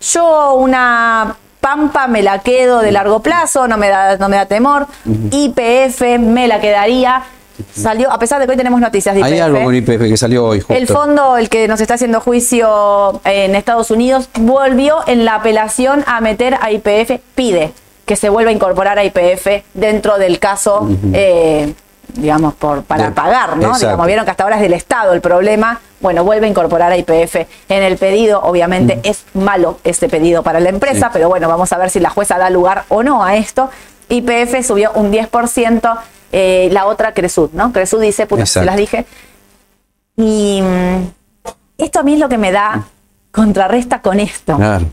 Yo 0.00 0.52
una 0.54 1.34
pampa 1.60 2.06
me 2.06 2.22
la 2.22 2.38
quedo 2.38 2.78
de 2.82 2.92
largo 2.92 3.18
plazo, 3.20 3.66
no 3.66 3.78
me 3.78 3.88
da, 3.88 4.16
no 4.16 4.28
me 4.28 4.36
da 4.36 4.46
temor. 4.46 4.86
IPF 5.32 6.20
me 6.20 6.46
la 6.46 6.60
quedaría. 6.60 7.24
Salió, 7.74 8.10
a 8.12 8.18
pesar 8.18 8.40
de 8.40 8.46
que 8.46 8.52
hoy 8.52 8.56
tenemos 8.56 8.80
noticias 8.80 9.14
de 9.14 9.20
IPF. 9.20 9.32
Hay 9.32 9.38
algo 9.40 9.62
con 9.62 9.74
IPF 9.74 9.98
que 10.08 10.16
salió 10.16 10.44
hoy, 10.46 10.60
justo. 10.60 10.74
El 10.74 10.86
fondo, 10.86 11.36
el 11.36 11.48
que 11.48 11.66
nos 11.68 11.80
está 11.80 11.94
haciendo 11.94 12.20
juicio 12.20 13.20
en 13.24 13.54
Estados 13.54 13.90
Unidos, 13.90 14.28
volvió 14.38 14.98
en 15.06 15.24
la 15.24 15.36
apelación 15.36 16.04
a 16.06 16.20
meter 16.20 16.56
a 16.60 16.70
IPF, 16.72 17.20
pide 17.34 17.72
que 18.06 18.16
se 18.16 18.28
vuelva 18.30 18.50
a 18.50 18.54
incorporar 18.54 18.98
a 18.98 19.04
IPF 19.04 19.64
dentro 19.74 20.16
del 20.18 20.38
caso, 20.38 20.88
eh, 21.12 21.74
digamos, 22.14 22.54
por, 22.54 22.82
para 22.84 23.06
De- 23.06 23.10
pagar, 23.10 23.56
¿no? 23.58 23.64
exacto. 23.66 23.86
Digamos, 23.86 24.06
vieron 24.06 24.24
que 24.24 24.30
hasta 24.30 24.42
ahora 24.44 24.56
es 24.56 24.62
del 24.62 24.72
Estado 24.72 25.12
el 25.12 25.20
problema. 25.20 25.80
Bueno, 26.00 26.24
vuelve 26.24 26.46
a 26.46 26.48
incorporar 26.48 26.90
a 26.92 26.96
IPF 26.96 27.36
en 27.68 27.82
el 27.82 27.98
pedido. 27.98 28.40
Obviamente 28.42 29.00
es 29.02 29.24
malo 29.34 29.78
este 29.84 30.08
pedido 30.08 30.42
para 30.42 30.58
la 30.60 30.70
empresa, 30.70 31.06
Sí. 31.08 31.10
pero 31.12 31.28
bueno, 31.28 31.48
vamos 31.48 31.70
a 31.72 31.76
ver 31.76 31.90
si 31.90 32.00
la 32.00 32.08
jueza 32.08 32.38
da 32.38 32.48
lugar 32.50 32.84
o 32.88 33.02
no 33.02 33.22
a 33.24 33.36
esto. 33.36 33.68
IPF 34.08 34.62
subió 34.66 34.92
un 34.94 35.10
10%, 35.12 35.98
eh, 36.32 36.68
la 36.72 36.86
otra 36.86 37.12
Cresud, 37.14 37.50
¿no? 37.52 37.72
Cresud 37.72 38.00
dice, 38.00 38.26
puta, 38.26 38.44
se 38.46 38.60
Exacto. 38.60 38.66
las 38.66 38.76
dije. 38.76 39.06
Y 40.16 40.60
mm, 40.62 41.06
esto 41.78 42.00
a 42.00 42.02
mí 42.02 42.14
es 42.14 42.20
lo 42.20 42.28
que 42.28 42.38
me 42.38 42.52
da 42.52 42.84
contrarresta 43.30 44.00
con 44.02 44.20
esto. 44.20 44.56
Claro. 44.56 44.86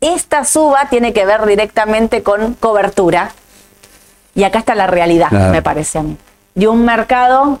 Esta 0.00 0.44
suba 0.44 0.86
tiene 0.90 1.12
que 1.12 1.26
ver 1.26 1.44
directamente 1.46 2.22
con 2.22 2.54
cobertura. 2.54 3.32
Y 4.34 4.44
acá 4.44 4.60
está 4.60 4.74
la 4.74 4.86
realidad, 4.86 5.28
Claro. 5.30 5.50
me 5.52 5.62
parece 5.62 5.98
a 5.98 6.02
mí. 6.02 6.16
De 6.54 6.68
un 6.68 6.84
mercado 6.84 7.58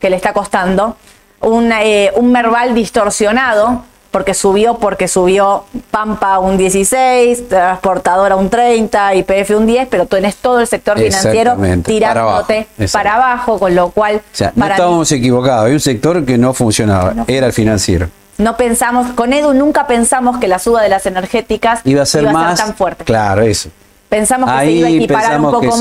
que 0.00 0.10
le 0.10 0.16
está 0.16 0.32
costando, 0.32 0.96
un, 1.40 1.70
eh, 1.72 2.10
un 2.16 2.32
Merval 2.32 2.74
distorsionado, 2.74 3.84
porque 4.12 4.34
subió, 4.34 4.74
porque 4.78 5.08
subió 5.08 5.64
Pampa 5.90 6.38
un 6.38 6.56
16, 6.56 7.48
Transportadora 7.48 8.36
un 8.36 8.48
30, 8.50 9.14
IPF 9.16 9.50
un 9.56 9.66
10, 9.66 9.88
pero 9.90 10.06
tenés 10.06 10.36
todo 10.36 10.60
el 10.60 10.66
sector 10.68 10.96
financiero 10.98 11.56
tirándote 11.84 12.06
para 12.06 12.20
abajo, 12.20 12.46
exacto. 12.78 12.92
para 12.92 13.14
abajo, 13.16 13.58
con 13.58 13.74
lo 13.74 13.90
cual 13.90 14.16
O 14.16 14.20
sea, 14.36 14.52
no 14.54 14.64
mí- 14.66 14.70
estábamos 14.70 15.10
equivocados. 15.12 15.66
Hay 15.66 15.72
un 15.72 15.80
sector 15.80 16.24
que 16.24 16.38
no 16.38 16.52
funcionaba, 16.54 17.14
era 17.26 17.46
el 17.48 17.52
financiero. 17.52 18.08
no 18.38 18.56
pensamos, 18.56 19.12
con 19.14 19.32
Edu 19.32 19.54
nunca 19.54 19.86
pensamos 19.86 20.38
que 20.38 20.46
la 20.46 20.58
suba 20.58 20.82
de 20.82 20.88
las 20.90 21.06
energéticas 21.06 21.80
Iba 21.84 22.02
a 22.02 22.06
ser 22.06 22.30
más. 22.30 22.58
tan 22.58 22.74
fuerte. 22.74 23.04
Claro, 23.04 23.42
eso. 23.42 23.70
Pensamos 24.08 24.50
que 24.50 24.56
se 24.56 24.60
Ahí 24.62 24.78
iba 24.78 24.88
a 24.88 24.90
equiparar 24.90 25.40
un 25.40 25.50
poco 25.50 25.72
sí. 25.72 25.78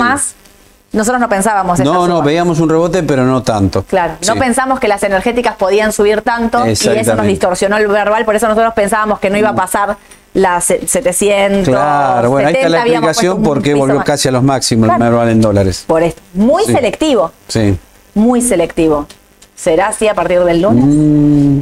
Nosotros 0.93 1.21
no 1.21 1.29
pensábamos 1.29 1.79
esa 1.79 1.83
No, 1.89 2.05
no, 2.07 2.15
suba. 2.17 2.25
veíamos 2.25 2.59
un 2.59 2.69
rebote, 2.69 3.01
pero 3.03 3.23
no 3.25 3.43
tanto. 3.43 3.83
Claro, 3.83 4.15
no 4.27 4.35
pensamos 4.35 4.79
que 4.79 4.87
las 4.89 5.01
energéticas 5.03 5.55
podían 5.55 5.93
subir 5.93 6.21
tanto 6.21 6.65
y 6.67 6.71
eso 6.71 7.15
nos 7.15 7.25
distorsionó 7.25 7.77
el 7.77 7.87
verbal, 7.87 8.25
por 8.25 8.35
eso 8.35 8.47
nosotros 8.47 8.73
pensábamos 8.73 9.19
que 9.19 9.29
no 9.29 9.37
iba 9.37 9.49
a 9.49 9.55
pasar 9.55 9.95
las 10.33 10.65
se- 10.65 10.85
700. 10.87 11.65
Claro, 11.69 12.29
bueno, 12.31 12.47
ahí 12.49 12.53
está 12.55 12.67
70, 12.67 12.69
la 12.69 12.77
explicación 12.79 13.33
puesto 13.35 13.37
un 13.37 13.43
por 13.43 13.63
qué 13.63 13.69
piso 13.71 13.77
volvió 13.79 13.95
más. 13.97 14.05
casi 14.05 14.27
a 14.27 14.31
los 14.31 14.43
máximos 14.43 14.87
Claro. 14.87 15.03
el 15.05 15.09
Merval 15.11 15.29
en 15.29 15.41
dólares. 15.41 15.83
Por 15.87 16.03
esto. 16.03 16.21
Muy 16.33 16.63
Sí. 16.65 16.73
selectivo, 16.73 17.31
Sí. 17.47 17.77
muy 18.13 18.41
selectivo. 18.41 19.07
¿Será 19.55 19.87
así 19.87 20.07
a 20.07 20.13
partir 20.15 20.39
del 20.43 20.61
lunes? 20.61 20.83
Mm. 20.85 21.59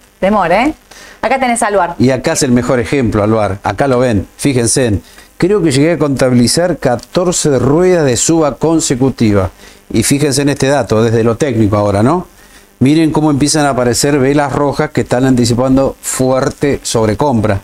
Temor, 0.20 0.50
¿eh? 0.50 0.74
Acá 1.22 1.38
tenés 1.38 1.62
al 1.62 1.74
Luar. 1.74 1.94
Y 1.98 2.10
acá 2.10 2.32
es 2.32 2.42
el 2.42 2.52
mejor 2.52 2.78
ejemplo, 2.80 3.22
Alvar. 3.22 3.58
Acá 3.62 3.86
lo 3.88 3.98
ven, 3.98 4.26
fíjense. 4.36 5.00
Creo 5.38 5.62
que 5.62 5.70
llegué 5.70 5.92
a 5.92 5.98
contabilizar 5.98 6.78
14 6.78 7.58
ruedas 7.58 8.06
de 8.06 8.16
suba 8.16 8.56
consecutiva. 8.56 9.50
Y 9.92 10.02
fíjense 10.02 10.42
en 10.42 10.48
este 10.48 10.68
dato, 10.68 11.02
desde 11.02 11.22
lo 11.24 11.36
técnico 11.36 11.76
ahora, 11.76 12.02
¿no? 12.02 12.26
Miren 12.78 13.10
cómo 13.10 13.30
empiezan 13.30 13.66
a 13.66 13.70
aparecer 13.70 14.18
velas 14.18 14.52
rojas 14.52 14.90
que 14.90 15.02
están 15.02 15.24
anticipando 15.24 15.94
fuerte 16.00 16.80
sobrecompra. 16.82 17.60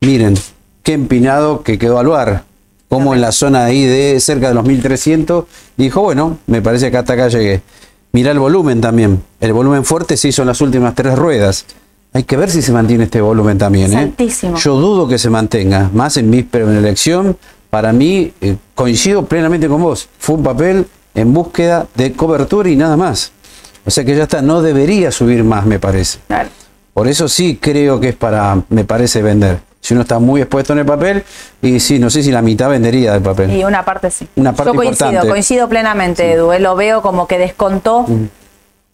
Miren, 0.00 0.34
qué 0.82 0.94
empinado 0.94 1.62
que 1.62 1.78
quedó 1.78 1.98
Alvar. 1.98 2.44
Como 2.88 3.14
en 3.14 3.20
la 3.20 3.32
zona 3.32 3.64
ahí 3.64 3.84
de 3.84 4.18
cerca 4.20 4.48
de 4.48 4.54
los 4.54 4.64
1300, 4.64 5.44
dijo, 5.76 6.00
bueno, 6.00 6.38
me 6.46 6.62
parece 6.62 6.90
que 6.90 6.96
hasta 6.96 7.14
acá 7.14 7.28
llegué. 7.28 7.62
Mira 8.12 8.30
el 8.30 8.38
volumen 8.38 8.80
también. 8.80 9.22
El 9.40 9.52
volumen 9.52 9.84
fuerte 9.84 10.16
se 10.16 10.28
hizo 10.28 10.42
en 10.42 10.48
las 10.48 10.60
últimas 10.60 10.94
tres 10.94 11.18
ruedas. 11.18 11.66
Hay 12.14 12.22
que 12.22 12.36
ver 12.36 12.48
si 12.48 12.62
se 12.62 12.70
mantiene 12.72 13.04
este 13.04 13.20
volumen 13.20 13.58
también. 13.58 13.92
¿eh? 13.92 13.96
altísimo. 13.98 14.56
Yo 14.56 14.76
dudo 14.76 15.08
que 15.08 15.18
se 15.18 15.28
mantenga. 15.30 15.90
Más 15.92 16.16
en 16.16 16.30
víspera 16.30 16.64
una 16.64 16.78
elección, 16.78 17.36
para 17.70 17.92
mí, 17.92 18.32
eh, 18.40 18.56
coincido 18.74 19.24
plenamente 19.26 19.66
con 19.68 19.82
vos. 19.82 20.08
Fue 20.18 20.36
un 20.36 20.44
papel 20.44 20.86
en 21.14 21.34
búsqueda 21.34 21.86
de 21.96 22.12
cobertura 22.12 22.68
y 22.70 22.76
nada 22.76 22.96
más. 22.96 23.32
O 23.84 23.90
sea 23.90 24.04
que 24.04 24.14
ya 24.16 24.22
está, 24.22 24.40
no 24.42 24.62
debería 24.62 25.10
subir 25.10 25.42
más, 25.42 25.66
me 25.66 25.78
parece. 25.80 26.20
Claro. 26.28 26.48
Por 26.94 27.08
eso 27.08 27.28
sí 27.28 27.58
creo 27.60 27.98
que 27.98 28.10
es 28.10 28.14
para, 28.14 28.62
me 28.68 28.84
parece, 28.84 29.20
vender. 29.20 29.58
Si 29.80 29.92
uno 29.92 30.02
está 30.02 30.20
muy 30.20 30.40
expuesto 30.40 30.72
en 30.72 30.78
el 30.78 30.86
papel, 30.86 31.24
y 31.60 31.80
sí, 31.80 31.98
no 31.98 32.08
sé 32.10 32.22
si 32.22 32.30
la 32.30 32.40
mitad 32.40 32.70
vendería 32.70 33.12
del 33.12 33.22
papel. 33.22 33.50
Y 33.54 33.64
una 33.64 33.84
parte 33.84 34.10
sí. 34.12 34.26
Una 34.36 34.52
parte 34.52 34.70
Yo 34.70 34.76
coincido, 34.76 35.08
importante. 35.08 35.28
coincido 35.30 35.68
plenamente, 35.68 36.32
Edu. 36.32 36.52
eh, 36.52 36.60
Lo 36.60 36.76
veo 36.76 37.02
como 37.02 37.26
que 37.26 37.38
descontó 37.38 38.06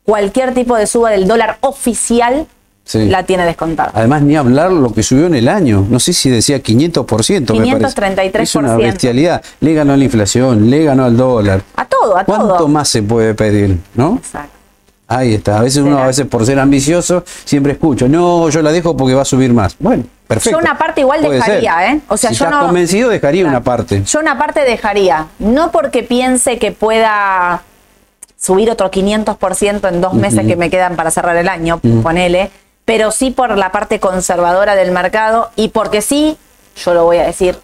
cualquier 0.05 0.55
tipo 0.55 0.75
de 0.77 0.87
suba 0.87 1.11
del 1.11 1.29
dólar 1.29 1.59
oficial, 1.61 2.47
Sí. 2.91 3.09
la 3.09 3.23
tiene 3.23 3.45
descontada. 3.45 3.93
Además, 3.95 4.23
ni 4.23 4.35
hablar 4.35 4.73
lo 4.73 4.93
que 4.93 5.05
subió 5.05 5.27
en 5.27 5.37
el 5.37 5.47
año. 5.49 5.87
No 5.89 6.01
sé 6.01 6.13
si 6.13 6.29
decía 6.29 6.61
500%. 6.61 7.55
me 7.57 7.79
parece. 7.79 8.01
533%. 8.01 8.41
Es 8.41 8.55
una 8.57 8.75
bestialidad. 8.77 9.43
Le 9.61 9.75
ganó 9.75 9.93
a 9.93 9.97
la 9.97 10.03
inflación, 10.05 10.69
le 10.69 10.83
ganó 10.85 11.05
al 11.05 11.17
dólar. 11.17 11.63
A 11.77 11.85
todo, 11.85 12.19
a 12.19 12.25
¿Cuánto 12.25 12.49
todo. 12.49 12.69
más 12.69 12.89
se 12.89 13.03
puede 13.05 13.35
pedir? 13.35 13.79
¿no? 13.95 14.17
Exacto. 14.17 14.51
Ahí 15.07 15.35
está. 15.35 15.59
A 15.59 15.63
veces 15.63 15.83
uno, 15.85 15.99
a 15.99 16.07
veces 16.09 16.27
por 16.27 16.45
ser 16.45 16.59
ambicioso, 16.59 17.23
siempre 17.45 17.73
escucho, 17.73 18.09
no, 18.09 18.49
yo 18.49 18.61
la 18.61 18.73
dejo 18.73 18.97
porque 18.97 19.15
va 19.15 19.23
a 19.23 19.25
subir 19.25 19.53
más. 19.53 19.77
Bueno, 19.79 20.03
perfecto. 20.27 20.59
Yo 20.59 20.65
una 20.65 20.77
parte 20.77 21.01
igual 21.03 21.21
Puede 21.21 21.35
dejaría, 21.37 21.79
ser. 21.79 21.95
¿eh? 21.97 22.01
O 22.09 22.17
sea, 22.17 22.31
si 22.31 22.37
yo 22.37 22.45
estás 22.47 22.61
no- 22.61 22.67
convencido, 22.67 23.09
dejaría 23.09 23.43
Claro. 23.43 23.57
una 23.57 23.65
parte. 23.65 24.03
Yo 24.05 24.19
una 24.21 24.37
parte 24.37 24.61
dejaría, 24.63 25.27
no 25.39 25.71
porque 25.71 26.03
piense 26.03 26.59
que 26.59 26.73
pueda 26.73 27.63
subir 28.37 28.69
otro 28.71 28.91
500% 28.91 29.89
en 29.89 30.01
dos 30.01 30.15
meses 30.15 30.47
que 30.47 30.57
me 30.57 30.71
quedan 30.71 30.97
para 30.97 31.11
cerrar 31.13 31.37
el 31.37 31.49
año, 31.49 31.79
ponele, 32.03 32.51
pero 32.91 33.13
sí 33.13 33.31
por 33.31 33.57
la 33.57 33.71
parte 33.71 34.01
conservadora 34.01 34.75
del 34.75 34.91
mercado 34.91 35.53
y 35.55 35.69
porque 35.69 36.03
sí, 36.03 36.37
yo 36.75 36.93
lo 36.93 37.05
voy 37.05 37.19
a 37.19 37.23
decir 37.23 37.57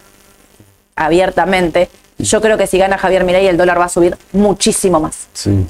abiertamente, 0.95 1.89
yo 2.17 2.39
creo 2.39 2.57
que 2.57 2.65
si 2.65 2.77
gana 2.77 2.97
Javier 2.97 3.25
Milei 3.25 3.45
el 3.47 3.57
dólar 3.57 3.77
va 3.77 3.85
a 3.85 3.89
subir 3.89 4.17
muchísimo 4.31 5.01
más 5.01 5.27
Sí. 5.33 5.67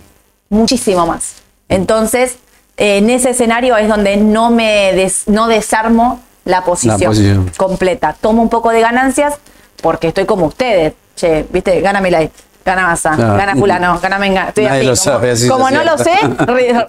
muchísimo 0.50 1.08
más. 1.08 1.38
Entonces, 1.70 2.38
en 2.78 3.10
ese 3.10 3.32
escenario 3.32 3.76
es 3.78 3.90
donde 3.90 4.16
no 4.18 4.52
me 4.52 4.94
des- 4.94 5.28
no 5.28 5.48
desarmo 5.48 6.22
la 6.46 6.64
posición, 6.64 7.02
posición. 7.12 7.52
completa. 7.58 8.16
Tomo 8.22 8.44
un 8.44 8.50
poco 8.50 8.70
de 8.70 8.80
ganancias 8.82 9.34
porque 9.82 10.10
estoy 10.10 10.26
como 10.26 10.46
ustedes. 10.46 10.94
che, 11.16 11.48
viste, 11.50 11.82
gana 11.82 12.00
Milay, 12.00 12.30
gana 12.68 12.86
Massa, 12.86 13.14
Ah. 13.14 13.36
gana 13.38 13.56
fulano, 13.56 14.00
gana 14.00 14.20
Menga. 14.20 14.50
Estoy 14.50 14.66
así, 14.66 14.80
lo 14.84 14.92
como, 14.92 14.96
sabe, 14.98 15.32
así 15.32 15.48
como 15.48 15.68
se 15.70 15.74
no 15.74 15.84
lo 15.84 15.98
sé, 15.98 16.12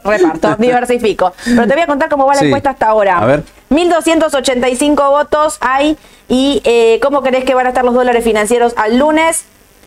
reparto, 0.05 0.57
diversifico. 0.59 1.33
Pero 1.45 1.67
te 1.67 1.73
voy 1.75 1.83
a 1.83 1.87
contar 1.87 2.09
cómo 2.11 2.27
va 2.27 2.35
la 2.35 2.41
Sí. 2.41 2.47
encuesta 2.47 2.71
hasta 2.71 2.87
ahora. 2.89 3.19
A 3.19 3.25
ver. 3.27 3.45
1.285 3.71 5.09
votos 5.11 5.57
hay 5.61 5.97
y 6.29 6.61
eh, 6.65 6.99
¿cómo 7.03 7.23
crees 7.23 7.45
que 7.45 7.55
van 7.55 7.67
a 7.67 7.69
estar 7.71 7.85
los 7.85 7.95
dólares 7.95 8.23
financieros 8.25 8.75
al 8.77 8.99
lunes? 8.99 9.45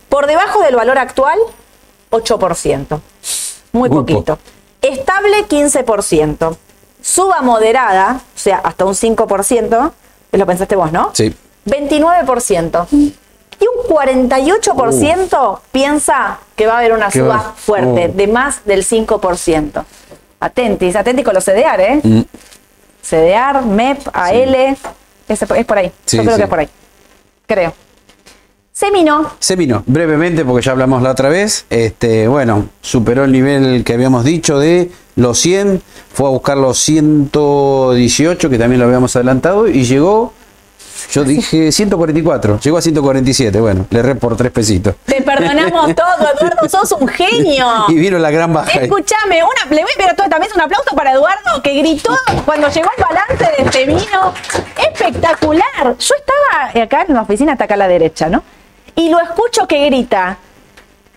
Por 0.08 0.26
debajo 0.26 0.60
del 0.62 0.74
valor 0.76 0.98
actual, 0.98 1.38
8%. 2.10 3.00
Muy 3.72 3.88
Muy 3.88 3.98
poquito. 3.98 4.38
Estable, 4.80 5.46
15%. 5.48 6.56
Suba 7.00 7.40
moderada, 7.42 8.20
o 8.34 8.38
sea, 8.38 8.58
hasta 8.64 8.84
un 8.84 8.94
5%, 8.94 9.92
lo 10.32 10.46
pensaste 10.46 10.76
vos, 10.76 10.90
¿no? 10.92 11.10
Sí. 11.14 11.34
29%. 11.66 12.86
Y 13.62 13.66
un 13.68 13.96
48% 13.96 15.60
piensa 15.70 16.40
que 16.56 16.66
va 16.66 16.74
a 16.74 16.78
haber 16.78 16.92
una 16.94 17.10
suba 17.12 17.26
va- 17.36 17.54
fuerte, 17.56 18.10
oh. 18.12 18.16
de 18.16 18.26
más 18.26 18.64
del 18.64 18.84
5%. 18.84 19.84
Atentis, 20.40 20.96
atentis 20.96 21.24
con 21.24 21.34
los 21.34 21.44
CDR, 21.44 21.80
¿eh? 21.80 22.00
Mm. 22.02 22.22
CDR, 23.02 23.62
MEP, 23.64 24.00
AL, 24.12 24.54
es 25.28 25.64
por 25.66 25.78
ahí. 25.78 25.92
Sí, 26.04 26.16
Yo 26.16 26.24
creo 26.24 26.34
sí. 26.34 26.38
que 26.40 26.44
es 26.44 26.50
por 26.50 26.58
ahí. 26.58 26.68
Creo. 27.46 27.72
Semino, 28.72 29.30
Semino, 29.38 29.82
brevemente, 29.86 30.44
porque 30.44 30.64
ya 30.64 30.72
hablamos 30.72 31.02
la 31.02 31.10
otra 31.12 31.28
vez, 31.28 31.66
este, 31.70 32.26
bueno, 32.26 32.68
superó 32.80 33.22
el 33.24 33.30
nivel 33.30 33.84
que 33.84 33.92
habíamos 33.92 34.24
dicho 34.24 34.58
de 34.58 34.90
los 35.14 35.38
100, 35.38 35.82
fue 36.12 36.26
a 36.26 36.30
buscar 36.30 36.56
los 36.56 36.78
118, 36.78 38.48
que 38.50 38.58
también 38.58 38.80
lo 38.80 38.86
habíamos 38.86 39.14
adelantado, 39.14 39.68
y 39.68 39.84
llegó, 39.84 40.32
yo 41.10 41.24
dije 41.24 41.72
144, 41.72 42.60
llegó 42.60 42.78
a 42.78 42.82
147, 42.82 43.60
bueno, 43.60 43.86
le 43.90 44.02
re 44.02 44.14
por 44.14 44.36
tres 44.36 44.52
pesitos. 44.52 44.94
te 45.04 45.22
perdonamos 45.22 45.94
todo, 45.94 46.28
Eduardo, 46.38 46.68
sos 46.68 46.92
un 46.92 47.08
genio. 47.08 47.66
Y 47.88 47.94
vino 47.94 48.18
la 48.18 48.30
gran 48.30 48.52
baja. 48.52 48.80
Escúchame, 48.80 49.42
una, 49.42 49.74
le 49.74 49.82
voy 49.82 49.92
a 49.92 49.98
pedir 49.98 50.30
también 50.30 50.52
un 50.54 50.60
aplauso 50.60 50.94
para 50.94 51.12
Eduardo 51.12 51.62
que 51.62 51.74
gritó 51.74 52.16
cuando 52.44 52.68
llegó 52.68 52.90
el 52.96 53.04
balance 53.04 53.44
de 53.56 53.64
este 53.64 53.86
vino. 53.86 54.34
Espectacular. 54.92 55.96
Yo 55.98 56.14
estaba 56.14 56.82
acá 56.84 57.04
en 57.08 57.14
la 57.14 57.22
oficina, 57.22 57.52
está 57.52 57.64
acá 57.64 57.74
a 57.74 57.78
la 57.78 57.88
derecha, 57.88 58.28
¿no? 58.28 58.42
Y 58.94 59.08
lo 59.08 59.20
escucho 59.20 59.66
que 59.66 59.86
grita. 59.86 60.38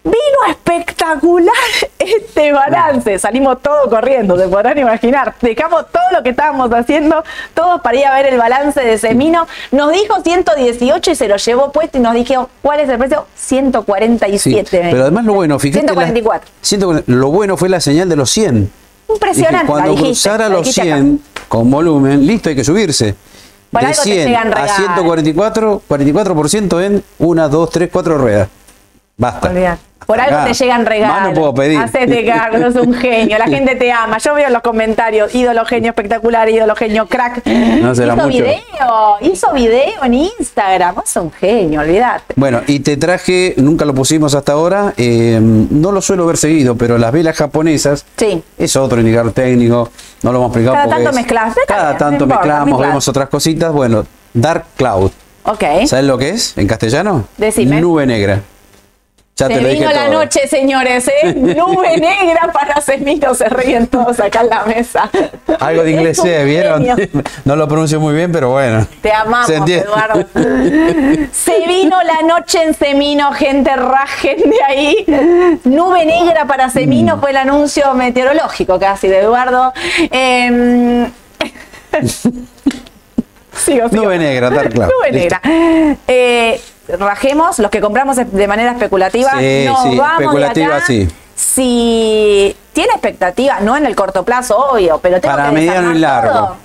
Vino 0.05 0.15
espectacular 0.51 1.53
este 1.99 2.51
balance. 2.53 3.17
Salimos 3.17 3.59
todos 3.63 3.87
corriendo, 3.89 4.37
se 4.37 4.47
podrán 4.47 4.77
imaginar. 4.77 5.33
Dejamos 5.41 5.85
todo 5.91 6.03
lo 6.13 6.21
que 6.21 6.29
estábamos 6.29 6.71
haciendo, 6.71 7.23
todos 7.55 7.81
para 7.81 7.97
ir 7.97 8.05
a 8.05 8.13
ver 8.13 8.27
el 8.27 8.37
balance 8.37 8.79
de 8.79 8.97
Semino. 8.99 9.47
Nos 9.71 9.91
dijo 9.91 10.21
118 10.21 11.09
y 11.11 11.15
se 11.15 11.27
lo 11.27 11.37
llevó 11.37 11.71
puesto 11.71 11.97
y 11.97 12.01
nos 12.01 12.13
dijo, 12.13 12.49
¿cuál 12.61 12.81
es 12.81 12.89
el 12.89 12.99
precio? 12.99 13.25
147. 13.35 14.37
Sí, 14.69 14.77
pero 14.91 15.01
además 15.01 15.25
lo 15.25 15.33
bueno, 15.33 15.57
fíjate. 15.57 15.87
la- 15.87 15.93
144. 15.93 16.51
140, 16.61 17.11
lo 17.11 17.31
bueno 17.31 17.57
fue 17.57 17.67
la 17.69 17.79
señal 17.81 18.07
de 18.07 18.15
los 18.15 18.29
100. 18.29 18.71
Impresionante. 19.09 19.57
Dije, 19.59 19.67
cuando 19.71 19.91
dijiste, 19.91 20.29
cruzara 20.29 20.49
los 20.49 20.59
dijiste 20.67 20.81
100 20.83 21.21
con 21.47 21.71
volumen, 21.71 22.25
listo, 22.27 22.49
hay 22.49 22.55
que 22.55 22.63
subirse. 22.63 23.15
Por 23.71 23.81
de 23.81 23.87
algo 23.87 24.03
te 24.03 24.09
100 24.11 24.27
llegan 24.27 24.47
a 24.53 24.55
regalos. 24.55 24.75
144, 24.77 25.81
44% 25.89 26.83
en 26.85 27.03
1, 27.17 27.49
2, 27.49 27.69
3, 27.71 27.89
4 27.91 28.17
ruedas. 28.19 28.49
Basta. 29.17 29.77
Por 30.05 30.19
algo 30.19 30.45
te 30.45 30.53
llegan 30.53 30.85
regalos. 30.85 31.15
Más 31.19 31.29
no 31.29 31.33
puedo 31.33 31.53
pedir. 31.55 31.79
Hacete 31.79 32.23
cargo, 32.27 32.59
sos 32.71 32.75
un 32.85 32.93
genio. 32.93 33.39
La 33.39 33.45
gente 33.47 33.75
te 33.75 33.91
ama. 33.91 34.19
Yo 34.19 34.35
veo 34.35 34.45
en 34.47 34.53
los 34.53 34.61
comentarios, 34.61 35.33
ídolo 35.33 35.65
genio 35.65 35.89
espectacular, 35.91 36.47
ídolo 36.47 36.75
genio 36.75 37.07
crack. 37.07 37.43
No 37.47 37.95
será 37.95 38.13
hizo 38.13 38.23
mucho. 38.27 38.27
video, 38.37 38.53
hizo 39.21 39.51
video 39.53 40.03
en 40.03 40.13
Instagram. 40.13 40.93
Vos 40.93 41.05
sos 41.09 41.23
un 41.23 41.31
genio, 41.31 41.79
olvidate. 41.81 42.35
Bueno, 42.35 42.61
y 42.67 42.81
te 42.81 42.97
traje, 42.97 43.55
nunca 43.57 43.83
lo 43.85 43.95
pusimos 43.95 44.35
hasta 44.35 44.51
ahora, 44.51 44.93
eh, 44.97 45.39
no 45.41 45.91
lo 45.91 46.01
suelo 46.03 46.27
ver 46.27 46.37
seguido, 46.37 46.75
pero 46.75 46.99
las 46.99 47.11
velas 47.11 47.35
japonesas 47.35 48.05
Sí. 48.15 48.43
es 48.59 48.75
otro 48.75 48.99
indicador 48.99 49.31
técnico, 49.31 49.89
no 50.21 50.31
lo 50.31 50.37
hemos 50.37 50.49
explicado. 50.49 50.75
Cada 50.75 50.89
tanto 50.89 51.09
es- 51.09 51.15
mezclas, 51.15 51.55
Cada 51.67 51.97
tanto 51.97 52.25
importa, 52.25 52.43
mezclamos, 52.43 52.67
mezclas. 52.67 52.89
vemos 52.89 53.07
otras 53.07 53.29
cositas. 53.29 53.71
Bueno, 53.73 54.05
Dark 54.35 54.65
Cloud. 54.77 55.09
Ok. 55.45 55.63
¿Sabes 55.87 56.05
lo 56.05 56.17
que 56.19 56.29
es 56.29 56.55
en 56.59 56.67
castellano? 56.67 57.25
Decime. 57.37 57.81
Nube 57.81 58.05
negra. 58.05 58.41
Ya 59.37 59.47
Se 59.47 59.53
te 59.55 59.59
vino 59.73 59.91
la 59.91 60.05
todo. 60.05 60.13
noche, 60.13 60.47
señores, 60.47 61.09
¿eh? 61.09 61.33
Nube 61.35 61.97
negra 61.97 62.53
para 62.53 62.79
Semino, 62.79 63.35
se 63.35 63.49
ríen 63.49 63.87
todos 63.87 64.17
acá 64.21 64.39
en 64.41 64.49
la 64.49 64.63
mesa. 64.63 65.09
Algo 65.59 65.83
de 65.83 65.91
inglés, 65.91 66.19
sé, 66.21 66.45
¿vieron? 66.45 66.85
No 67.43 67.57
lo 67.57 67.67
pronuncio 67.67 67.99
muy 67.99 68.15
bien, 68.15 68.31
pero 68.31 68.51
bueno. 68.51 68.87
Te 69.01 69.11
amamos. 69.11 69.49
Eduardo. 69.49 70.25
Se 71.33 71.67
vino 71.67 71.97
la 72.03 72.21
noche 72.25 72.63
en 72.63 72.73
Semino, 72.75 73.33
gente, 73.33 73.75
rajen 73.75 74.37
de 74.37 74.63
ahí. 74.65 75.05
Nube 75.65 76.05
negra 76.05 76.45
para 76.45 76.67
Mm. 76.67 76.71
Semino 76.71 77.19
fue 77.19 77.31
el 77.31 77.37
anuncio 77.37 77.93
meteorológico 77.93 78.79
casi 78.79 79.09
de 79.09 79.19
Eduardo. 79.19 79.73
Em, 80.11 81.11
sigo, 83.53 83.89
sigo. 83.89 83.89
Nube 83.91 84.17
negra, 84.17 84.49
Dark 84.49 84.71
Cloud. 84.73 84.89
Nube 84.89 85.11
negra. 85.11 85.41
Eh, 86.07 86.59
rajemos, 86.87 87.59
los 87.59 87.71
que 87.71 87.81
compramos 87.81 88.17
de 88.17 88.47
manera 88.47 88.71
especulativa, 88.71 89.31
Sí, 89.39 89.63
nos 89.65 89.83
sí, 89.83 89.97
vamos 89.97 90.17
de 90.19 90.23
especulativa, 90.25 90.75
acá. 90.77 90.85
sí. 90.85 91.07
Si 91.35 92.55
tiene 92.73 92.91
expectativa, 92.93 93.59
no 93.59 93.75
en 93.77 93.85
el 93.85 93.95
corto 93.95 94.23
plazo, 94.23 94.57
obvio, 94.57 94.99
pero 95.01 95.19
tengo 95.19 95.35
Para 95.35 95.49
que 95.49 95.55
mediano 95.55 95.91
y 95.93 95.99
largo. 95.99 96.31
todo. 96.33 96.55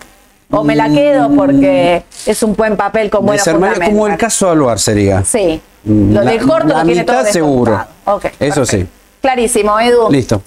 O 0.53 0.65
me 0.65 0.75
la 0.75 0.89
quedo 0.89 1.31
porque 1.37 2.03
es 2.27 2.43
un 2.43 2.57
buen 2.57 2.77
papel 2.77 3.09
con 3.09 3.25
buenos 3.25 3.45
Desarmaría 3.45 3.75
como 3.77 3.87
el 3.87 3.93
fundamentos. 3.93 4.21
caso 4.27 4.47
de 4.47 4.53
Aluar 4.53 4.79
sería. 4.81 5.23
Sí. 5.25 5.61
Mm, 5.85 6.13
Lo 6.15 6.23
la- 6.25 6.31
del 6.33 6.47
corto 6.47 6.69
la 6.69 6.79
lo 6.81 6.85
tiene 6.87 7.05
todo 7.05 7.19
mitad 7.19 7.31
seguro. 7.31 7.73
descontado. 7.73 8.17
Ok, 8.17 8.25
Eso 8.41 8.67
sí. 8.67 8.87
Clarísimo, 9.23 9.79
Edu. 9.79 10.11
Listo. 10.11 10.43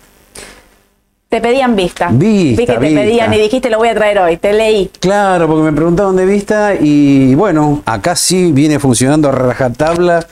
Te 1.34 1.42
pedían 1.42 1.76
vista. 1.76 2.10
Vista, 2.12 2.20
Vi 2.22 2.56
que 2.56 2.66
te 2.74 2.78
vista. 2.78 3.02
pedían 3.02 3.34
y 3.34 3.40
dijiste 3.40 3.72
lo 3.72 3.80
voy 3.80 3.88
a 3.88 3.96
traer 3.96 4.20
hoy. 4.20 4.38
Te 4.38 4.54
leí. 4.54 4.92
Claro, 5.00 5.48
porque 5.48 5.64
me 5.64 5.74
preguntaban 5.74 6.16
de 6.16 6.28
vista 6.28 6.76
y 6.80 7.34
bueno, 7.34 7.82
acá 7.88 8.16
sí 8.16 8.52
viene 8.52 8.78
funcionando 8.78 9.30
a 9.30 9.32
rajatabla 9.32 10.28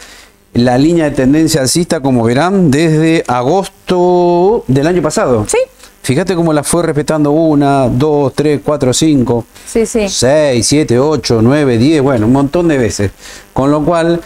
la 0.54 0.78
línea 0.78 1.06
de 1.06 1.16
tendencia 1.16 1.62
alcista, 1.62 2.02
como 2.02 2.24
verán, 2.24 2.70
desde 2.70 3.24
agosto 3.28 4.64
del 4.68 4.86
año 4.86 5.02
pasado. 5.02 5.46
Sí. 5.48 5.58
Fíjate 6.04 6.36
cómo 6.36 6.54
la 6.54 6.62
fue 6.62 6.84
respetando 6.84 7.32
una, 7.32 7.88
dos, 7.88 8.34
tres, 8.36 8.62
cuatro, 8.64 8.94
cinco, 8.94 9.46
Sí, 9.66 9.88
sí. 9.88 10.08
6, 10.08 10.64
7, 10.64 11.00
8, 11.00 11.40
9, 11.42 11.80
10, 11.80 12.02
bueno, 12.04 12.28
un 12.28 12.34
montón 12.34 12.68
de 12.68 12.78
veces. 12.78 13.10
Con 13.54 13.72
lo 13.72 13.84
cual, 13.84 14.22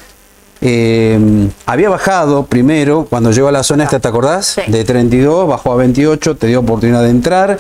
eh, 0.62 1.50
había 1.66 1.90
bajado 1.90 2.46
primero, 2.46 3.08
cuando 3.10 3.32
llegó 3.32 3.48
a 3.48 3.52
la 3.52 3.64
zona 3.64 3.84
esta, 3.84 4.00
¿te 4.00 4.08
acordás? 4.08 4.58
Sí. 4.64 4.72
De 4.72 4.84
32, 4.84 5.48
bajó 5.48 5.74
a 5.74 5.76
28, 5.76 6.36
te 6.36 6.48
dio 6.48 6.62
oportunidad 6.62 7.04
de 7.04 7.10
entrar 7.10 7.60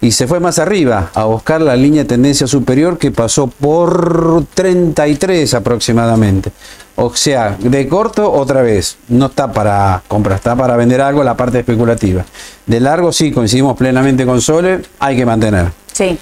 y 0.00 0.12
se 0.12 0.26
fue 0.26 0.40
más 0.40 0.58
arriba 0.58 1.10
a 1.14 1.24
buscar 1.24 1.60
la 1.60 1.76
línea 1.76 2.02
de 2.02 2.08
tendencia 2.08 2.46
superior 2.46 2.98
que 2.98 3.10
pasó 3.10 3.48
por 3.48 4.44
33 4.54 5.52
aproximadamente. 5.54 6.52
O 6.96 7.14
sea, 7.14 7.56
de 7.58 7.88
corto 7.88 8.30
otra 8.30 8.62
vez, 8.62 8.96
no 9.08 9.26
está 9.26 9.52
para 9.52 10.02
comprar, 10.08 10.36
está 10.36 10.56
para 10.56 10.76
vender 10.76 11.00
algo 11.00 11.22
la 11.22 11.36
parte 11.36 11.60
especulativa. 11.60 12.24
De 12.66 12.80
largo 12.80 13.12
sí, 13.12 13.30
coincidimos 13.30 13.76
plenamente 13.76 14.24
con 14.26 14.40
Sole, 14.40 14.82
hay 14.98 15.16
que 15.16 15.26
mantener. 15.26 15.72
Sí. 15.92 16.18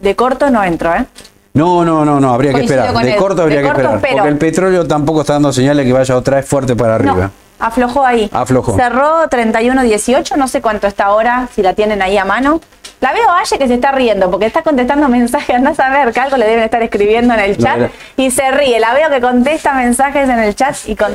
De 0.00 0.16
corto 0.16 0.50
no 0.50 0.64
entro, 0.64 0.94
¿eh? 0.94 1.06
No, 1.54 1.84
no, 1.84 2.04
no, 2.04 2.18
no, 2.18 2.32
habría 2.32 2.54
que 2.54 2.62
esperar. 2.62 2.94
De 2.94 3.16
corto 3.16 3.42
habría 3.42 3.58
De 3.58 3.64
que 3.64 3.68
esperar. 3.68 4.00
Porque 4.00 4.28
el 4.28 4.38
petróleo 4.38 4.86
tampoco 4.86 5.20
está 5.20 5.34
dando 5.34 5.52
señales 5.52 5.84
que 5.84 5.92
vaya 5.92 6.16
otra 6.16 6.36
vez 6.36 6.46
fuerte 6.46 6.74
para 6.74 6.94
arriba. 6.94 7.14
No, 7.14 7.30
aflojó 7.58 8.04
ahí. 8.04 8.30
Aflojó. 8.32 8.74
Cerró 8.74 9.28
31.18, 9.28 10.36
no 10.36 10.48
sé 10.48 10.62
cuánto 10.62 10.86
está 10.86 11.06
ahora, 11.06 11.48
si 11.54 11.62
la 11.62 11.74
tienen 11.74 12.00
ahí 12.00 12.16
a 12.16 12.24
mano. 12.24 12.60
La 13.00 13.12
veo 13.12 13.28
a 13.28 13.40
Aye 13.40 13.58
que 13.58 13.66
se 13.66 13.74
está 13.74 13.90
riendo 13.92 14.30
porque 14.30 14.46
está 14.46 14.62
contestando 14.62 15.08
mensajes, 15.10 15.56
andás 15.56 15.78
a 15.80 15.90
ver 15.90 16.12
que 16.12 16.20
algo 16.20 16.36
le 16.36 16.46
deben 16.46 16.64
estar 16.64 16.82
escribiendo 16.82 17.34
en 17.34 17.40
el 17.40 17.58
chat 17.58 17.90
y 18.16 18.30
se 18.30 18.50
ríe. 18.50 18.80
La 18.80 18.94
veo 18.94 19.10
que 19.10 19.20
contesta 19.20 19.74
mensajes 19.74 20.28
en 20.28 20.38
el 20.38 20.54
chat 20.54 20.76
y 20.86 20.96
con... 20.96 21.12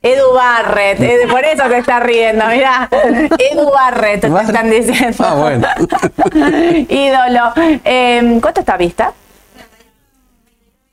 Edu 0.00 0.32
Barret, 0.32 1.00
eh, 1.00 1.18
por 1.28 1.44
eso 1.44 1.66
se 1.68 1.78
está 1.78 1.98
riendo, 2.00 2.46
mirá. 2.46 2.88
Edu 2.92 3.70
Barret, 3.72 4.20
te 4.20 4.26
están 4.28 4.70
diciendo. 4.70 5.16
Ah, 5.26 5.34
bueno. 5.34 5.66
Ídolo. 6.88 7.52
Eh, 7.84 8.38
¿Cuánto 8.40 8.60
está 8.60 8.76
vista? 8.76 9.12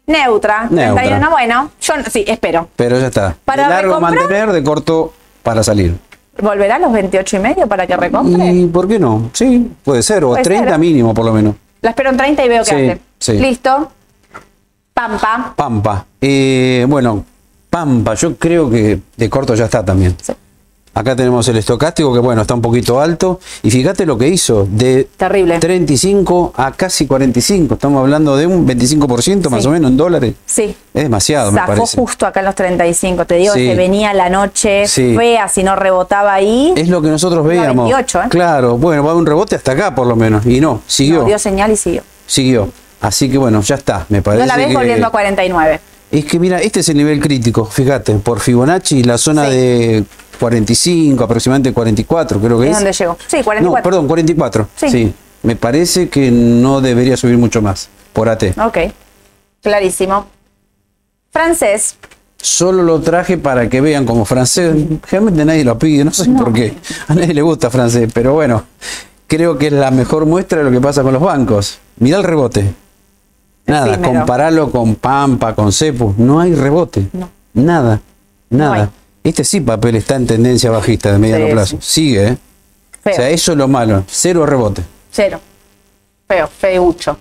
Neutra. 0.08 0.68
Neutra. 0.70 1.02
31, 1.04 1.30
bueno, 1.32 1.72
yo 1.82 1.98
no- 1.98 2.04
sí, 2.06 2.24
espero. 2.28 2.68
Pero 2.76 3.00
ya 3.00 3.08
está. 3.08 3.36
Para 3.46 3.64
de 3.64 3.70
largo 3.70 3.96
recomprar- 3.96 4.16
mantener, 4.20 4.52
de 4.52 4.64
corto 4.64 5.14
para 5.42 5.64
salir. 5.64 5.96
¿Volverá 6.42 6.76
a 6.76 6.80
los 6.80 6.92
28 6.92 7.38
y 7.38 7.40
medio 7.40 7.68
para 7.68 7.88
que 7.88 7.96
recompre? 7.96 8.46
¿Y 8.54 8.66
por 8.68 8.88
qué 8.88 9.00
no? 9.00 9.30
Sí, 9.34 9.72
puede 9.84 10.04
ser. 10.04 10.24
O 10.26 10.30
Puede 10.30 10.44
30 10.44 10.70
ser. 10.72 10.80
mínimo 10.80 11.14
por 11.14 11.26
lo 11.26 11.32
menos. 11.32 11.56
La 11.82 11.92
espero 11.92 12.10
en 12.10 12.18
30 12.18 12.44
y 12.46 12.50
veo 12.50 12.64
qué 12.64 12.70
Sí, 12.70 12.76
hace. 12.76 13.00
sí. 13.20 13.34
Listo. 13.40 13.92
Pampa. 14.94 15.54
Pampa. 15.56 16.06
Eh, 16.22 16.86
bueno, 16.88 17.24
Pampa, 17.76 18.14
yo 18.14 18.38
creo 18.38 18.70
que 18.70 19.02
de 19.18 19.30
corto 19.30 19.54
ya 19.54 19.66
está 19.66 19.84
también. 19.84 20.16
Sí. 20.22 20.32
Acá 20.94 21.14
tenemos 21.14 21.46
el 21.50 21.58
estocástico 21.58 22.14
que 22.14 22.20
bueno, 22.20 22.44
está 22.44 22.54
un 22.54 22.62
poquito 22.62 23.02
alto. 23.02 23.42
Y 23.64 23.70
fíjate 23.70 24.06
lo 24.06 24.18
que 24.18 24.30
hizo, 24.30 24.66
de 24.72 25.10
Terrible. 25.18 25.60
35 25.60 26.54
a 26.56 26.72
casi 26.72 27.06
45. 27.06 27.74
Estamos 27.74 28.00
hablando 28.00 28.38
de 28.38 28.48
un 28.48 28.66
25% 28.66 29.50
más 29.50 29.64
Sí. 29.64 29.68
o 29.68 29.72
menos 29.72 29.92
en 29.92 29.98
dólares. 29.98 30.36
Sí. 30.46 30.74
Es 30.94 31.04
demasiado, 31.04 31.52
me 31.52 31.60
Zafó 31.60 31.74
parece. 31.74 31.98
justo 31.98 32.26
acá 32.26 32.40
en 32.40 32.46
los 32.46 32.56
35. 32.56 33.26
Te 33.26 33.36
digo 33.36 33.54
Sí. 33.56 33.66
que 33.68 33.76
venía 33.76 34.14
la 34.14 34.30
noche 34.30 34.88
Sí. 34.88 35.14
fea, 35.18 35.50
si 35.50 35.62
no 35.64 35.76
rebotaba 35.76 36.34
ahí. 36.34 36.72
Es 36.78 36.88
lo 36.88 37.02
que 37.02 37.10
nosotros 37.10 37.46
veíamos. 37.46 37.90
28, 37.90 38.22
¿eh? 38.22 38.26
Claro, 38.30 38.78
bueno, 38.78 39.04
va 39.04 39.10
a 39.10 39.12
haber 39.12 39.20
un 39.20 39.26
rebote 39.28 39.58
hasta 39.58 39.74
acá 39.74 39.94
por 39.94 40.08
lo 40.08 40.16
menos. 40.16 40.46
Y 40.46 40.62
no, 40.62 40.80
siguió. 40.88 41.24
No, 41.24 41.26
dio 41.26 41.38
señal 41.38 41.72
y 41.72 41.76
siguió. 41.76 42.04
Siguió. 42.26 42.70
Así 43.02 43.30
que 43.30 43.38
bueno, 43.38 43.60
ya 43.64 43.76
está, 43.76 44.06
me 44.08 44.22
parece. 44.22 44.48
No 44.48 44.48
la 44.48 44.56
ves 44.66 44.74
volviendo 44.74 45.08
a 45.08 45.10
49. 45.12 45.82
Es 46.18 46.26
que 46.26 46.40
mira, 46.40 46.60
este 46.62 46.80
es 46.80 46.90
el 46.90 46.98
nivel 46.98 47.20
crítico, 47.20 47.66
fíjate, 47.66 48.14
por 48.16 48.40
Fibonacci, 48.40 49.04
la 49.04 49.18
zona 49.18 49.46
Sí. 49.50 49.52
de 49.56 50.04
45, 50.40 51.24
aproximadamente 51.24 51.74
44, 51.74 52.40
creo 52.40 52.60
que 52.60 52.66
¿Es 52.68 52.72
es. 52.72 52.78
donde 52.78 52.94
llegó? 52.94 53.18
Sí, 53.28 53.44
44. 53.44 53.62
No, 53.78 53.84
perdón, 53.84 54.08
44. 54.08 54.68
Sí. 54.78 54.90
Sí. 54.90 55.14
Me 55.44 55.56
parece 55.56 56.08
que 56.10 56.32
no 56.32 56.80
debería 56.82 57.18
subir 57.18 57.38
mucho 57.38 57.62
más 57.62 57.90
por 58.14 58.30
AT. 58.30 58.54
Ok. 58.66 58.78
Clarísimo. 59.62 60.28
Francés. 61.32 61.96
Solo 62.38 62.84
lo 62.84 63.02
traje 63.02 63.38
para 63.38 63.68
que 63.70 63.82
vean 63.82 64.06
como 64.06 64.24
francés. 64.26 64.74
Realmente 65.10 65.44
nadie 65.46 65.64
lo 65.66 65.78
pide, 65.78 66.06
no 66.06 66.12
sé 66.12 66.30
por 66.30 66.54
qué. 66.54 66.76
A 67.08 67.16
nadie 67.16 67.34
le 67.34 67.42
gusta 67.42 67.70
francés, 67.70 68.10
pero 68.14 68.34
bueno, 68.34 68.64
creo 69.28 69.58
que 69.58 69.68
es 69.68 69.74
la 69.74 69.92
mejor 69.92 70.26
muestra 70.26 70.60
de 70.60 70.64
lo 70.66 70.72
que 70.72 70.80
pasa 70.82 71.02
con 71.04 71.14
los 71.14 71.22
bancos. 71.22 71.80
Mirá 71.98 72.18
el 72.20 72.24
rebote. 72.24 72.74
Nada, 73.68 73.94
Efímero. 73.94 74.14
compararlo 74.20 74.72
con 74.72 74.96
Pampa, 74.96 75.56
con 75.56 75.72
Cepu. 75.72 76.14
No 76.18 76.40
hay 76.40 76.54
rebote. 76.54 77.08
No. 77.14 77.30
Nada. 77.54 78.00
Nada. 78.50 78.92
Este 79.24 79.44
sí 79.44 79.62
papel 79.62 79.96
está 79.96 80.16
en 80.16 80.28
tendencia 80.28 80.70
bajista 80.70 81.12
de 81.12 81.18
mediano 81.18 81.46
Sí, 81.48 81.52
plazo. 81.52 81.78
Sigue, 81.82 82.28
¿eh? 82.28 82.38
Feo. 83.04 83.14
O 83.14 83.16
sea, 83.16 83.30
eso 83.30 83.52
es 83.54 83.58
lo 83.58 83.68
malo. 83.68 84.04
Cero 84.08 84.46
rebote. 84.46 84.84
Cero. 85.12 85.40
Feo, 86.28 86.48
feucho. 86.48 87.18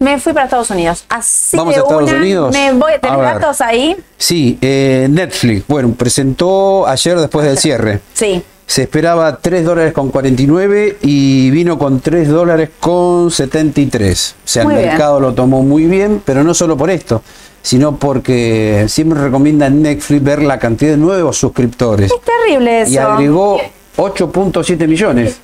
Me 0.00 0.18
fui 0.20 0.32
para 0.32 0.44
Estados 0.44 0.70
Unidos. 0.70 1.04
Así 1.08 1.56
¿Vamos 1.56 1.74
de 1.74 1.80
a 1.80 1.82
Estados 1.82 2.10
una, 2.10 2.18
Unidos? 2.20 2.52
Me 2.52 2.72
voy 2.72 2.92
a 2.92 3.00
tener 3.00 3.18
datos 3.18 3.60
ahí. 3.60 3.96
Sí, 4.16 4.56
eh, 4.60 5.08
Netflix. 5.10 5.66
Bueno, 5.66 5.92
presentó 5.94 6.86
ayer 6.86 7.18
después 7.18 7.44
del 7.46 7.58
cierre. 7.58 8.00
Sí. 8.14 8.42
Se 8.68 8.82
esperaba 8.82 9.38
3 9.38 9.64
dólares 9.64 9.94
con 9.94 10.10
49 10.10 10.98
y 11.00 11.50
vino 11.50 11.78
con 11.78 12.00
3 12.00 12.28
dólares 12.28 12.68
con 12.78 13.30
73. 13.30 14.34
O 14.44 14.46
sea, 14.46 14.64
Muy 14.64 14.74
el 14.74 14.80
bien. 14.80 14.90
mercado 14.90 15.20
lo 15.20 15.32
tomó 15.32 15.62
muy 15.62 15.86
bien, 15.86 16.20
pero 16.22 16.44
no 16.44 16.52
solo 16.52 16.76
por 16.76 16.90
esto, 16.90 17.22
sino 17.62 17.96
porque 17.96 18.84
siempre 18.88 19.18
recomienda 19.22 19.68
en 19.68 19.80
Netflix 19.80 20.22
ver 20.22 20.42
la 20.42 20.58
cantidad 20.58 20.90
de 20.90 20.96
nuevos 20.98 21.38
suscriptores. 21.38 22.12
Es 22.12 22.20
terrible 22.20 22.82
eso. 22.82 22.92
Y 22.92 22.98
agregó 22.98 23.58
8.7 23.96 24.86
millones. 24.86 25.38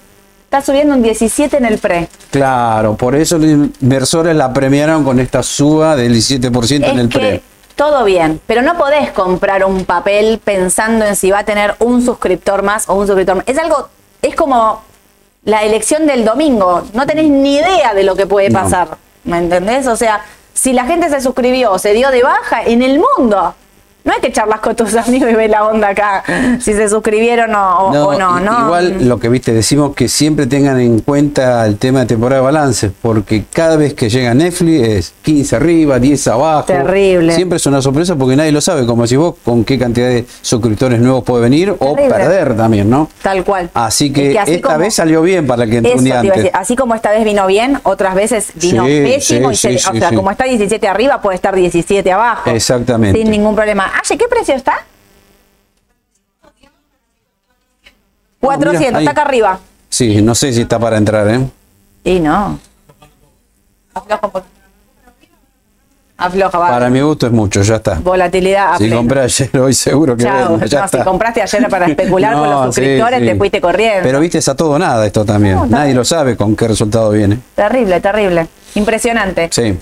Está 0.44 0.60
subiendo 0.60 0.94
un 0.94 1.02
17 1.02 1.56
en 1.56 1.64
el 1.64 1.78
pre. 1.78 2.08
Claro, 2.30 2.94
por 2.94 3.14
eso 3.14 3.38
los 3.38 3.48
inversores 3.80 4.36
la 4.36 4.52
premiaron 4.52 5.02
con 5.02 5.18
esta 5.18 5.42
suba 5.42 5.96
del 5.96 6.14
17% 6.14 6.74
en 6.74 6.84
es 6.84 6.98
el 6.98 7.08
que 7.08 7.18
pre. 7.18 7.42
Todo 7.76 8.04
bien, 8.04 8.40
pero 8.46 8.62
no 8.62 8.76
podés 8.78 9.10
comprar 9.10 9.64
un 9.64 9.84
papel 9.84 10.40
pensando 10.42 11.04
en 11.04 11.16
si 11.16 11.30
va 11.30 11.40
a 11.40 11.44
tener 11.44 11.74
un 11.80 12.04
suscriptor 12.04 12.62
más 12.62 12.88
o 12.88 12.94
un 12.94 13.06
suscriptor 13.06 13.36
más. 13.36 13.44
Es 13.48 13.58
algo, 13.58 13.88
es 14.22 14.34
como 14.34 14.82
la 15.44 15.62
elección 15.64 16.06
del 16.06 16.24
domingo. 16.24 16.82
No 16.92 17.06
tenés 17.06 17.28
ni 17.28 17.56
idea 17.56 17.92
de 17.94 18.04
lo 18.04 18.16
que 18.16 18.26
puede 18.26 18.50
No. 18.50 18.60
pasar. 18.62 18.96
¿Me 19.24 19.38
entendés? 19.38 19.86
O 19.86 19.96
sea, 19.96 20.20
si 20.52 20.72
la 20.72 20.84
gente 20.84 21.08
se 21.10 21.20
suscribió 21.20 21.72
o 21.72 21.78
se 21.78 21.92
dio 21.92 22.10
de 22.10 22.22
baja 22.22 22.62
en 22.62 22.82
el 22.82 23.00
mundo. 23.18 23.54
No 24.04 24.12
hay 24.12 24.20
que 24.20 24.30
charlas 24.30 24.60
con 24.60 24.76
tus 24.76 24.94
amigos 24.96 25.30
y 25.30 25.34
ver 25.34 25.48
la 25.48 25.66
onda 25.66 25.88
acá, 25.88 26.22
si 26.60 26.74
se 26.74 26.90
suscribieron 26.90 27.54
o, 27.54 27.90
no, 28.18 28.38
no. 28.38 28.64
Igual 28.66 29.08
lo 29.08 29.18
que 29.18 29.30
viste, 29.30 29.54
decimos 29.54 29.94
que 29.94 30.08
siempre 30.08 30.46
tengan 30.46 30.78
en 30.78 30.98
cuenta 31.00 31.64
el 31.66 31.78
tema 31.78 32.00
de 32.00 32.06
temporada 32.06 32.42
de 32.42 32.44
balance, 32.44 32.90
porque 33.00 33.44
cada 33.50 33.76
vez 33.76 33.94
que 33.94 34.10
llega 34.10 34.34
Netflix 34.34 34.88
es 34.88 35.14
15 35.22 35.56
arriba, 35.56 35.98
10 35.98 36.26
abajo. 36.28 36.64
Terrible. 36.66 37.34
Siempre 37.34 37.56
es 37.56 37.64
una 37.64 37.80
sorpresa 37.80 38.14
porque 38.14 38.36
nadie 38.36 38.52
lo 38.52 38.60
sabe, 38.60 38.84
como 38.84 39.06
si 39.06 39.16
vos 39.16 39.36
con 39.42 39.64
qué 39.64 39.78
cantidad 39.78 40.08
de 40.08 40.26
suscriptores 40.42 41.00
nuevos 41.00 41.24
puede 41.24 41.42
venir 41.44 41.74
o 41.78 41.96
perder 41.96 42.54
también, 42.58 42.90
¿no? 42.90 43.08
Tal 43.22 43.42
cual. 43.42 43.70
Así 43.72 44.08
Es 44.08 44.12
que, 44.12 44.38
así 44.38 44.52
esta 44.56 44.76
vez 44.76 44.92
salió 44.94 45.22
bien 45.22 45.46
para 45.46 45.64
el 45.64 45.70
que 45.70 45.78
entró 45.78 45.94
un 45.94 46.04
día 46.04 46.20
antes. 46.20 46.50
así 46.52 46.76
como 46.76 46.94
esta 46.94 47.10
vez 47.10 47.24
vino 47.24 47.46
bien, 47.46 47.80
otras 47.84 48.14
veces 48.14 48.48
vino 48.56 48.84
Sí, 48.84 49.00
pésimo. 49.02 49.48
sí, 49.54 49.54
y 49.54 49.56
se- 49.56 49.78
sí, 49.78 49.96
o 49.96 49.98
sea, 49.98 50.12
como 50.14 50.30
está 50.30 50.44
17 50.44 50.86
arriba, 50.88 51.22
puede 51.22 51.36
estar 51.36 51.54
17 51.54 52.12
abajo. 52.12 52.50
Exactamente. 52.50 53.18
Sin 53.18 53.30
ningún 53.30 53.54
problema. 53.56 53.90
Aye, 54.02 54.18
¿qué 54.18 54.26
precio 54.28 54.54
está? 54.54 54.74
400, 58.40 58.78
mira, 58.86 58.98
ahí. 58.98 59.04
está 59.06 59.10
acá 59.12 59.22
arriba. 59.22 59.58
Sí, 59.88 60.20
no 60.20 60.34
sé 60.34 60.52
si 60.52 60.62
está 60.62 60.78
para 60.78 60.98
entrar, 60.98 61.26
¿eh? 61.28 61.40
Y 62.04 62.20
no. 62.20 62.58
Afloja 63.94 64.26
un 64.26 64.30
poco. 64.32 64.46
Afloja, 66.16 66.58
va. 66.58 66.68
Para 66.68 66.90
mi 66.90 67.00
gusto 67.00 67.26
es 67.26 67.32
mucho, 67.32 67.62
ya 67.62 67.76
está. 67.76 67.94
Volatilidad 67.94 68.74
a 68.74 68.76
Si 68.76 68.84
pleno. 68.84 68.96
compré 68.98 69.20
ayer, 69.22 69.56
hoy 69.58 69.72
seguro 69.74 70.16
que 70.16 70.24
Chao. 70.24 70.58
ya 70.66 70.78
No, 70.80 70.84
está. 70.84 70.98
si 70.98 71.04
compraste 71.04 71.42
ayer 71.42 71.68
para 71.68 71.86
especular 71.86 72.34
con 72.38 72.42
los 72.42 72.50
No, 72.66 72.72
sí, 72.72 72.80
suscriptores, 72.80 73.20
sí. 73.20 73.26
te 73.26 73.34
fuiste 73.36 73.60
corriendo. 73.60 74.00
Pero 74.02 74.20
viste, 74.20 74.38
es 74.38 74.48
a 74.48 74.54
todo 74.54 74.78
nada 74.78 75.06
esto 75.06 75.24
también. 75.24 75.56
No, 75.56 75.66
Nadie 75.66 75.94
lo 75.94 76.04
sabe 76.04 76.36
con 76.36 76.54
qué 76.54 76.68
resultado 76.68 77.10
viene. 77.10 77.38
Terrible, 77.54 78.00
terrible. 78.00 78.46
Impresionante. 78.74 79.48
Sí. 79.50 79.76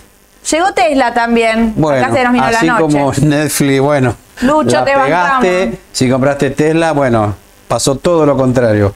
Llegó 0.51 0.73
Tesla 0.73 1.15
también. 1.15 1.73
Bueno, 1.77 2.05
Acá 2.07 2.15
se 2.15 2.25
nos 2.25 2.33
vino 2.33 2.45
así 2.45 2.67
la 2.67 2.73
noche. 2.79 2.83
como 2.97 3.13
Netflix, 3.23 3.81
bueno, 3.81 4.17
Lucho, 4.43 4.71
la 4.77 4.85
te 4.85 4.93
pegaste. 4.93 5.57
bancamos. 5.61 5.79
Si 5.93 6.11
compraste 6.11 6.51
Tesla, 6.51 6.93
bueno, 6.93 7.35
pasó 7.69 7.95
todo 7.97 8.27
lo 8.27 8.37
contrario. 8.37 8.95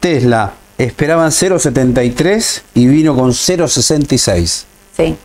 Tesla 0.00 0.52
esperaban 0.76 1.30
0.73 1.30 2.62
y 2.74 2.86
vino 2.86 3.14
con 3.14 3.30
0.66. 3.30 4.64
Sí. 4.96 5.16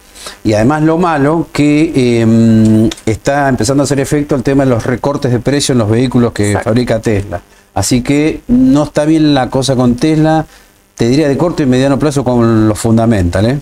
Y 0.45 0.53
además 0.53 0.83
lo 0.83 0.97
malo 0.97 1.47
que 1.51 1.91
eh, 1.95 2.89
está 3.05 3.49
empezando 3.49 3.83
a 3.83 3.85
hacer 3.85 3.99
efecto 3.99 4.35
el 4.35 4.43
tema 4.43 4.63
de 4.63 4.69
los 4.69 4.85
recortes 4.85 5.31
de 5.31 5.39
precio 5.39 5.73
en 5.73 5.79
los 5.79 5.89
vehículos 5.89 6.31
que 6.31 6.47
Exacto. 6.51 6.69
fabrica 6.69 6.99
Tesla. 6.99 7.41
Así 7.73 8.01
que 8.03 8.41
no 8.47 8.83
está 8.83 9.03
bien 9.05 9.33
la 9.33 9.49
cosa 9.49 9.75
con 9.75 9.95
Tesla, 9.95 10.45
te 10.95 11.07
diría 11.07 11.27
de 11.27 11.35
corto 11.37 11.61
y 11.63 11.65
mediano 11.65 11.97
plazo 11.99 12.23
con 12.23 12.67
los 12.69 12.79
fundamental, 12.79 13.45
¿eh? 13.47 13.59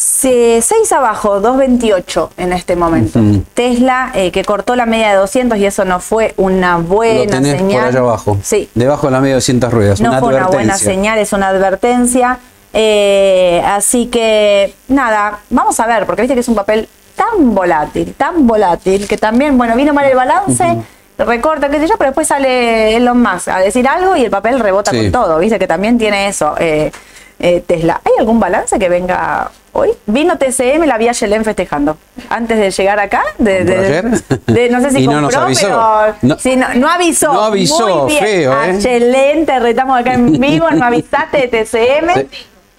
Se- 0.00 0.60
6 0.62 0.92
abajo, 0.92 1.40
2.28 1.40 2.30
en 2.36 2.52
este 2.52 2.76
momento. 2.76 3.18
Tesla, 3.52 4.12
eh, 4.14 4.30
que 4.30 4.44
cortó 4.44 4.76
la 4.76 4.86
media 4.86 5.08
de 5.10 5.16
200 5.16 5.58
y 5.58 5.66
eso 5.66 5.84
no 5.84 5.98
fue 5.98 6.34
una 6.36 6.78
Lo 6.78 6.84
buena 6.84 7.32
tenés 7.32 7.56
señal. 7.58 7.80
por 7.80 7.88
allá 7.88 7.98
abajo, 7.98 8.38
Sí, 8.44 8.70
debajo 8.76 9.08
de 9.08 9.10
la 9.14 9.18
media 9.20 9.32
de 9.32 9.38
200 9.38 9.72
ruedas, 9.72 10.00
no 10.00 10.10
una 10.10 10.20
fue 10.20 10.34
una 10.36 10.46
buena 10.46 10.76
señal, 10.76 11.18
es 11.18 11.32
una 11.32 11.48
advertencia. 11.48 12.38
Eh, 12.72 13.60
así 13.66 14.06
que, 14.06 14.72
nada, 14.86 15.40
vamos 15.50 15.80
a 15.80 15.86
ver, 15.88 16.06
porque 16.06 16.22
viste 16.22 16.34
que 16.34 16.40
es 16.42 16.48
un 16.48 16.54
papel 16.54 16.88
tan 17.16 17.52
volátil, 17.52 18.14
tan 18.16 18.46
volátil, 18.46 19.08
que 19.08 19.18
también, 19.18 19.58
bueno, 19.58 19.74
vino 19.74 19.92
mal 19.92 20.04
el 20.06 20.14
balance, 20.14 20.76
recorta, 21.18 21.68
qué 21.70 21.80
sé 21.80 21.88
yo, 21.88 21.96
pero 21.98 22.10
después 22.10 22.28
sale 22.28 22.94
Elon 22.94 23.20
Musk 23.20 23.48
a 23.48 23.58
decir 23.58 23.88
algo 23.88 24.14
y 24.14 24.22
el 24.26 24.30
papel 24.30 24.60
rebota 24.60 24.92
Sí. 24.92 24.98
con 24.98 25.10
todo, 25.10 25.38
viste 25.40 25.58
que 25.58 25.66
también 25.66 25.98
tiene 25.98 26.28
eso. 26.28 26.54
eh, 26.56 26.92
eh, 27.40 27.62
Tesla, 27.66 28.00
¿hay 28.04 28.12
algún 28.18 28.40
balance 28.40 28.78
que 28.78 28.88
venga 28.88 29.50
hoy? 29.72 29.90
Vino 30.06 30.36
TCM, 30.38 30.84
la 30.86 30.98
vi 30.98 31.08
a 31.08 31.12
Yelén 31.12 31.44
festejando. 31.44 31.96
Antes 32.28 32.58
de 32.58 32.70
llegar 32.70 32.98
acá, 32.98 33.22
de, 33.38 33.58
¿Compró 33.58 33.80
de- 33.80 33.86
ayer? 33.86 34.04
de- 34.46 34.68
no 34.70 34.80
sé 34.80 34.90
si 34.90 34.98
Y 35.02 35.06
no 35.06 35.20
compró, 35.20 35.30
nos 35.30 35.36
avisó. 35.36 35.66
pero 35.68 36.14
No. 36.22 36.38
sí, 36.38 36.56
no, 36.56 36.74
no 36.74 36.88
avisó. 36.88 37.32
No 37.32 37.44
avisó, 37.44 38.02
Muy 38.04 38.12
bien. 38.12 38.24
feo, 38.24 38.62
¿eh? 38.64 38.70
Excelente, 38.74 39.58
retamos 39.60 39.98
acá 40.00 40.14
en 40.14 40.32
vivo, 40.40 40.68
no 40.70 40.84
avisaste 40.84 41.38
de 41.38 41.48
TCM. 41.48 42.14
Sí. 42.14 42.26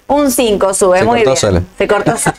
Un 0.07 0.31
5 0.31 0.73
sube, 0.73 0.99
Se 0.99 1.05
muy 1.05 1.17
cortó 1.23 1.29
bien. 1.31 1.37
sola. 1.37 1.61
Se 1.77 1.87
cortó 1.87 2.17
sola. 2.17 2.35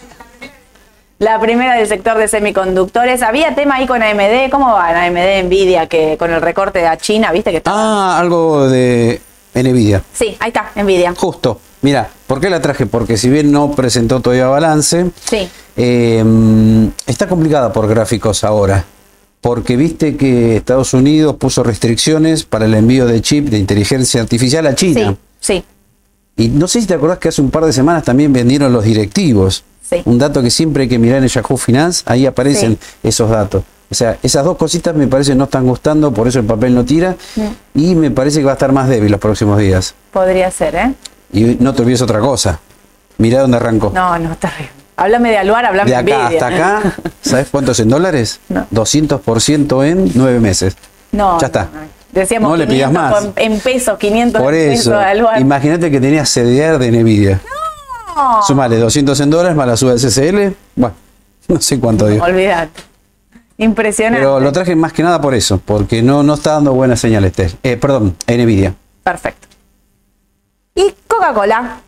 La 1.20 1.38
primera 1.38 1.74
del 1.74 1.86
sector 1.86 2.16
de 2.16 2.28
semiconductores. 2.28 3.22
Había 3.22 3.54
tema 3.54 3.76
ahí 3.76 3.86
con 3.86 4.02
AMD. 4.02 4.48
¿Cómo 4.50 4.72
va 4.72 4.90
en 4.90 4.96
AMD 5.18 5.44
Nvidia 5.44 5.86
que 5.86 6.16
con 6.18 6.32
el 6.32 6.40
recorte 6.40 6.86
a 6.86 6.96
China, 6.96 7.30
viste 7.30 7.50
que 7.50 7.58
está? 7.58 7.70
Ah, 7.74 8.18
algo 8.18 8.66
de 8.68 9.20
Nvidia. 9.54 10.02
Sí, 10.14 10.34
ahí 10.40 10.48
está, 10.48 10.70
Nvidia. 10.76 11.12
Justo. 11.14 11.60
Mira, 11.82 12.10
¿por 12.26 12.40
qué 12.40 12.50
la 12.50 12.60
traje? 12.60 12.86
Porque 12.86 13.16
si 13.16 13.30
bien 13.30 13.50
no 13.50 13.72
presentó 13.72 14.20
todavía 14.20 14.48
balance, 14.48 15.10
Sí. 15.28 15.48
eh, 15.76 16.24
está 17.06 17.26
complicada 17.28 17.72
por 17.72 17.88
gráficos 17.88 18.44
ahora. 18.44 18.84
Porque 19.40 19.76
viste 19.76 20.16
que 20.16 20.56
Estados 20.56 20.92
Unidos 20.92 21.36
puso 21.36 21.62
restricciones 21.62 22.44
para 22.44 22.66
el 22.66 22.74
envío 22.74 23.06
de 23.06 23.22
chip 23.22 23.48
de 23.48 23.58
inteligencia 23.58 24.20
artificial 24.20 24.66
a 24.66 24.74
China. 24.74 25.16
Sí, 25.40 25.54
sí. 25.54 25.64
Y 26.36 26.48
no 26.48 26.68
sé 26.68 26.82
si 26.82 26.86
te 26.86 26.94
acordás 26.94 27.18
que 27.18 27.28
hace 27.28 27.40
un 27.40 27.50
par 27.50 27.64
de 27.64 27.72
semanas 27.72 28.04
también 28.04 28.32
vendieron 28.32 28.72
los 28.72 28.84
directivos. 28.84 29.64
Sí. 29.88 30.02
Un 30.04 30.18
dato 30.18 30.42
que 30.42 30.50
siempre 30.50 30.82
hay 30.84 30.88
que 30.88 30.98
mirar 30.98 31.22
en 31.22 31.28
Yahoo 31.28 31.56
Finance, 31.56 32.02
ahí 32.06 32.26
aparecen 32.26 32.78
esos 33.02 33.30
datos. 33.30 33.64
O 33.90 33.94
sea, 33.94 34.18
esas 34.22 34.44
dos 34.44 34.56
cositas 34.56 34.94
me 34.94 35.08
parece 35.08 35.34
no 35.34 35.44
están 35.44 35.66
gustando, 35.66 36.12
por 36.12 36.28
eso 36.28 36.38
el 36.38 36.44
papel 36.44 36.74
no 36.74 36.84
tira. 36.84 37.16
Y 37.74 37.94
me 37.96 38.10
parece 38.10 38.38
que 38.38 38.44
va 38.44 38.52
a 38.52 38.54
estar 38.54 38.70
más 38.72 38.88
débil 38.88 39.10
los 39.10 39.20
próximos 39.20 39.58
días. 39.58 39.94
Podría 40.12 40.50
ser, 40.50 40.74
¿eh? 40.76 40.92
Y 41.32 41.56
no 41.60 41.74
te 41.74 41.82
olvides 41.82 42.02
otra 42.02 42.20
cosa. 42.20 42.60
Mirá 43.18 43.40
dónde 43.42 43.56
arrancó. 43.58 43.90
No, 43.94 44.18
no, 44.18 44.36
terrible. 44.36 44.70
Háblame 44.96 45.30
de 45.30 45.38
Aluar, 45.38 45.64
háblame 45.64 45.90
de 45.90 46.02
de 46.02 46.12
acá 46.14 46.26
hasta 46.26 46.46
acá, 46.46 46.94
¿sabes 47.22 47.48
cuánto 47.50 47.72
es 47.72 47.80
en 47.80 47.88
dólares? 47.88 48.40
No. 48.48 48.66
200% 48.70 49.86
en 49.86 50.10
nueve 50.14 50.40
meses. 50.40 50.76
No. 51.12 51.40
Ya 51.40 51.46
está. 51.46 51.64
no, 51.72 51.80
no. 51.80 52.00
Decíamos 52.12 52.50
No 52.50 52.56
le 52.56 52.66
pidas 52.66 52.90
500 52.90 53.24
más. 53.24 53.32
en 53.36 53.60
pesos, 53.60 53.98
500 53.98 54.42
Por 54.42 54.54
eso, 54.54 55.00
imagínate 55.38 55.90
que 55.90 56.00
tenías 56.00 56.28
CDR 56.32 56.78
de 56.78 56.90
Nvidia. 56.90 57.40
No, 58.16 58.42
Sumale 58.42 58.76
200 58.78 59.18
en 59.20 59.30
dólares 59.30 59.56
más 59.56 59.66
la 59.68 59.76
suba 59.76 59.94
del 59.94 60.00
CCL. 60.00 60.54
Bueno, 60.74 60.94
no 61.48 61.60
sé 61.60 61.78
cuánto 61.78 62.06
dio. 62.08 62.22
olvídate. 62.22 62.82
Impresionante. 63.58 64.20
Pero 64.20 64.40
lo 64.40 64.52
traje 64.52 64.74
más 64.74 64.92
que 64.92 65.02
nada 65.02 65.20
por 65.20 65.34
eso, 65.34 65.60
porque 65.64 66.02
no, 66.02 66.22
no 66.22 66.34
está 66.34 66.52
dando 66.52 66.72
buenas 66.72 66.98
señales. 66.98 67.32
Eh, 67.62 67.76
perdón, 67.76 68.16
Nvidia. 68.26 68.74
Perfecto. 69.04 69.46
Y 70.74 70.94
Coca-Cola. 71.20 71.80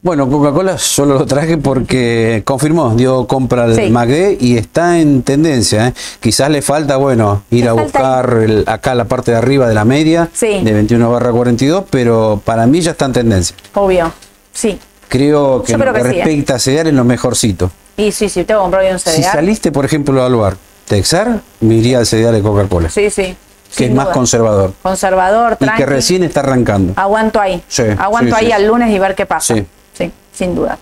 Bueno, 0.00 0.28
Coca-Cola 0.28 0.78
solo 0.78 1.18
lo 1.18 1.26
traje 1.26 1.58
porque 1.58 2.42
confirmó, 2.44 2.94
dio 2.96 3.26
compra 3.26 3.64
al 3.64 3.76
Sí. 3.76 3.90
MACD 3.90 4.36
y 4.40 4.56
está 4.56 4.98
en 4.98 5.22
tendencia. 5.22 5.88
¿eh? 5.88 5.94
Quizás 6.20 6.50
le 6.50 6.60
falta, 6.62 6.96
bueno, 6.96 7.44
ir 7.50 7.64
Le 7.64 7.70
a 7.70 7.72
buscar 7.74 8.38
el- 8.42 8.64
acá 8.66 8.94
la 8.94 9.04
parte 9.04 9.30
de 9.30 9.36
arriba 9.36 9.68
de 9.68 9.74
la 9.74 9.84
media, 9.84 10.28
Sí. 10.32 10.60
de 10.64 10.72
21 10.72 11.10
barra 11.12 11.30
42, 11.30 11.84
pero 11.90 12.40
para 12.44 12.66
mí 12.66 12.80
ya 12.80 12.92
está 12.92 13.04
en 13.04 13.12
tendencia. 13.12 13.54
Obvio. 13.74 14.10
Sí. 14.52 14.78
Creo 15.08 15.62
que 15.62 15.72
Yo 15.72 15.74
en 15.76 15.80
creo 15.82 15.92
lo 15.92 15.98
que, 15.98 16.02
que 16.04 16.08
sí, 16.14 16.20
¿eh? 16.20 16.24
respecta 16.24 16.54
a 16.54 16.58
CEDAR 16.58 16.86
es 16.88 16.94
lo 16.94 17.04
mejorcito. 17.04 17.70
Y 17.98 18.10
sí, 18.10 18.28
sí, 18.30 18.42
tengo 18.44 18.60
que 18.60 18.64
comprar 18.64 18.92
un 18.92 18.98
Si 18.98 19.10
CDR. 19.10 19.32
saliste, 19.32 19.70
por 19.70 19.84
ejemplo, 19.84 20.24
al 20.24 20.34
bar 20.34 20.56
Texar, 20.88 21.40
me 21.60 21.74
iría 21.76 21.98
al 21.98 22.06
CEDAR 22.06 22.32
de 22.34 22.42
Coca-Cola, 22.42 22.88
Sí, 22.90 23.08
sí. 23.10 23.36
Que 23.76 23.86
es 23.86 23.92
más 23.92 24.06
duda. 24.06 24.14
conservador 24.14 24.72
Conservador, 24.82 25.56
y 25.60 25.68
que 25.76 25.86
recién 25.86 26.22
está 26.24 26.40
arrancando. 26.40 26.92
Aguanto 26.96 27.40
ahí. 27.40 27.62
Sí, 27.68 27.84
Aguanto 27.98 28.36
sí, 28.36 28.40
ahí 28.40 28.46
sí. 28.46 28.52
al 28.52 28.66
lunes 28.66 28.90
y 28.90 28.98
ver 28.98 29.14
qué 29.14 29.26
pasa. 29.26 29.54
Sí. 29.54 29.66
Sí, 29.94 30.12
sin 30.32 30.54
duda. 30.54 30.78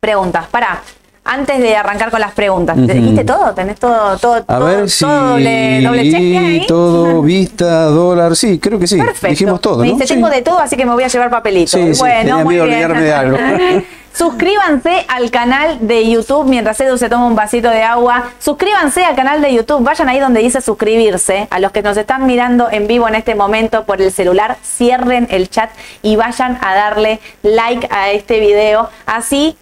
Preguntas. 0.00 0.46
Para. 0.50 0.82
Antes 1.22 1.58
de 1.60 1.76
arrancar 1.76 2.10
con 2.10 2.18
las 2.20 2.32
preguntas, 2.32 2.76
¿te 2.86 2.94
dijiste 2.94 3.24
todo? 3.24 3.52
¿Tenés 3.52 3.78
todo? 3.78 4.16
todo 4.18 4.34
A 4.36 4.40
todo, 4.42 4.64
ver 4.64 4.88
si 4.90 5.04
todo 5.04 5.28
doble, 5.30 5.80
doble 5.82 6.02
check 6.10 6.14
ahí? 6.38 6.64
todo, 6.68 7.22
vista, 7.22 7.84
dólar, 7.84 8.34
sí, 8.34 8.58
creo 8.58 8.78
que 8.78 8.86
sí. 8.86 8.96
Perfecto. 8.96 9.28
Dijimos 9.28 9.60
todo, 9.60 9.78
Me 9.82 9.88
¿no? 9.88 9.94
dice, 9.94 10.06
Sí. 10.06 10.14
tengo 10.14 10.30
de 10.30 10.40
todo, 10.42 10.58
así 10.58 10.76
que 10.76 10.84
me 10.86 10.92
voy 10.92 11.04
a 11.04 11.08
llevar 11.08 11.30
papelito. 11.30 11.76
Sí, 11.76 11.94
sí, 11.94 12.00
bueno, 12.00 12.18
tenía 12.20 12.36
muy 12.44 12.54
bien. 12.54 12.66
olvidarme 12.66 13.02
de 13.02 13.12
algo. 13.12 13.36
Suscríbanse 14.12 15.04
al 15.08 15.30
canal 15.30 15.78
de 15.86 16.10
YouTube 16.10 16.44
mientras 16.46 16.80
Edu 16.80 16.98
se 16.98 17.08
toma 17.08 17.26
un 17.26 17.36
vasito 17.36 17.70
de 17.70 17.82
agua. 17.82 18.24
Suscríbanse 18.40 19.04
al 19.04 19.14
canal 19.14 19.40
de 19.40 19.54
YouTube. 19.54 19.84
Vayan 19.84 20.08
ahí 20.08 20.18
donde 20.18 20.40
dice 20.40 20.60
suscribirse. 20.60 21.46
A 21.50 21.60
los 21.60 21.70
que 21.70 21.80
nos 21.82 21.96
están 21.96 22.26
mirando 22.26 22.68
en 22.70 22.88
vivo 22.88 23.06
en 23.06 23.14
este 23.14 23.36
momento 23.36 23.84
por 23.84 24.02
el 24.02 24.10
celular, 24.10 24.56
cierren 24.64 25.28
el 25.30 25.48
chat 25.48 25.70
y 26.02 26.16
vayan 26.16 26.58
a 26.60 26.74
darle 26.74 27.20
like 27.42 27.86
a 27.92 28.10
este 28.10 28.40
video. 28.40 28.90
Así 29.06 29.56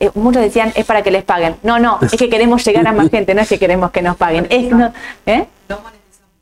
eh, 0.00 0.10
muchos 0.14 0.42
decían 0.42 0.72
es 0.74 0.84
para 0.84 1.02
que 1.02 1.10
les 1.10 1.24
paguen. 1.24 1.56
No, 1.62 1.78
no, 1.78 1.98
es 2.02 2.12
que 2.12 2.28
queremos 2.28 2.64
llegar 2.64 2.86
a 2.86 2.92
más 2.92 3.10
gente, 3.10 3.34
no 3.34 3.40
es 3.42 3.48
que 3.48 3.58
queremos 3.58 3.90
que 3.90 4.02
nos 4.02 4.16
paguen. 4.16 4.46
Es, 4.50 4.70
no, 4.70 4.92
¿eh? 5.26 5.46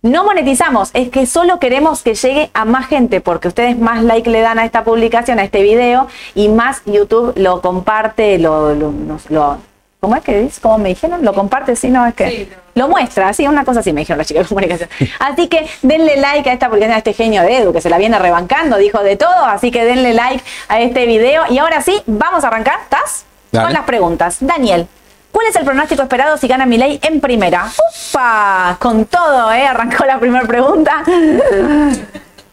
No 0.02 0.22
monetizamos, 0.24 0.90
es 0.92 1.08
que 1.08 1.24
solo 1.24 1.58
queremos 1.58 2.02
que 2.02 2.14
llegue 2.14 2.50
a 2.52 2.66
más 2.66 2.88
gente, 2.88 3.22
porque 3.22 3.48
ustedes 3.48 3.78
más 3.78 4.02
like 4.02 4.28
le 4.28 4.40
dan 4.42 4.58
a 4.58 4.66
esta 4.66 4.84
publicación, 4.84 5.38
a 5.38 5.44
este 5.44 5.62
video, 5.62 6.08
y 6.34 6.48
más 6.48 6.82
YouTube 6.84 7.32
lo 7.36 7.62
comparte, 7.62 8.38
lo, 8.38 8.74
lo, 8.74 8.92
nos- 8.92 9.30
lo- 9.30 9.56
¿cómo 10.00 10.14
es 10.16 10.22
que 10.22 10.40
dice? 10.42 10.60
¿Cómo 10.60 10.76
me 10.76 10.90
dijeron? 10.90 11.24
Lo 11.24 11.32
comparte, 11.32 11.74
sí, 11.74 11.88
no, 11.88 12.04
es 12.06 12.12
que 12.12 12.48
lo 12.74 12.88
muestra, 12.88 13.30
así, 13.30 13.46
una 13.48 13.64
cosa 13.64 13.80
así 13.80 13.94
me 13.94 14.02
dijeron 14.02 14.18
las 14.18 14.26
chicas 14.26 14.42
de 14.44 14.48
comunicación. 14.50 14.90
Así 15.20 15.48
que 15.48 15.66
denle 15.80 16.18
like 16.18 16.50
a 16.50 16.52
esta 16.52 16.66
publicación, 16.68 16.96
a 16.96 16.98
este 16.98 17.14
genio 17.14 17.40
de 17.40 17.56
Edu, 17.58 17.72
que 17.72 17.80
se 17.80 17.88
la 17.88 17.96
viene 17.96 18.18
rebancando, 18.18 18.76
dijo 18.76 19.02
de 19.02 19.16
todo, 19.16 19.46
así 19.46 19.70
que 19.70 19.86
denle 19.86 20.12
like 20.12 20.44
a 20.68 20.80
este 20.80 21.06
video. 21.06 21.44
Y 21.48 21.56
ahora 21.56 21.80
sí, 21.80 22.02
vamos 22.04 22.44
a 22.44 22.48
arrancar, 22.48 22.78
¿estás? 22.82 23.24
Dale. 23.54 23.66
Con 23.66 23.72
las 23.72 23.84
preguntas. 23.84 24.36
Daniel, 24.40 24.88
¿cuál 25.30 25.46
es 25.46 25.54
el 25.56 25.64
pronóstico 25.64 26.02
esperado 26.02 26.36
si 26.36 26.48
gana 26.48 26.66
Milei 26.66 26.98
en 27.02 27.20
primera? 27.20 27.66
¡Upa! 28.10 28.76
Con 28.80 29.04
todo, 29.04 29.52
¿eh? 29.52 29.64
Arrancó 29.66 30.04
la 30.04 30.18
primera 30.18 30.44
pregunta. 30.44 31.02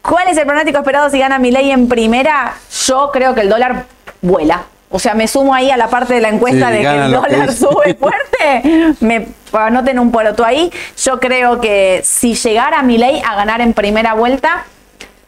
¿Cuál 0.01 0.27
es 0.29 0.37
el 0.37 0.45
pronóstico 0.45 0.77
esperado 0.77 1.09
si 1.09 1.19
gana 1.19 1.39
Milei 1.39 1.71
en 1.71 1.87
primera? 1.87 2.53
Yo 2.85 3.09
creo 3.11 3.33
que 3.33 3.41
el 3.41 3.49
dólar 3.49 3.85
vuela. 4.21 4.63
O 4.91 4.99
sea, 4.99 5.13
me 5.15 5.27
sumo 5.27 5.53
ahí 5.55 5.71
a 5.71 5.77
la 5.77 5.87
parte 5.87 6.13
de 6.13 6.21
la 6.21 6.29
encuesta 6.29 6.67
Sí, 6.67 6.73
de 6.73 6.81
que 6.81 6.87
el 6.87 7.03
que 7.05 7.15
dólar 7.15 7.53
sube 7.53 7.95
fuerte. 7.95 8.95
Me 8.99 9.27
anoten 9.53 9.97
un 9.97 10.11
poroto 10.11 10.43
ahí. 10.45 10.71
Yo 11.03 11.19
creo 11.19 11.61
que 11.61 12.01
si 12.03 12.35
llegara 12.35 12.83
Milei 12.83 13.21
a 13.21 13.35
ganar 13.35 13.61
en 13.61 13.73
primera 13.73 14.13
vuelta, 14.13 14.65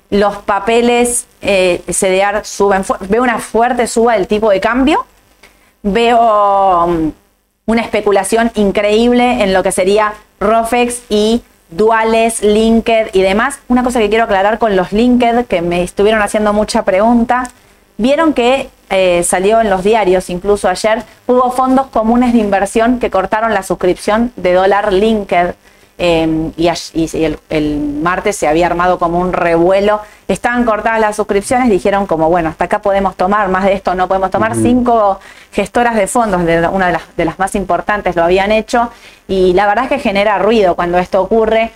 los 0.10 0.38
papeles 0.38 1.26
eh, 1.42 1.82
CDR 1.88 2.46
suben. 2.46 2.84
Veo 3.08 3.24
una 3.24 3.40
fuerte 3.40 3.88
suba 3.88 4.14
del 4.14 4.28
tipo 4.28 4.50
de 4.52 4.60
cambio. 4.60 5.06
Veo 5.84 6.88
mm, 6.88 7.12
una 7.66 7.82
especulación 7.82 8.52
increíble 8.56 9.44
en 9.44 9.54
lo 9.54 9.64
que 9.64 9.72
sería 9.72 10.14
Rofex 10.40 11.04
y 11.10 11.44
duales, 11.70 12.42
linked 12.42 13.10
y 13.14 13.22
demás. 13.22 13.60
Una 13.68 13.84
cosa 13.84 14.00
que 14.00 14.10
quiero 14.10 14.24
aclarar 14.24 14.60
con 14.60 14.76
los 14.76 14.94
linked, 14.94 15.46
que 15.46 15.62
me 15.62 15.84
estuvieron 15.84 16.22
haciendo 16.22 16.54
mucha 16.54 16.84
pregunta. 16.84 17.50
Vieron 17.98 18.34
que 18.34 18.70
eh, 18.90 19.24
salió 19.24 19.60
en 19.60 19.70
los 19.70 19.84
diarios, 19.84 20.30
incluso 20.30 20.70
ayer, 20.70 21.04
hubo 21.28 21.52
fondos 21.52 21.88
comunes 21.88 22.34
de 22.34 22.40
inversión 22.40 23.00
que 23.00 23.10
cortaron 23.10 23.54
la 23.54 23.64
suscripción 23.64 24.32
de 24.36 24.54
dólar 24.54 24.94
linked. 24.94 25.56
Eh, 25.98 26.52
y, 26.58 26.68
el, 27.24 27.40
el 27.50 27.80
martes 28.02 28.36
se 28.36 28.48
había 28.48 28.66
armado 28.66 28.98
como 28.98 29.20
un 29.20 29.32
revuelo. 29.34 30.02
Estaban 30.28 30.66
cortadas 30.66 31.00
las 31.00 31.16
suscripciones, 31.16 31.70
dijeron 31.70 32.08
como, 32.08 32.30
bueno, 32.30 32.50
hasta 32.50 32.66
acá 32.66 32.82
podemos 32.82 33.16
tomar, 33.16 33.50
más 33.50 33.66
de 33.66 33.74
esto 33.74 33.94
no 33.94 34.08
podemos 34.08 34.32
tomar. 34.32 34.56
Cinco 34.56 35.20
gestoras 35.52 35.96
de 35.96 36.08
fondos, 36.08 36.46
de 36.46 36.68
una 36.68 36.88
de 36.88 36.94
las, 36.94 37.16
de 37.16 37.26
las 37.26 37.38
más 37.40 37.56
importantes, 37.56 38.16
lo 38.16 38.24
habían 38.24 38.52
hecho. 38.52 38.90
Y 39.28 39.54
la 39.54 39.68
verdad 39.68 39.86
es 39.86 39.90
que 39.92 40.00
genera 40.00 40.40
ruido 40.40 40.76
cuando 40.76 40.98
esto 40.98 41.22
ocurre. 41.22 41.72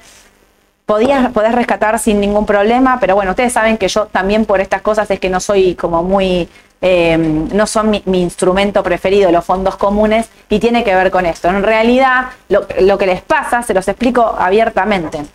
Podías, 0.85 1.31
podés 1.31 1.53
rescatar 1.53 1.99
sin 1.99 2.21
ningún 2.21 2.45
problema, 2.45 2.97
pero 3.01 3.13
bueno, 3.13 3.31
ustedes 3.31 3.51
saben 3.51 3.77
que 3.77 3.89
yo 3.89 4.05
también 4.05 4.45
por 4.45 4.61
estas 4.61 4.81
cosas 4.81 5.11
es 5.11 5.19
que 5.19 5.29
no 5.29 5.41
soy 5.41 5.75
como 5.75 6.01
muy, 6.01 6.47
eh, 6.81 7.17
no 7.17 7.67
son 7.67 7.89
mi, 7.89 8.03
mi 8.05 8.21
instrumento 8.21 8.83
preferido 8.83 9.31
los 9.31 9.45
fondos 9.45 9.75
comunes 9.77 10.29
y 10.49 10.59
tiene 10.59 10.83
que 10.83 10.93
ver 10.95 11.11
con 11.11 11.25
esto. 11.25 11.47
En 11.47 11.63
realidad, 11.63 12.27
lo, 12.49 12.67
lo 12.81 12.97
que 12.97 13.07
les 13.07 13.21
pasa, 13.21 13.63
se 13.63 13.73
los 13.73 13.87
explico 13.87 14.35
abiertamente. 14.37 15.25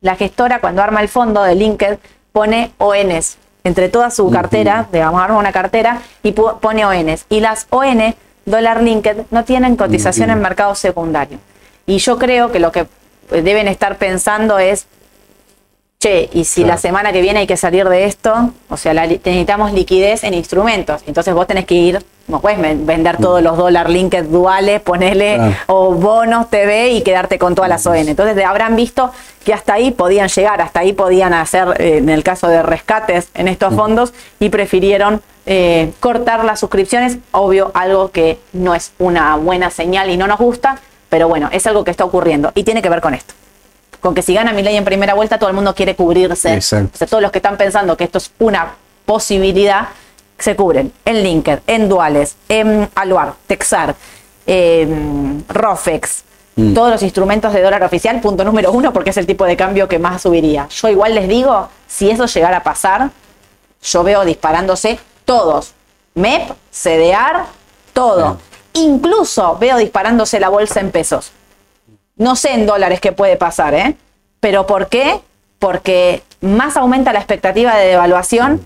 La 0.00 0.16
gestora 0.16 0.60
cuando 0.60 0.82
arma 0.82 1.00
el 1.02 1.08
fondo 1.08 1.42
de 1.42 1.54
LinkedIn 1.54 1.98
pone 2.32 2.72
ONs 2.78 3.36
entre 3.64 3.88
toda 3.88 4.10
su 4.10 4.30
cartera, 4.30 4.88
digamos, 4.90 5.20
arma 5.20 5.38
una 5.38 5.52
cartera 5.52 6.00
y 6.22 6.32
pone 6.32 6.84
ONs. 6.84 7.26
Y 7.28 7.40
las 7.40 7.66
ON, 7.70 8.14
dólar 8.46 8.82
LinkedIn, 8.82 9.26
no 9.30 9.44
tienen 9.44 9.76
cotización 9.76 10.30
en 10.30 10.40
mercado 10.40 10.74
secundario. 10.74 11.38
Y 11.86 11.98
yo 11.98 12.18
creo 12.18 12.50
que 12.52 12.60
lo 12.60 12.72
que 12.72 12.86
deben 13.30 13.68
estar 13.68 13.96
pensando 13.98 14.58
es, 14.58 14.86
che, 16.00 16.30
y 16.32 16.44
si 16.44 16.62
Claro. 16.62 16.74
la 16.76 16.80
semana 16.80 17.12
que 17.12 17.20
viene 17.20 17.40
hay 17.40 17.46
que 17.46 17.58
salir 17.58 17.86
de 17.88 18.06
esto, 18.06 18.52
o 18.70 18.76
sea, 18.78 18.94
la 18.94 19.06
necesitamos 19.06 19.72
liquidez 19.74 20.24
en 20.24 20.32
instrumentos. 20.32 21.02
Entonces 21.06 21.34
vos 21.34 21.46
tenés 21.46 21.66
que 21.66 21.74
ir, 21.74 22.02
no 22.26 22.40
puedes 22.40 22.58
ven- 22.58 22.86
vender 22.86 23.18
todos 23.18 23.42
los 23.42 23.58
dólar 23.58 23.90
linked 23.90 24.24
duales, 24.24 24.80
ponerle 24.80 25.34
Claro. 25.34 25.52
o 25.66 25.92
bonos 25.92 26.48
TV 26.48 26.88
y 26.92 27.02
quedarte 27.02 27.38
con 27.38 27.54
todas 27.54 27.68
las 27.68 27.86
ON. 27.86 27.96
Entonces 28.08 28.42
habrán 28.44 28.76
visto 28.76 29.12
que 29.44 29.52
hasta 29.52 29.74
ahí 29.74 29.90
podían 29.90 30.28
llegar, 30.28 30.62
hasta 30.62 30.80
ahí 30.80 30.94
podían 30.94 31.34
hacer, 31.34 31.68
eh, 31.78 31.98
en 31.98 32.08
el 32.08 32.22
caso 32.22 32.48
de 32.48 32.62
rescates 32.62 33.28
en 33.34 33.46
estos 33.48 33.74
fondos, 33.74 34.14
y 34.38 34.48
prefirieron 34.48 35.20
eh, 35.44 35.92
cortar 36.00 36.44
las 36.44 36.60
suscripciones. 36.60 37.18
Obvio, 37.32 37.72
algo 37.74 38.10
que 38.10 38.38
no 38.54 38.74
es 38.74 38.92
una 38.98 39.36
buena 39.36 39.68
señal 39.70 40.08
y 40.08 40.16
no 40.16 40.26
nos 40.26 40.38
gusta, 40.38 40.78
pero 41.10 41.28
bueno, 41.28 41.50
es 41.52 41.66
algo 41.66 41.84
que 41.84 41.90
está 41.90 42.04
ocurriendo 42.04 42.52
y 42.54 42.62
tiene 42.64 42.80
que 42.80 42.88
ver 42.88 43.00
con 43.02 43.12
esto. 43.14 43.34
Con 44.00 44.14
que 44.14 44.22
si 44.22 44.34
gana 44.34 44.52
Milei 44.52 44.76
en 44.76 44.84
primera 44.84 45.14
vuelta, 45.14 45.38
todo 45.38 45.48
el 45.50 45.54
mundo 45.54 45.74
quiere 45.74 45.94
cubrirse. 45.94 46.54
Exacto. 46.54 46.90
O 46.94 46.98
sea, 46.98 47.06
todos 47.06 47.22
los 47.22 47.30
que 47.30 47.38
están 47.38 47.56
pensando 47.56 47.96
que 47.96 48.04
esto 48.04 48.18
es 48.18 48.30
una 48.38 48.74
posibilidad, 49.04 49.88
se 50.38 50.56
cubren 50.56 50.92
en 51.04 51.22
Linked, 51.22 51.60
en 51.66 51.88
Duales, 51.88 52.36
en 52.48 52.88
Aluar, 52.94 53.34
Texar, 53.46 53.94
en 54.46 55.44
Rofex, 55.48 56.24
Mm. 56.56 56.74
todos 56.74 56.90
los 56.90 57.02
instrumentos 57.02 57.52
de 57.52 57.62
dólar 57.62 57.82
oficial, 57.84 58.20
punto 58.20 58.44
número 58.44 58.72
uno, 58.72 58.92
porque 58.92 59.10
es 59.10 59.16
el 59.16 59.26
tipo 59.26 59.44
de 59.44 59.56
cambio 59.56 59.88
que 59.88 59.98
más 59.98 60.22
subiría. 60.22 60.66
Yo 60.68 60.88
igual 60.88 61.14
les 61.14 61.28
digo, 61.28 61.68
si 61.86 62.10
eso 62.10 62.26
llegara 62.26 62.58
a 62.58 62.62
pasar, 62.62 63.10
yo 63.82 64.02
veo 64.02 64.24
disparándose 64.24 64.98
todos. 65.24 65.72
MEP, 66.14 66.50
CDR, 66.72 67.44
todo. 67.92 68.38
Incluso 68.74 69.56
veo 69.58 69.76
disparándose 69.76 70.40
la 70.40 70.48
bolsa 70.48 70.80
en 70.80 70.90
pesos. 70.90 71.30
No 72.20 72.36
sé 72.36 72.52
en 72.52 72.66
dólares 72.66 73.00
qué 73.00 73.12
puede 73.12 73.36
pasar, 73.36 73.72
¿eh? 73.72 73.96
Pero 74.40 74.66
¿por 74.66 74.88
qué? 74.88 75.20
Porque 75.58 76.22
más 76.42 76.76
aumenta 76.76 77.14
la 77.14 77.18
expectativa 77.18 77.74
de 77.76 77.86
devaluación, 77.86 78.60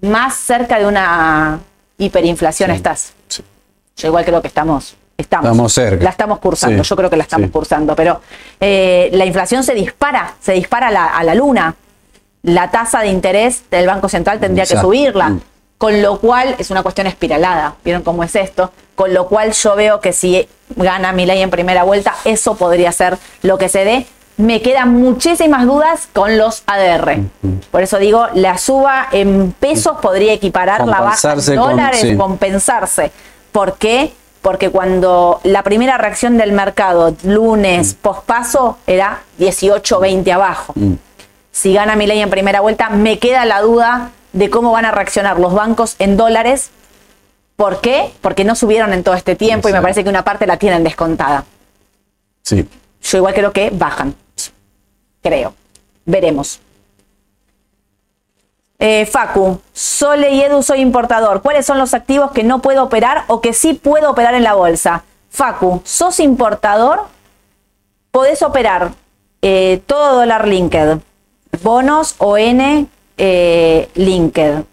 más 0.00 0.34
cerca 0.34 0.80
de 0.80 0.86
una 0.86 1.60
hiperinflación 1.98 2.72
estás. 2.72 3.12
Yo 3.96 4.08
igual 4.08 4.24
creo 4.24 4.42
que 4.42 4.48
estamos. 4.48 4.96
Estamos, 5.16 5.46
Estamos 5.46 5.72
cerca. 5.72 6.02
La 6.02 6.10
estamos 6.10 6.40
cursando, 6.40 6.82
Sí, 6.82 6.90
yo 6.90 6.96
creo 6.96 7.08
que 7.08 7.16
la 7.16 7.22
estamos 7.22 7.48
cursando, 7.52 7.94
pero 7.94 8.20
eh, 8.58 9.08
la 9.12 9.24
inflación 9.24 9.62
se 9.62 9.72
dispara, 9.72 10.34
se 10.40 10.54
dispara 10.54 10.88
a 10.88 10.90
la, 10.90 11.06
a 11.06 11.22
la 11.22 11.36
luna. 11.36 11.76
La 12.42 12.72
tasa 12.72 13.02
de 13.02 13.06
interés 13.06 13.70
del 13.70 13.86
Banco 13.86 14.08
Central 14.08 14.40
tendría 14.40 14.66
que 14.66 14.76
subirla. 14.76 15.38
Mm. 15.74 15.78
Con 15.78 16.02
lo 16.02 16.18
cual 16.20 16.54
es 16.58 16.70
una 16.70 16.82
cuestión 16.82 17.06
espiralada. 17.06 17.74
¿Vieron 17.84 18.02
cómo 18.02 18.22
es 18.24 18.34
esto? 18.36 18.70
Con 18.94 19.12
lo 19.12 19.26
cual 19.28 19.52
yo 19.52 19.74
veo 19.76 20.00
que 20.00 20.12
si 20.12 20.48
gana 20.76 21.12
Milei 21.12 21.42
en 21.42 21.50
primera 21.50 21.82
vuelta, 21.82 22.14
eso 22.24 22.56
podría 22.56 22.92
ser 22.92 23.18
lo 23.42 23.58
que 23.58 23.68
se 23.68 23.84
dé. 23.84 24.06
me 24.36 24.60
quedan 24.62 24.94
muchísimas 24.94 25.64
dudas 25.64 26.08
con 26.12 26.36
los 26.36 26.64
ADR. 26.66 27.18
Por 27.70 27.82
eso 27.84 27.98
digo, 27.98 28.26
la 28.34 28.58
suba 28.58 29.06
en 29.12 29.52
pesos 29.52 29.98
podría 30.02 30.32
equiparar 30.32 30.86
la 30.88 31.00
baja 31.00 31.32
en 31.34 31.38
con- 31.56 31.56
dólares, 31.70 32.00
sí. 32.00 32.16
compensarse. 32.16 33.12
¿Por 33.52 33.74
qué? 33.78 34.12
Porque 34.42 34.70
cuando 34.70 35.38
la 35.44 35.62
primera 35.62 35.98
reacción 35.98 36.36
del 36.36 36.50
mercado, 36.50 37.14
lunes, 37.22 37.94
pospaso, 37.94 38.76
era 38.88 39.20
18, 39.38 40.00
20 40.00 40.32
abajo. 40.32 40.74
Si 41.52 41.72
gana 41.72 41.94
mi 41.94 42.06
ley 42.08 42.20
en 42.20 42.28
primera 42.30 42.60
vuelta, 42.60 42.88
me 42.90 43.20
queda 43.20 43.44
la 43.44 43.60
duda 43.60 44.10
de 44.34 44.50
cómo 44.50 44.72
van 44.72 44.84
a 44.84 44.90
reaccionar 44.90 45.40
los 45.40 45.54
bancos 45.54 45.96
en 45.98 46.16
dólares. 46.16 46.70
¿Por 47.56 47.80
qué? 47.80 48.12
Porque 48.20 48.44
no 48.44 48.54
subieron 48.54 48.92
en 48.92 49.02
todo 49.02 49.14
este 49.14 49.36
tiempo 49.36 49.68
y 49.68 49.72
me 49.72 49.80
parece 49.80 50.02
que 50.02 50.10
una 50.10 50.24
parte 50.24 50.46
la 50.46 50.58
tienen 50.58 50.84
descontada. 50.84 51.44
Sí. 52.42 52.68
Yo 53.02 53.18
igual 53.18 53.32
creo 53.34 53.52
que 53.52 53.70
bajan. 53.70 54.14
Creo. 55.22 55.54
Veremos. 56.04 56.60
Eh, 58.78 59.06
Facu, 59.06 59.60
Sole 59.72 60.30
y 60.30 60.42
Edu 60.42 60.62
soy 60.62 60.80
importador. 60.80 61.40
¿Cuáles 61.40 61.64
son 61.64 61.78
los 61.78 61.94
activos 61.94 62.32
que 62.32 62.42
no 62.42 62.60
puedo 62.60 62.82
operar 62.82 63.24
o 63.28 63.40
que 63.40 63.52
sí 63.52 63.74
puedo 63.74 64.10
operar 64.10 64.34
en 64.34 64.42
la 64.42 64.54
bolsa? 64.54 65.04
Facu, 65.30 65.80
¿sos 65.84 66.20
importador? 66.20 67.02
Podés 68.10 68.42
operar 68.42 68.90
eh, 69.42 69.80
todo 69.86 70.16
dólar 70.16 70.46
linked, 70.46 70.98
bonos 71.62 72.16
ON 72.18 72.88
eh, 73.16 73.88
linked 73.94 74.64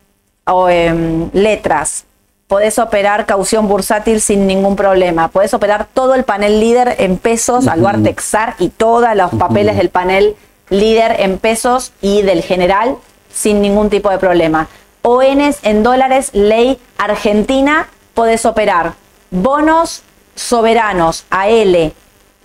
o 0.45 0.69
em, 0.69 1.29
letras. 1.33 2.05
Podés 2.47 2.79
operar 2.79 3.25
caución 3.25 3.67
bursátil 3.67 4.19
sin 4.19 4.45
ningún 4.45 4.75
problema. 4.75 5.29
Podés 5.29 5.53
operar 5.53 5.87
todo 5.93 6.15
el 6.15 6.23
panel 6.23 6.59
líder 6.59 6.95
en 6.99 7.17
pesos, 7.17 7.67
Aluar 7.67 8.01
Texar 8.03 8.55
y 8.59 8.69
todos 8.69 9.15
los 9.15 9.31
papeles 9.31 9.77
del 9.77 9.89
panel 9.89 10.35
líder 10.69 11.15
en 11.19 11.37
pesos 11.37 11.93
y 12.01 12.23
del 12.23 12.41
general 12.41 12.97
sin 13.33 13.61
ningún 13.61 13.89
tipo 13.89 14.09
de 14.09 14.17
problema. 14.17 14.67
ONs 15.01 15.59
en 15.63 15.83
dólares, 15.83 16.29
ley 16.33 16.79
argentina, 16.97 17.87
podés 18.13 18.45
operar 18.45 18.93
bonos 19.31 20.03
soberanos, 20.35 21.25
AL, 21.29 21.93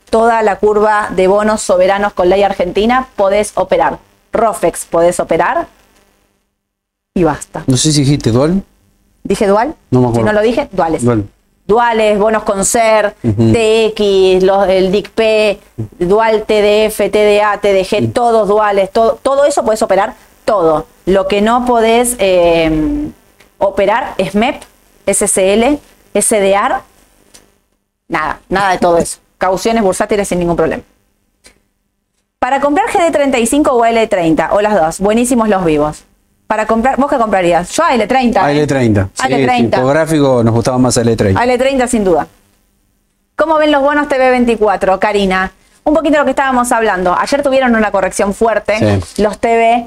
toda 0.09 0.43
la 0.43 0.57
curva 0.57 1.09
de 1.11 1.27
bonos 1.27 1.63
soberanos 1.63 2.13
con 2.13 2.29
ley 2.29 2.43
argentina, 2.43 3.09
podés 3.17 3.53
operar. 3.57 3.99
ROFEX, 4.33 4.85
podés 4.87 5.19
operar 5.19 5.67
y 7.17 7.25
basta. 7.25 7.65
No 7.67 7.79
sé 7.79 7.93
si 7.93 8.01
dijiste 8.01 8.31
dual. 8.31 8.63
¿Dije 9.25 9.47
dual? 9.47 9.75
No 9.91 10.03
me 10.03 10.15
Si 10.15 10.23
no 10.23 10.33
lo 10.35 10.43
dije, 10.43 10.69
duales. 10.71 11.03
Dual. 11.03 11.25
Duales, 11.67 12.19
bonos 12.19 12.45
con 12.45 12.65
SER, 12.65 13.15
TX, 13.23 14.45
los, 14.45 14.69
el 14.69 14.93
DICP, 14.93 15.59
dual 15.99 16.45
TDF, 16.47 17.11
TDA, 17.11 17.59
TDG, 17.61 18.13
todos 18.13 18.47
duales, 18.47 18.93
todo, 18.93 19.19
todo 19.21 19.47
eso 19.47 19.65
puedes 19.65 19.83
operar, 19.83 20.15
todo. 20.45 20.87
Lo 21.07 21.27
que 21.27 21.41
no 21.41 21.65
podés 21.65 22.15
eh, 22.21 23.09
operar 23.59 24.15
es 24.19 24.37
MEP, 24.37 24.63
SCL, 25.07 25.79
SDR, 26.15 26.83
nada, 28.09 28.41
nada 28.49 28.73
de 28.73 28.79
todo 28.79 28.99
eso. 28.99 29.19
Cauciones 29.39 29.83
bursátiles 29.83 30.29
sin 30.29 30.39
ningún 30.39 30.57
problema. 30.57 30.85
Para 32.39 32.61
comprar 32.61 32.87
GD35 32.91 33.69
o 33.73 33.81
L30, 33.81 34.51
o 34.53 34.61
las 34.61 34.75
dos, 34.75 35.01
buenísimos 35.01 35.49
los 35.49 35.65
vivos. 35.65 36.05
Para 36.47 36.67
comprar, 36.67 36.97
¿vos 36.97 37.11
qué 37.11 37.17
comprarías? 37.17 37.71
Yo 37.73 37.83
L30. 37.85 38.37
¿eh? 38.37 38.67
AL30. 38.67 39.09
Sí, 39.13 39.23
AL30. 39.25 39.71
tipográfico 39.71 40.43
nos 40.45 40.55
gustaba 40.55 40.79
más 40.79 40.97
AL30. 40.97 41.35
AL30 41.35 41.87
sin 41.89 42.05
duda. 42.05 42.27
¿Cómo 43.35 43.57
ven 43.59 43.73
los 43.73 43.83
bonos 43.83 44.09
TV24, 44.09 44.99
Karina? 44.99 45.51
Un 45.85 45.95
poquito 45.95 46.19
lo 46.19 46.25
que 46.25 46.31
estábamos 46.31 46.71
hablando. 46.73 47.17
Ayer 47.19 47.43
tuvieron 47.43 47.75
una 47.75 47.91
corrección 47.91 48.33
fuerte. 48.33 49.01
Sí. 49.01 49.23
Los 49.23 49.39
TV. 49.39 49.87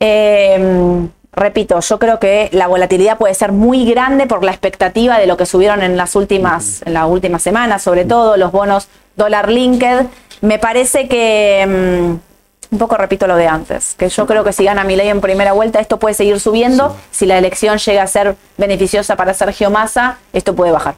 eh, 0.00 1.08
repito, 1.32 1.78
yo 1.80 1.98
creo 1.98 2.18
que 2.18 2.48
la 2.52 2.66
volatilidad 2.66 3.18
puede 3.18 3.34
ser 3.34 3.52
muy 3.52 3.84
grande 3.88 4.26
por 4.26 4.42
la 4.44 4.50
expectativa 4.50 5.18
de 5.18 5.26
lo 5.26 5.36
que 5.36 5.46
subieron 5.46 5.82
en 5.82 5.96
las 5.96 6.16
últimas, 6.16 6.82
en 6.84 6.94
la 6.94 7.06
última 7.06 7.38
semana, 7.38 7.78
sobre 7.78 8.04
todo 8.04 8.36
los 8.36 8.52
bonos 8.52 8.88
dólar 9.16 9.50
linked. 9.50 10.06
Me 10.40 10.58
parece 10.58 11.06
que 11.08 11.66
mm, 11.66 12.29
un 12.70 12.78
poco 12.78 12.96
repito 12.96 13.26
lo 13.26 13.36
de 13.36 13.46
antes, 13.48 13.94
que 13.98 14.08
yo 14.08 14.26
creo 14.26 14.44
que 14.44 14.52
si 14.52 14.64
gana 14.64 14.84
Milei 14.84 15.08
en 15.08 15.20
primera 15.20 15.52
vuelta 15.52 15.80
esto 15.80 15.98
puede 15.98 16.14
seguir 16.14 16.38
subiendo. 16.40 16.96
Si 17.10 17.26
la 17.26 17.36
elección 17.38 17.78
llega 17.78 18.02
a 18.02 18.06
ser 18.06 18.36
beneficiosa 18.58 19.16
para 19.16 19.34
Sergio 19.34 19.70
Massa, 19.70 20.18
esto 20.32 20.54
puede 20.54 20.70
bajar. 20.72 20.94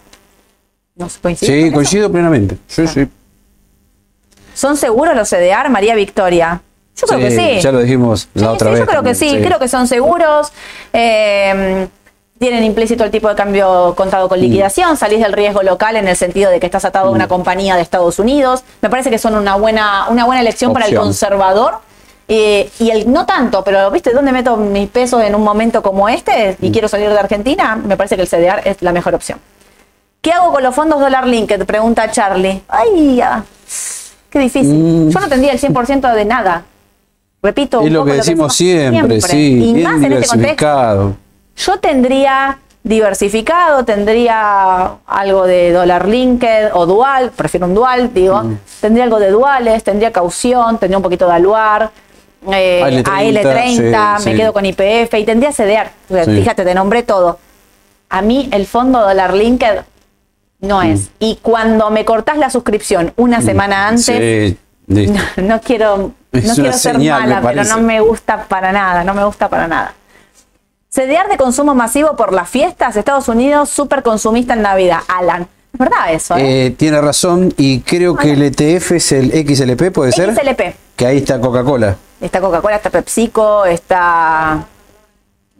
¿No 0.94 1.08
se 1.08 1.18
coincide 1.20 1.48
con 1.48 1.56
Sí, 1.60 1.66
eso? 1.68 1.74
coincido 1.74 2.12
plenamente. 2.12 2.58
Sí, 2.66 2.86
sí. 2.86 3.08
¿Son 4.54 4.76
seguros 4.76 5.16
los 5.16 5.28
CDR, 5.30 5.70
María 5.70 5.94
Victoria? 5.94 6.60
Yo 6.94 7.06
creo 7.06 7.18
que 7.20 7.30
sí. 7.30 7.60
Ya 7.62 7.72
lo 7.72 7.78
dijimos 7.80 8.28
la 8.34 8.42
Sí, 8.42 8.46
otra 8.48 8.66
sí, 8.68 8.70
vez. 8.72 8.80
yo 8.80 8.86
creo 8.86 9.02
que 9.02 9.14
sí, 9.14 9.40
creo 9.42 9.58
que 9.58 9.68
son 9.68 9.86
seguros. 9.88 10.52
eh, 10.92 11.88
tienen 12.42 12.64
implícito 12.64 13.04
el 13.04 13.10
tipo 13.12 13.28
de 13.28 13.34
cambio 13.36 13.94
contado 13.96 14.26
Mm. 14.26 14.28
con 14.28 14.40
liquidación, 14.40 14.96
salís 14.96 15.20
del 15.20 15.32
riesgo 15.32 15.62
local 15.62 15.94
en 15.96 16.08
el 16.08 16.16
sentido 16.16 16.50
de 16.50 16.58
que 16.58 16.66
estás 16.66 16.84
atado 16.84 17.06
a 17.08 17.10
una 17.12 17.28
compañía 17.28 17.76
de 17.76 17.82
Estados 17.82 18.18
Unidos. 18.18 18.64
Me 18.82 18.90
parece 18.90 19.10
que 19.10 19.18
son 19.18 19.36
una 19.36 19.54
buena, 19.54 20.08
una 20.10 20.24
buena 20.26 20.40
elección 20.40 20.72
para 20.72 20.86
el 20.86 20.94
conservador. 20.96 21.74
eh, 22.28 22.70
y 22.78 22.88
el 22.90 23.12
no 23.12 23.26
tanto, 23.26 23.62
pero 23.64 23.90
¿viste 23.90 24.10
dónde 24.12 24.32
meto 24.32 24.56
mis 24.56 24.88
pesos 24.88 25.22
en 25.22 25.34
un 25.34 25.42
momento 25.42 25.82
como 25.82 26.08
este 26.08 26.56
y 26.62 26.68
Mm. 26.68 26.72
quiero 26.72 26.88
salir 26.88 27.10
de 27.10 27.18
Argentina? 27.18 27.76
Me 27.76 27.96
parece 27.96 28.14
que 28.16 28.22
el 28.22 28.28
CDR 28.28 28.60
es 28.64 28.80
la 28.80 28.92
mejor 28.92 29.14
opción. 29.14 29.38
¿Qué 30.22 30.32
hago 30.32 30.50
con 30.52 30.62
los 30.62 30.74
fondos 30.74 30.98
dólar 31.00 31.26
linked? 31.26 31.64
Pregunta 31.66 32.10
Charlie. 32.10 32.62
Ay, 32.68 33.16
ya. 33.16 33.44
Qué 34.30 34.38
difícil. 34.38 34.72
Mm. 34.78 35.10
Yo 35.10 35.20
no 35.20 35.28
tendría 35.28 35.52
el 35.52 35.58
100% 35.58 36.12
de 36.14 36.24
nada. 36.24 36.64
Repito. 37.42 37.80
un 37.80 37.86
Es 37.88 37.92
lo 37.92 37.98
poco 38.00 38.10
que 38.12 38.16
decimos 38.18 38.54
siempre, 38.54 39.20
sí. 39.20 39.74
Y 39.76 39.82
más 39.82 40.02
en 40.02 40.12
este 40.12 40.28
contexto. 40.28 41.16
Yo 41.56 41.78
tendría 41.78 42.58
diversificado, 42.84 43.84
tendría 43.84 44.94
algo 45.06 45.46
de 45.46 45.72
dólar 45.72 46.08
linked 46.08 46.70
o 46.74 46.86
dual, 46.86 47.30
prefiero 47.34 47.66
un 47.66 47.74
dual, 47.74 48.12
digo. 48.12 48.42
Mm. 48.42 48.58
Tendría 48.80 49.04
algo 49.04 49.20
de 49.20 49.30
duales, 49.30 49.84
tendría 49.84 50.10
caución, 50.12 50.78
tendría 50.78 50.98
un 50.98 51.02
poquito 51.02 51.26
de 51.26 51.32
aluar. 51.34 51.90
Eh, 52.50 52.82
AL30, 53.04 53.04
AL30, 53.04 54.18
sí, 54.18 54.24
me 54.26 54.32
sí. 54.32 54.36
quedo 54.36 54.52
con 54.52 54.66
IPF 54.66 55.14
y 55.14 55.24
tendría 55.24 55.52
CDR. 55.52 55.90
O 56.10 56.14
sea, 56.14 56.24
Sí. 56.24 56.32
Fíjate, 56.34 56.64
te 56.64 56.74
nombré 56.74 57.04
todo. 57.04 57.38
A 58.08 58.20
mí 58.20 58.48
el 58.52 58.66
fondo 58.66 59.00
dólar 59.00 59.32
linked 59.34 59.82
no 60.60 60.80
Mm. 60.82 60.86
es. 60.92 61.10
Y 61.20 61.38
cuando 61.40 61.90
me 61.90 62.04
cortás 62.04 62.36
la 62.38 62.50
suscripción 62.50 63.12
una 63.16 63.40
semana 63.42 63.86
antes, 63.88 64.56
no, 64.88 65.20
no 65.36 65.60
quiero, 65.60 65.96
no 65.98 66.54
quiero 66.54 66.72
ser 66.72 66.94
señal, 66.94 67.20
mala, 67.28 67.40
pero 67.42 67.64
no 67.64 67.78
me 67.78 68.00
gusta 68.00 68.44
para 68.48 68.72
nada, 68.72 69.04
no 69.04 69.14
me 69.14 69.24
gusta 69.24 69.48
para 69.48 69.68
nada. 69.68 69.94
CDR 70.94 71.26
de 71.30 71.38
consumo 71.38 71.74
masivo 71.74 72.16
por 72.16 72.34
las 72.34 72.50
fiestas, 72.50 72.96
Estados 72.96 73.26
Unidos, 73.28 73.70
súper 73.70 74.02
consumista 74.02 74.52
en 74.52 74.60
Navidad. 74.60 74.98
Alan, 75.08 75.48
es 75.72 75.78
verdad 75.78 76.12
eso, 76.12 76.36
¿eh? 76.36 76.66
Eh, 76.66 76.70
tiene 76.72 77.00
razón 77.00 77.54
y 77.56 77.80
creo 77.80 78.14
que 78.14 78.32
el 78.32 78.42
ETF 78.42 78.92
es 78.92 79.12
el 79.12 79.30
XLP, 79.30 79.90
¿puede 79.90 80.12
ser? 80.12 80.34
XLP. 80.34 80.74
Que 80.94 81.06
ahí 81.06 81.16
está 81.16 81.40
Coca-Cola. 81.40 81.96
Está 82.20 82.42
Coca-Cola, 82.42 82.76
está 82.76 82.90
PepsiCo, 82.90 83.64
está 83.64 84.66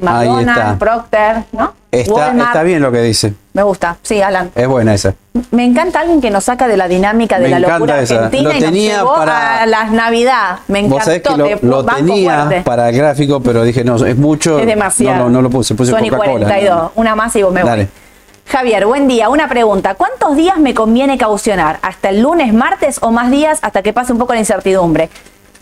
McDonald's. 0.02 0.78
Procter, 0.78 1.44
¿no? 1.52 1.72
Está, 1.90 2.32
está 2.32 2.62
bien 2.62 2.80
lo 2.80 2.90
que 2.90 3.02
dice. 3.02 3.34
Me 3.52 3.62
gusta, 3.62 3.98
sí, 4.02 4.22
Alan. 4.22 4.50
Es 4.54 4.66
buena 4.66 4.94
esa. 4.94 5.14
Me 5.50 5.64
encanta 5.64 6.00
alguien 6.00 6.20
que 6.22 6.30
nos 6.30 6.44
saca 6.44 6.66
de 6.66 6.76
la 6.78 6.88
dinámica 6.88 7.38
de 7.38 7.44
Me 7.48 7.60
la 7.60 7.68
locura 7.68 8.00
esa. 8.00 8.14
argentina 8.24 8.42
Lo 8.50 8.50
y 8.56 8.60
nos 8.60 8.64
tenía 8.70 8.96
llevó 8.98 9.14
para- 9.16 9.62
a 9.62 9.66
las 9.66 9.90
Navidad. 9.92 10.58
Me 10.68 10.78
encantó. 10.78 10.94
Vos 10.96 11.04
sabés 11.04 11.22
que 11.22 11.36
lo, 11.66 11.84
tenía 11.84 12.44
fuerte. 12.44 12.62
para 12.62 12.88
el 12.88 12.96
gráfico, 12.96 13.40
pero 13.40 13.62
dije, 13.62 13.84
no, 13.84 13.96
es 13.96 14.16
mucho. 14.16 14.58
Es 14.58 14.66
demasiado. 14.66 15.18
No, 15.18 15.24
no, 15.24 15.30
no 15.30 15.42
lo 15.42 15.50
puse, 15.50 15.74
puse 15.74 15.90
Sony 15.90 16.08
Coca-Cola. 16.08 16.46
42, 16.46 16.92
una 16.94 17.14
más 17.14 17.36
y 17.36 17.42
vos 17.42 17.52
me 17.52 17.60
voy. 17.62 17.68
Dale. 17.70 17.88
Javier, 18.48 18.86
buen 18.86 19.06
día. 19.06 19.28
Una 19.28 19.48
pregunta. 19.48 19.94
¿Cuántos 19.94 20.34
días 20.36 20.58
me 20.58 20.74
conviene 20.74 21.16
caucionar? 21.18 21.78
¿Hasta 21.82 22.08
el 22.08 22.20
lunes, 22.22 22.52
martes 22.52 22.98
o 23.02 23.10
más 23.10 23.30
días 23.30 23.58
hasta 23.62 23.82
que 23.82 23.92
pase 23.92 24.12
un 24.12 24.18
poco 24.18 24.32
la 24.32 24.40
incertidumbre? 24.40 25.10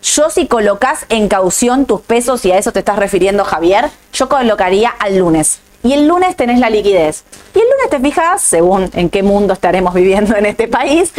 Yo 0.02 0.30
si 0.30 0.46
colocas 0.46 1.04
en 1.08 1.28
caución 1.28 1.84
tus 1.86 2.00
pesos, 2.00 2.44
y 2.44 2.52
a 2.52 2.58
eso 2.58 2.72
te 2.72 2.78
estás 2.78 2.98
refiriendo 2.98 3.44
Javier, 3.44 3.90
yo 4.12 4.28
colocaría 4.28 4.88
al 4.88 5.18
lunes. 5.18 5.60
Y 5.82 5.94
el 5.94 6.06
lunes 6.06 6.36
tenés 6.36 6.58
la 6.58 6.68
liquidez. 6.68 7.24
Y 7.54 7.58
el 7.58 7.64
lunes 7.64 7.88
te 7.90 8.00
fijas, 8.00 8.42
según 8.42 8.90
en 8.92 9.08
qué 9.08 9.22
mundo 9.22 9.54
estaremos 9.54 9.94
viviendo 10.00 10.36
en 10.36 10.44
este 10.46 10.68
país, 10.68 11.10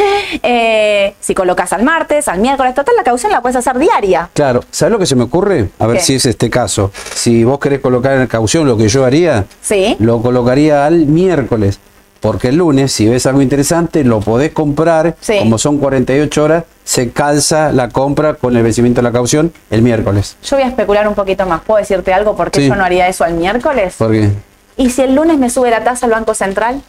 eh, 0.42 1.14
si 1.20 1.34
colocas 1.34 1.72
al 1.72 1.82
martes, 1.82 2.28
al 2.28 2.38
miércoles, 2.38 2.74
total, 2.74 2.94
la 2.96 3.02
caución 3.02 3.32
la 3.32 3.40
puedes 3.42 3.56
hacer 3.56 3.78
diaria. 3.78 4.30
Claro, 4.34 4.62
¿sabes 4.70 4.92
lo 4.92 4.98
que 5.00 5.06
se 5.06 5.16
me 5.16 5.24
ocurre? 5.24 5.68
A 5.80 5.86
ver 5.86 5.96
¿Qué? 5.98 6.02
si 6.04 6.14
es 6.14 6.26
este 6.26 6.48
caso. 6.48 6.92
Si 7.14 7.42
vos 7.44 7.58
querés 7.58 7.80
colocar 7.80 8.12
en 8.20 8.26
caución 8.28 8.66
lo 8.68 8.76
que 8.76 8.88
yo 8.88 9.04
haría, 9.04 9.46
Sí. 9.60 9.96
lo 9.98 10.22
colocaría 10.22 10.86
al 10.86 11.06
miércoles. 11.06 11.80
Porque 12.22 12.48
el 12.48 12.56
lunes, 12.56 12.92
si 12.92 13.08
ves 13.08 13.26
algo 13.26 13.42
interesante, 13.42 14.04
lo 14.04 14.20
podés 14.20 14.52
comprar. 14.52 15.16
Sí. 15.20 15.34
Como 15.40 15.58
son 15.58 15.78
48 15.78 16.44
horas, 16.44 16.64
se 16.84 17.10
calza 17.10 17.72
la 17.72 17.88
compra 17.88 18.34
con 18.34 18.56
el 18.56 18.62
vencimiento 18.62 19.00
de 19.00 19.02
la 19.02 19.12
caución 19.12 19.52
el 19.70 19.82
miércoles. 19.82 20.36
Yo 20.44 20.56
voy 20.56 20.64
a 20.64 20.68
especular 20.68 21.06
un 21.08 21.14
poquito 21.16 21.44
más. 21.46 21.62
¿Puedo 21.62 21.78
decirte 21.80 22.14
algo? 22.14 22.36
¿Por 22.36 22.52
qué 22.52 22.60
Sí. 22.60 22.68
yo 22.68 22.76
no 22.76 22.84
haría 22.84 23.08
eso 23.08 23.24
al 23.24 23.34
miércoles? 23.34 23.96
Porque 23.98 24.30
¿Y 24.76 24.90
si 24.90 25.02
el 25.02 25.14
lunes 25.16 25.36
me 25.38 25.50
sube 25.50 25.68
la 25.70 25.82
tasa 25.82 26.06
al 26.06 26.12
Banco 26.12 26.32
Central? 26.32 26.80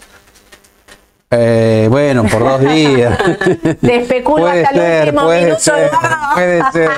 Eh, 1.35 1.87
bueno, 1.89 2.23
por 2.25 2.39
dos 2.43 2.59
días. 2.73 3.17
Te 3.81 3.95
especulo 3.97 4.43
puede 4.43 4.63
hasta 4.65 4.75
el 4.75 4.81
ser, 4.81 5.03
último 5.07 5.23
puede 5.23 5.41
minuto, 5.43 5.59
ser, 5.59 5.89
puede 6.33 6.61
ser. 6.73 6.89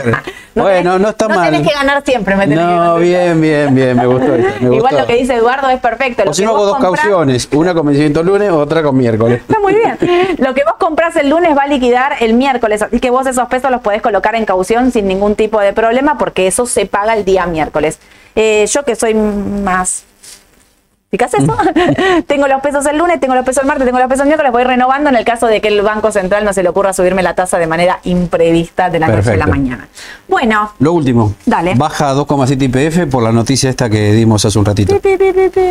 No 0.56 0.64
bueno, 0.64 0.96
tenés- 0.96 1.02
no 1.02 1.10
está 1.10 1.28
no 1.28 1.36
mal. 1.36 1.52
tenés 1.52 1.68
que 1.68 1.74
ganar 1.74 2.04
siempre, 2.06 2.36
me 2.36 2.48
No, 2.48 2.96
bien, 2.98 3.40
bien, 3.42 3.76
bien, 3.76 3.98
me 3.98 4.06
gustó. 4.08 4.28
me 4.34 4.38
Igual 4.62 4.80
gustó. 4.82 4.98
lo 5.00 5.06
que 5.08 5.16
dice 5.16 5.36
Eduardo 5.36 5.70
es 5.70 5.80
perfecto. 5.80 6.24
Lo 6.26 6.32
O 6.32 6.34
si 6.34 6.44
no, 6.44 6.52
hago 6.52 6.66
dos 6.66 6.78
comprás- 6.78 7.02
cauciones, 7.02 7.50
una 7.54 7.74
con 7.74 7.86
vencimiento 7.88 8.24
lunes, 8.24 8.52
otra 8.52 8.82
con 8.84 8.96
miércoles. 8.98 9.42
Está 9.42 9.60
muy 9.60 9.74
bien. 9.76 9.98
Lo 10.38 10.54
que 10.54 10.64
vos 10.64 10.76
compras 10.80 11.16
el 11.18 11.30
lunes 11.30 11.58
va 11.58 11.64
a 11.64 11.68
liquidar 11.68 12.14
el 12.22 12.34
miércoles, 12.34 12.82
así 12.82 13.00
que 13.00 13.10
vos 13.10 13.26
esos 13.28 13.48
pesos 13.48 13.70
los 13.72 13.82
podés 13.82 14.02
colocar 14.02 14.36
en 14.36 14.46
caución 14.46 14.92
sin 14.92 15.08
ningún 15.08 15.36
tipo 15.36 15.60
de 15.60 15.74
problema 15.74 16.18
porque 16.18 16.48
eso 16.48 16.66
se 16.66 16.86
paga 16.86 17.14
el 17.16 17.26
día 17.26 17.46
miércoles. 17.46 18.00
Eh, 18.36 18.66
yo 18.70 18.84
que 18.84 18.96
soy 18.96 19.14
más... 19.14 20.04
¿Fijas 21.16 21.34
eso? 21.34 21.56
tengo 22.28 22.46
los 22.50 22.60
pesos 22.62 22.86
el 22.88 22.98
lunes, 22.98 23.22
tengo 23.22 23.36
los 23.36 23.46
pesos 23.46 23.64
el 23.64 23.68
martes, 23.70 23.86
tengo 23.86 24.00
los 24.00 24.10
pesos 24.10 24.24
el 24.24 24.28
miércoles, 24.28 24.52
voy 24.52 24.66
renovando 24.66 25.10
en 25.10 25.16
el 25.16 25.24
caso 25.24 25.48
de 25.48 25.62
que 25.62 25.70
el 25.70 25.82
Banco 25.82 26.12
Central 26.12 26.44
no 26.44 26.52
se 26.52 26.62
le 26.62 26.68
ocurra 26.68 26.92
subirme 26.92 27.24
la 27.24 27.36
tasa 27.36 27.58
de 27.58 27.68
manera 27.68 28.00
imprevista 28.04 28.90
de 28.90 29.00
la 29.00 29.08
noche 29.08 29.32
a 29.32 29.38
la 29.38 29.48
mañana. 29.48 29.88
Bueno, 30.28 30.74
Lo 30.80 30.92
último. 30.92 31.34
Dale. 31.46 31.76
Baja 31.76 32.10
a 32.10 32.16
2,7 32.16 32.64
IPF 32.64 33.10
por 33.10 33.24
la 33.24 33.32
noticia 33.32 33.70
esta 33.70 33.90
que 33.90 34.12
dimos 34.12 34.44
hace 34.44 34.60
un 34.60 34.66
ratito. 34.66 35.00
pi, 35.00 35.18
pi, 35.18 35.32
pi. 35.32 35.62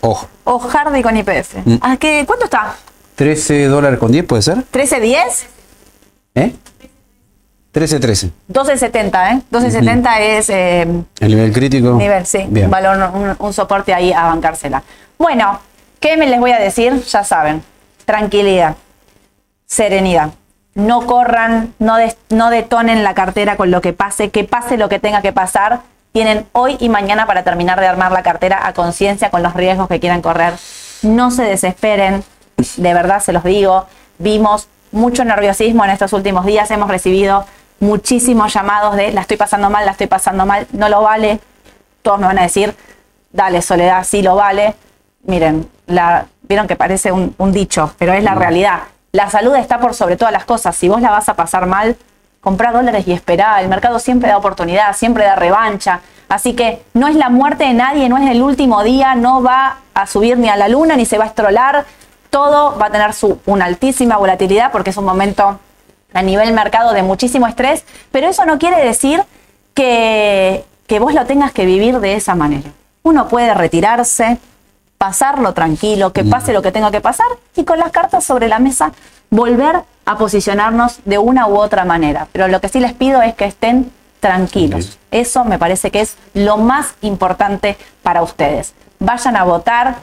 Ojo. 0.00 0.26
o 0.44 0.58
Hardy 0.58 1.02
con 1.02 1.14
IPF. 1.14 1.56
Mm. 1.66 1.76
¿A 1.82 1.98
qué, 1.98 2.24
¿Cuánto 2.26 2.46
está? 2.46 2.74
13 3.16 3.66
dólares 3.66 3.98
con 3.98 4.10
10, 4.10 4.24
¿puede 4.24 4.40
ser? 4.40 4.56
¿13.10? 4.72 5.16
¿Eh? 6.36 6.54
13, 7.74 7.98
13. 7.98 8.30
12.70, 8.52 9.32
¿eh? 9.36 9.42
12.70 9.50 10.20
es... 10.20 10.48
eh, 10.48 10.82
El 11.18 11.28
nivel 11.28 11.52
crítico. 11.52 11.94
Nivel, 11.94 12.24
sí. 12.24 12.46
Bien. 12.48 12.66
Un 12.66 12.70
valor, 12.70 13.10
un, 13.12 13.34
un 13.36 13.52
soporte 13.52 13.92
ahí 13.92 14.12
a 14.12 14.26
bancársela. 14.26 14.84
Bueno, 15.18 15.58
¿qué 15.98 16.16
me 16.16 16.26
les 16.28 16.38
voy 16.38 16.52
a 16.52 16.58
decir? 16.60 17.02
Ya 17.02 17.24
saben. 17.24 17.64
Tranquilidad. 18.04 18.76
Serenidad. 19.66 20.30
No 20.74 21.06
corran, 21.06 21.74
no, 21.80 21.96
des- 21.96 22.16
no 22.30 22.50
detonen 22.50 23.02
la 23.02 23.14
cartera 23.14 23.56
con 23.56 23.70
lo 23.72 23.80
que 23.80 23.92
pase, 23.92 24.30
que 24.30 24.44
pase 24.44 24.76
lo 24.76 24.88
que 24.88 25.00
tenga 25.00 25.20
que 25.20 25.32
pasar. 25.32 25.80
Tienen 26.12 26.46
hoy 26.52 26.76
y 26.78 26.88
mañana 26.88 27.26
para 27.26 27.42
terminar 27.42 27.80
de 27.80 27.88
armar 27.88 28.12
la 28.12 28.22
cartera 28.22 28.68
a 28.68 28.72
conciencia 28.72 29.30
con 29.30 29.42
los 29.42 29.52
riesgos 29.54 29.88
que 29.88 29.98
quieran 29.98 30.22
correr. 30.22 30.52
No 31.02 31.32
se 31.32 31.42
desesperen, 31.42 32.22
de 32.76 32.94
verdad 32.94 33.20
se 33.20 33.32
los 33.32 33.42
digo. 33.42 33.86
Vimos 34.18 34.68
mucho 34.92 35.24
nerviosismo 35.24 35.84
en 35.84 35.90
estos 35.90 36.12
últimos 36.12 36.46
días, 36.46 36.70
hemos 36.70 36.88
recibido 36.88 37.44
muchísimos 37.80 38.52
llamados 38.52 38.96
de 38.96 39.12
la 39.12 39.22
estoy 39.22 39.36
pasando 39.36 39.70
mal, 39.70 39.84
la 39.84 39.92
estoy 39.92 40.06
pasando 40.06 40.46
mal, 40.46 40.66
no 40.72 40.88
lo 40.88 41.02
vale. 41.02 41.40
Todos 42.02 42.18
me 42.18 42.26
van 42.26 42.38
a 42.38 42.42
decir, 42.42 42.74
dale 43.32 43.62
Soledad, 43.62 44.04
sí 44.04 44.22
lo 44.22 44.36
vale. 44.36 44.74
Miren, 45.24 45.68
la, 45.86 46.26
vieron 46.42 46.66
que 46.66 46.76
parece 46.76 47.12
un, 47.12 47.34
un 47.38 47.52
dicho, 47.52 47.92
pero 47.98 48.12
es 48.12 48.22
la 48.22 48.34
realidad. 48.34 48.80
La 49.12 49.30
salud 49.30 49.54
está 49.54 49.78
por 49.78 49.94
sobre 49.94 50.16
todas 50.16 50.32
las 50.32 50.44
cosas. 50.44 50.74
Si 50.76 50.88
vos 50.88 51.00
la 51.00 51.10
vas 51.10 51.28
a 51.28 51.34
pasar 51.34 51.66
mal, 51.66 51.96
comprá 52.40 52.72
dólares 52.72 53.06
y 53.06 53.12
esperá. 53.12 53.60
El 53.60 53.68
mercado 53.68 53.98
siempre 53.98 54.28
da 54.28 54.36
oportunidad, 54.36 54.94
siempre 54.94 55.24
da 55.24 55.34
revancha. 55.34 56.00
Así 56.28 56.54
que 56.54 56.82
no 56.94 57.08
es 57.08 57.16
la 57.16 57.28
muerte 57.28 57.64
de 57.64 57.74
nadie, 57.74 58.08
no 58.08 58.18
es 58.18 58.30
el 58.30 58.42
último 58.42 58.82
día, 58.82 59.14
no 59.14 59.42
va 59.42 59.78
a 59.94 60.06
subir 60.06 60.38
ni 60.38 60.48
a 60.48 60.56
la 60.56 60.68
luna, 60.68 60.96
ni 60.96 61.06
se 61.06 61.18
va 61.18 61.24
a 61.24 61.28
estrolar. 61.28 61.84
Todo 62.30 62.76
va 62.78 62.86
a 62.86 62.90
tener 62.90 63.12
su, 63.12 63.40
una 63.46 63.66
altísima 63.66 64.16
volatilidad 64.16 64.72
porque 64.72 64.90
es 64.90 64.96
un 64.96 65.04
momento 65.04 65.60
a 66.14 66.22
nivel 66.22 66.52
mercado 66.54 66.92
de 66.94 67.02
muchísimo 67.02 67.46
estrés, 67.46 67.84
pero 68.10 68.28
eso 68.28 68.46
no 68.46 68.58
quiere 68.58 68.82
decir 68.84 69.22
que, 69.74 70.64
que 70.86 70.98
vos 70.98 71.12
lo 71.12 71.26
tengas 71.26 71.52
que 71.52 71.66
vivir 71.66 72.00
de 72.00 72.14
esa 72.14 72.34
manera. 72.34 72.70
Uno 73.02 73.28
puede 73.28 73.52
retirarse, 73.52 74.38
pasarlo 74.96 75.52
tranquilo, 75.52 76.12
que 76.12 76.24
pase 76.24 76.54
lo 76.54 76.62
que 76.62 76.72
tenga 76.72 76.90
que 76.90 77.02
pasar 77.02 77.26
y 77.54 77.64
con 77.64 77.78
las 77.78 77.90
cartas 77.90 78.24
sobre 78.24 78.48
la 78.48 78.58
mesa 78.58 78.92
volver 79.28 79.82
a 80.06 80.16
posicionarnos 80.16 81.00
de 81.04 81.18
una 81.18 81.46
u 81.46 81.58
otra 81.58 81.84
manera. 81.84 82.28
Pero 82.32 82.48
lo 82.48 82.60
que 82.60 82.68
sí 82.68 82.80
les 82.80 82.92
pido 82.92 83.20
es 83.20 83.34
que 83.34 83.44
estén 83.44 83.90
tranquilos. 84.20 84.98
Eso 85.10 85.44
me 85.44 85.58
parece 85.58 85.90
que 85.90 86.00
es 86.00 86.16
lo 86.32 86.56
más 86.56 86.94
importante 87.02 87.76
para 88.02 88.22
ustedes. 88.22 88.72
Vayan 88.98 89.36
a 89.36 89.44
votar, 89.44 89.96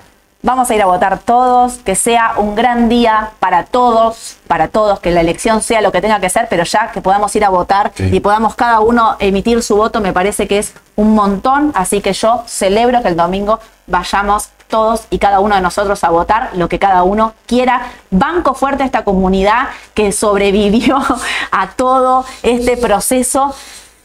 vamos 0.43 0.69
a 0.69 0.75
ir 0.75 0.81
a 0.81 0.85
votar 0.85 1.19
todos, 1.19 1.73
que 1.79 1.95
sea 1.95 2.33
un 2.37 2.55
gran 2.55 2.89
día 2.89 3.31
para 3.39 3.65
todos, 3.65 4.37
para 4.47 4.67
todos, 4.69 4.99
que 4.99 5.11
la 5.11 5.21
elección 5.21 5.61
sea 5.61 5.81
lo 5.81 5.91
que 5.91 6.01
tenga 6.01 6.19
que 6.19 6.29
ser, 6.29 6.47
pero 6.49 6.63
ya 6.63 6.91
que 6.91 7.01
podamos 7.01 7.35
ir 7.35 7.45
a 7.45 7.49
votar 7.49 7.91
Sí. 7.95 8.09
y 8.11 8.19
podamos 8.19 8.55
cada 8.55 8.79
uno 8.79 9.15
emitir 9.19 9.61
su 9.63 9.75
voto, 9.75 10.01
me 10.01 10.13
parece 10.13 10.47
que 10.47 10.59
es 10.59 10.73
un 10.95 11.13
montón, 11.15 11.71
así 11.75 12.01
que 12.01 12.13
yo 12.13 12.43
celebro 12.47 13.01
que 13.01 13.09
el 13.09 13.15
domingo 13.15 13.59
vayamos 13.87 14.49
todos 14.67 15.03
y 15.09 15.19
cada 15.19 15.41
uno 15.41 15.55
de 15.55 15.61
nosotros 15.61 16.03
a 16.03 16.09
votar 16.09 16.51
lo 16.53 16.69
que 16.69 16.79
cada 16.79 17.03
uno 17.03 17.33
quiera. 17.45 17.81
Banco 18.09 18.53
fuerte 18.53 18.83
a 18.83 18.85
esta 18.85 19.03
comunidad 19.03 19.67
que 19.93 20.11
sobrevivió 20.13 20.97
a 21.51 21.67
todo 21.71 22.25
este 22.41 22.77
proceso. 22.77 23.53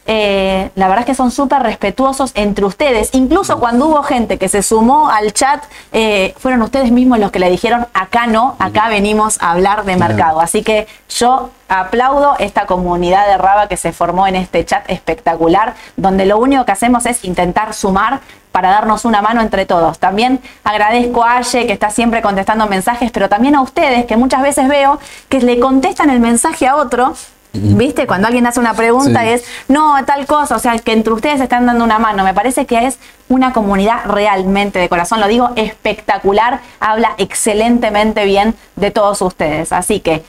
Eh, 0.07 0.71
la 0.77 0.87
verdad 0.87 1.01
es 1.01 1.07
que 1.07 1.15
son 1.15 1.31
súper 1.31 1.63
respetuosos 1.63 2.31
entre 2.35 2.65
ustedes. 2.65 3.11
Incluso 3.13 3.59
cuando 3.59 3.87
hubo 3.87 4.03
gente 4.03 4.39
que 4.39 4.49
se 4.49 4.63
sumó 4.63 5.11
al 5.11 5.33
chat, 5.33 5.63
eh, 5.93 6.35
fueron 6.39 6.63
ustedes 6.63 6.93
mismos 6.93 7.19
los 7.19 7.31
que 7.31 7.39
le 7.39 7.51
dijeron, 7.51 7.87
acá 7.93 8.27
no, 8.27 8.57
acá 8.59 8.89
venimos 8.89 9.41
a 9.43 9.53
hablar 9.53 9.85
de 9.85 9.97
mercado. 9.97 10.41
Así 10.41 10.63
que 10.63 10.87
yo 11.09 11.51
aplaudo 11.69 12.37
esta 12.39 12.67
comunidad 12.67 13.27
de 13.27 13.39
Raba 13.39 13.69
que 13.69 13.77
se 13.77 13.93
formó 13.93 14.27
en 14.27 14.37
este 14.37 14.65
chat 14.65 14.89
espectacular, 14.89 15.75
donde 15.97 16.27
lo 16.27 16.39
único 16.39 16.65
que 16.65 16.73
hacemos 16.73 17.07
es 17.07 17.25
intentar 17.25 17.75
sumar 17.75 18.21
para 18.53 18.71
darnos 18.71 19.05
una 19.05 19.21
mano 19.21 19.43
entre 19.43 19.67
todos. 19.67 19.99
También 19.99 20.41
agradezco 20.65 21.25
a 21.25 21.39
Aye 21.39 21.67
que 21.67 21.75
está 21.75 21.91
siempre 21.91 22.23
contestando 22.23 22.67
mensajes, 22.67 23.11
pero 23.11 23.29
también 23.29 23.55
a 23.55 23.61
ustedes 23.61 24.07
que 24.07 24.17
muchas 24.17 24.41
veces 24.41 24.67
veo 24.69 24.99
que 25.29 25.41
le 25.41 25.61
contestan 25.61 26.09
el 26.09 26.21
mensaje 26.21 26.67
a 26.67 26.77
otro. 26.77 27.15
¿Viste? 27.61 28.07
Cuando 28.07 28.27
alguien 28.27 28.47
hace 28.47 28.61
una 28.61 28.75
pregunta 28.75 29.23
Sí. 29.23 29.29
es, 29.29 29.45
no, 29.69 29.95
tal 30.05 30.27
cosa, 30.27 30.57
o 30.57 30.59
sea, 30.59 30.79
que 30.79 30.93
entre 30.93 31.13
ustedes 31.13 31.41
están 31.41 31.67
dando 31.67 31.85
una 31.85 31.99
mano. 31.99 32.25
Me 32.25 32.35
parece 32.35 32.67
que 32.67 32.87
es 32.87 32.99
una 33.29 33.53
comunidad 33.53 34.05
realmente 34.07 34.79
de 34.79 34.89
corazón, 34.89 35.21
lo 35.21 35.29
digo 35.29 35.51
espectacular, 35.57 36.61
habla 36.81 37.15
excelentemente 37.19 38.25
bien 38.25 38.55
de 38.77 38.91
todos 38.91 39.23
ustedes. 39.23 39.73
Así 39.73 40.01
que 40.01 40.23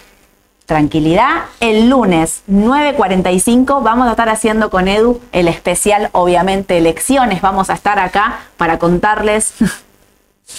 tranquilidad. 0.65 1.45
El 1.61 1.89
lunes 1.89 2.43
9.45 2.51 3.81
vamos 3.81 4.07
a 4.07 4.11
estar 4.11 4.29
haciendo 4.29 4.69
con 4.69 4.87
Edu 4.87 5.21
el 5.31 5.47
especial, 5.47 6.09
obviamente, 6.11 6.77
elecciones. 6.77 7.41
Vamos 7.41 7.69
a 7.69 7.73
estar 7.73 7.99
acá 7.99 8.39
para 8.57 8.77
contarles. 8.77 9.53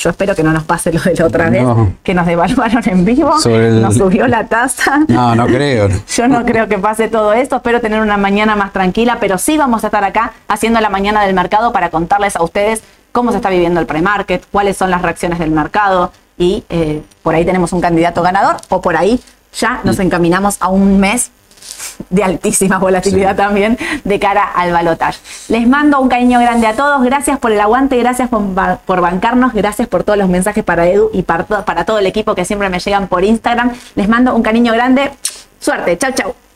Yo 0.01 0.11
espero 0.11 0.35
que 0.35 0.43
no 0.43 0.53
nos 0.53 0.65
pase 0.65 0.93
lo 0.93 1.01
de 1.01 1.15
la 1.15 1.27
otra 1.27 1.49
vez, 1.51 1.63
que 2.03 2.15
nos 2.15 2.27
devaluaron 2.27 2.83
en 2.89 3.05
vivo, 3.05 3.39
el- 3.69 3.83
nos 3.83 3.95
subió 3.97 4.29
la 4.29 4.47
tasa. 4.47 5.01
No, 5.09 5.35
no 5.35 5.47
creo. 5.47 5.89
Yo 6.15 6.29
no 6.29 6.45
creo 6.45 6.69
que 6.69 6.79
pase 6.79 7.09
todo 7.09 7.33
esto, 7.33 7.57
espero 7.57 7.81
tener 7.81 8.01
una 8.01 8.17
mañana 8.19 8.55
más 8.55 8.73
tranquila, 8.73 9.17
pero 9.19 9.39
sí 9.39 9.57
vamos 9.57 9.83
a 9.85 9.87
estar 9.89 10.05
acá 10.05 10.33
haciendo 10.47 10.81
la 10.81 10.91
mañana 10.91 11.25
del 11.25 11.35
mercado 11.35 11.73
para 11.73 11.91
contarles 11.91 12.37
a 12.37 12.43
ustedes 12.43 12.83
cómo 13.13 13.31
se 13.31 13.39
está 13.39 13.49
viviendo 13.51 13.81
el 13.81 13.87
pre-market, 13.87 14.45
cuáles 14.53 14.77
son 14.77 14.91
las 14.91 15.01
reacciones 15.03 15.39
del 15.39 15.51
mercado 15.51 16.13
y 16.37 16.63
eh, 16.69 17.03
por 17.23 17.35
ahí 17.35 17.45
tenemos 17.45 17.73
un 17.73 17.81
candidato 17.81 18.23
ganador 18.23 18.57
o 18.69 18.81
por 18.83 18.97
ahí 18.97 19.19
ya 19.59 19.81
nos 19.85 19.99
encaminamos 19.99 20.59
a 20.61 20.69
un 20.69 21.01
mes 21.01 21.31
de 22.11 22.25
altísima 22.25 22.79
volatilidad 22.79 23.37
también 23.37 23.79
de 24.05 24.19
cara 24.19 24.43
al 24.43 24.73
balotaje. 24.73 25.19
Les 25.49 25.67
mando 25.67 26.01
un 26.01 26.09
cariño 26.09 26.41
grande 26.41 26.67
a 26.67 26.75
todos, 26.75 27.03
gracias 27.03 27.39
por 27.39 27.53
el 27.53 27.61
aguante, 27.61 27.97
gracias 27.97 28.29
por, 28.29 28.43
por 28.87 29.01
bancarnos, 29.01 29.53
gracias 29.53 29.89
por 29.89 30.05
todos 30.05 30.19
los 30.19 30.29
mensajes 30.29 30.65
para 30.65 30.87
Edu 30.87 31.11
y 31.13 31.23
para, 31.23 31.45
para 31.45 31.85
todo 31.85 31.99
el 31.99 32.07
equipo 32.07 32.35
que 32.35 32.45
siempre 32.45 32.69
me 32.69 32.79
llegan 32.79 33.09
por 33.09 33.25
Instagram. 33.25 33.73
Les 33.95 34.09
mando 34.09 34.35
un 34.35 34.43
cariño 34.43 34.73
grande, 34.73 35.11
suerte, 35.61 35.97
chau 35.99 36.13
chau. 36.13 36.48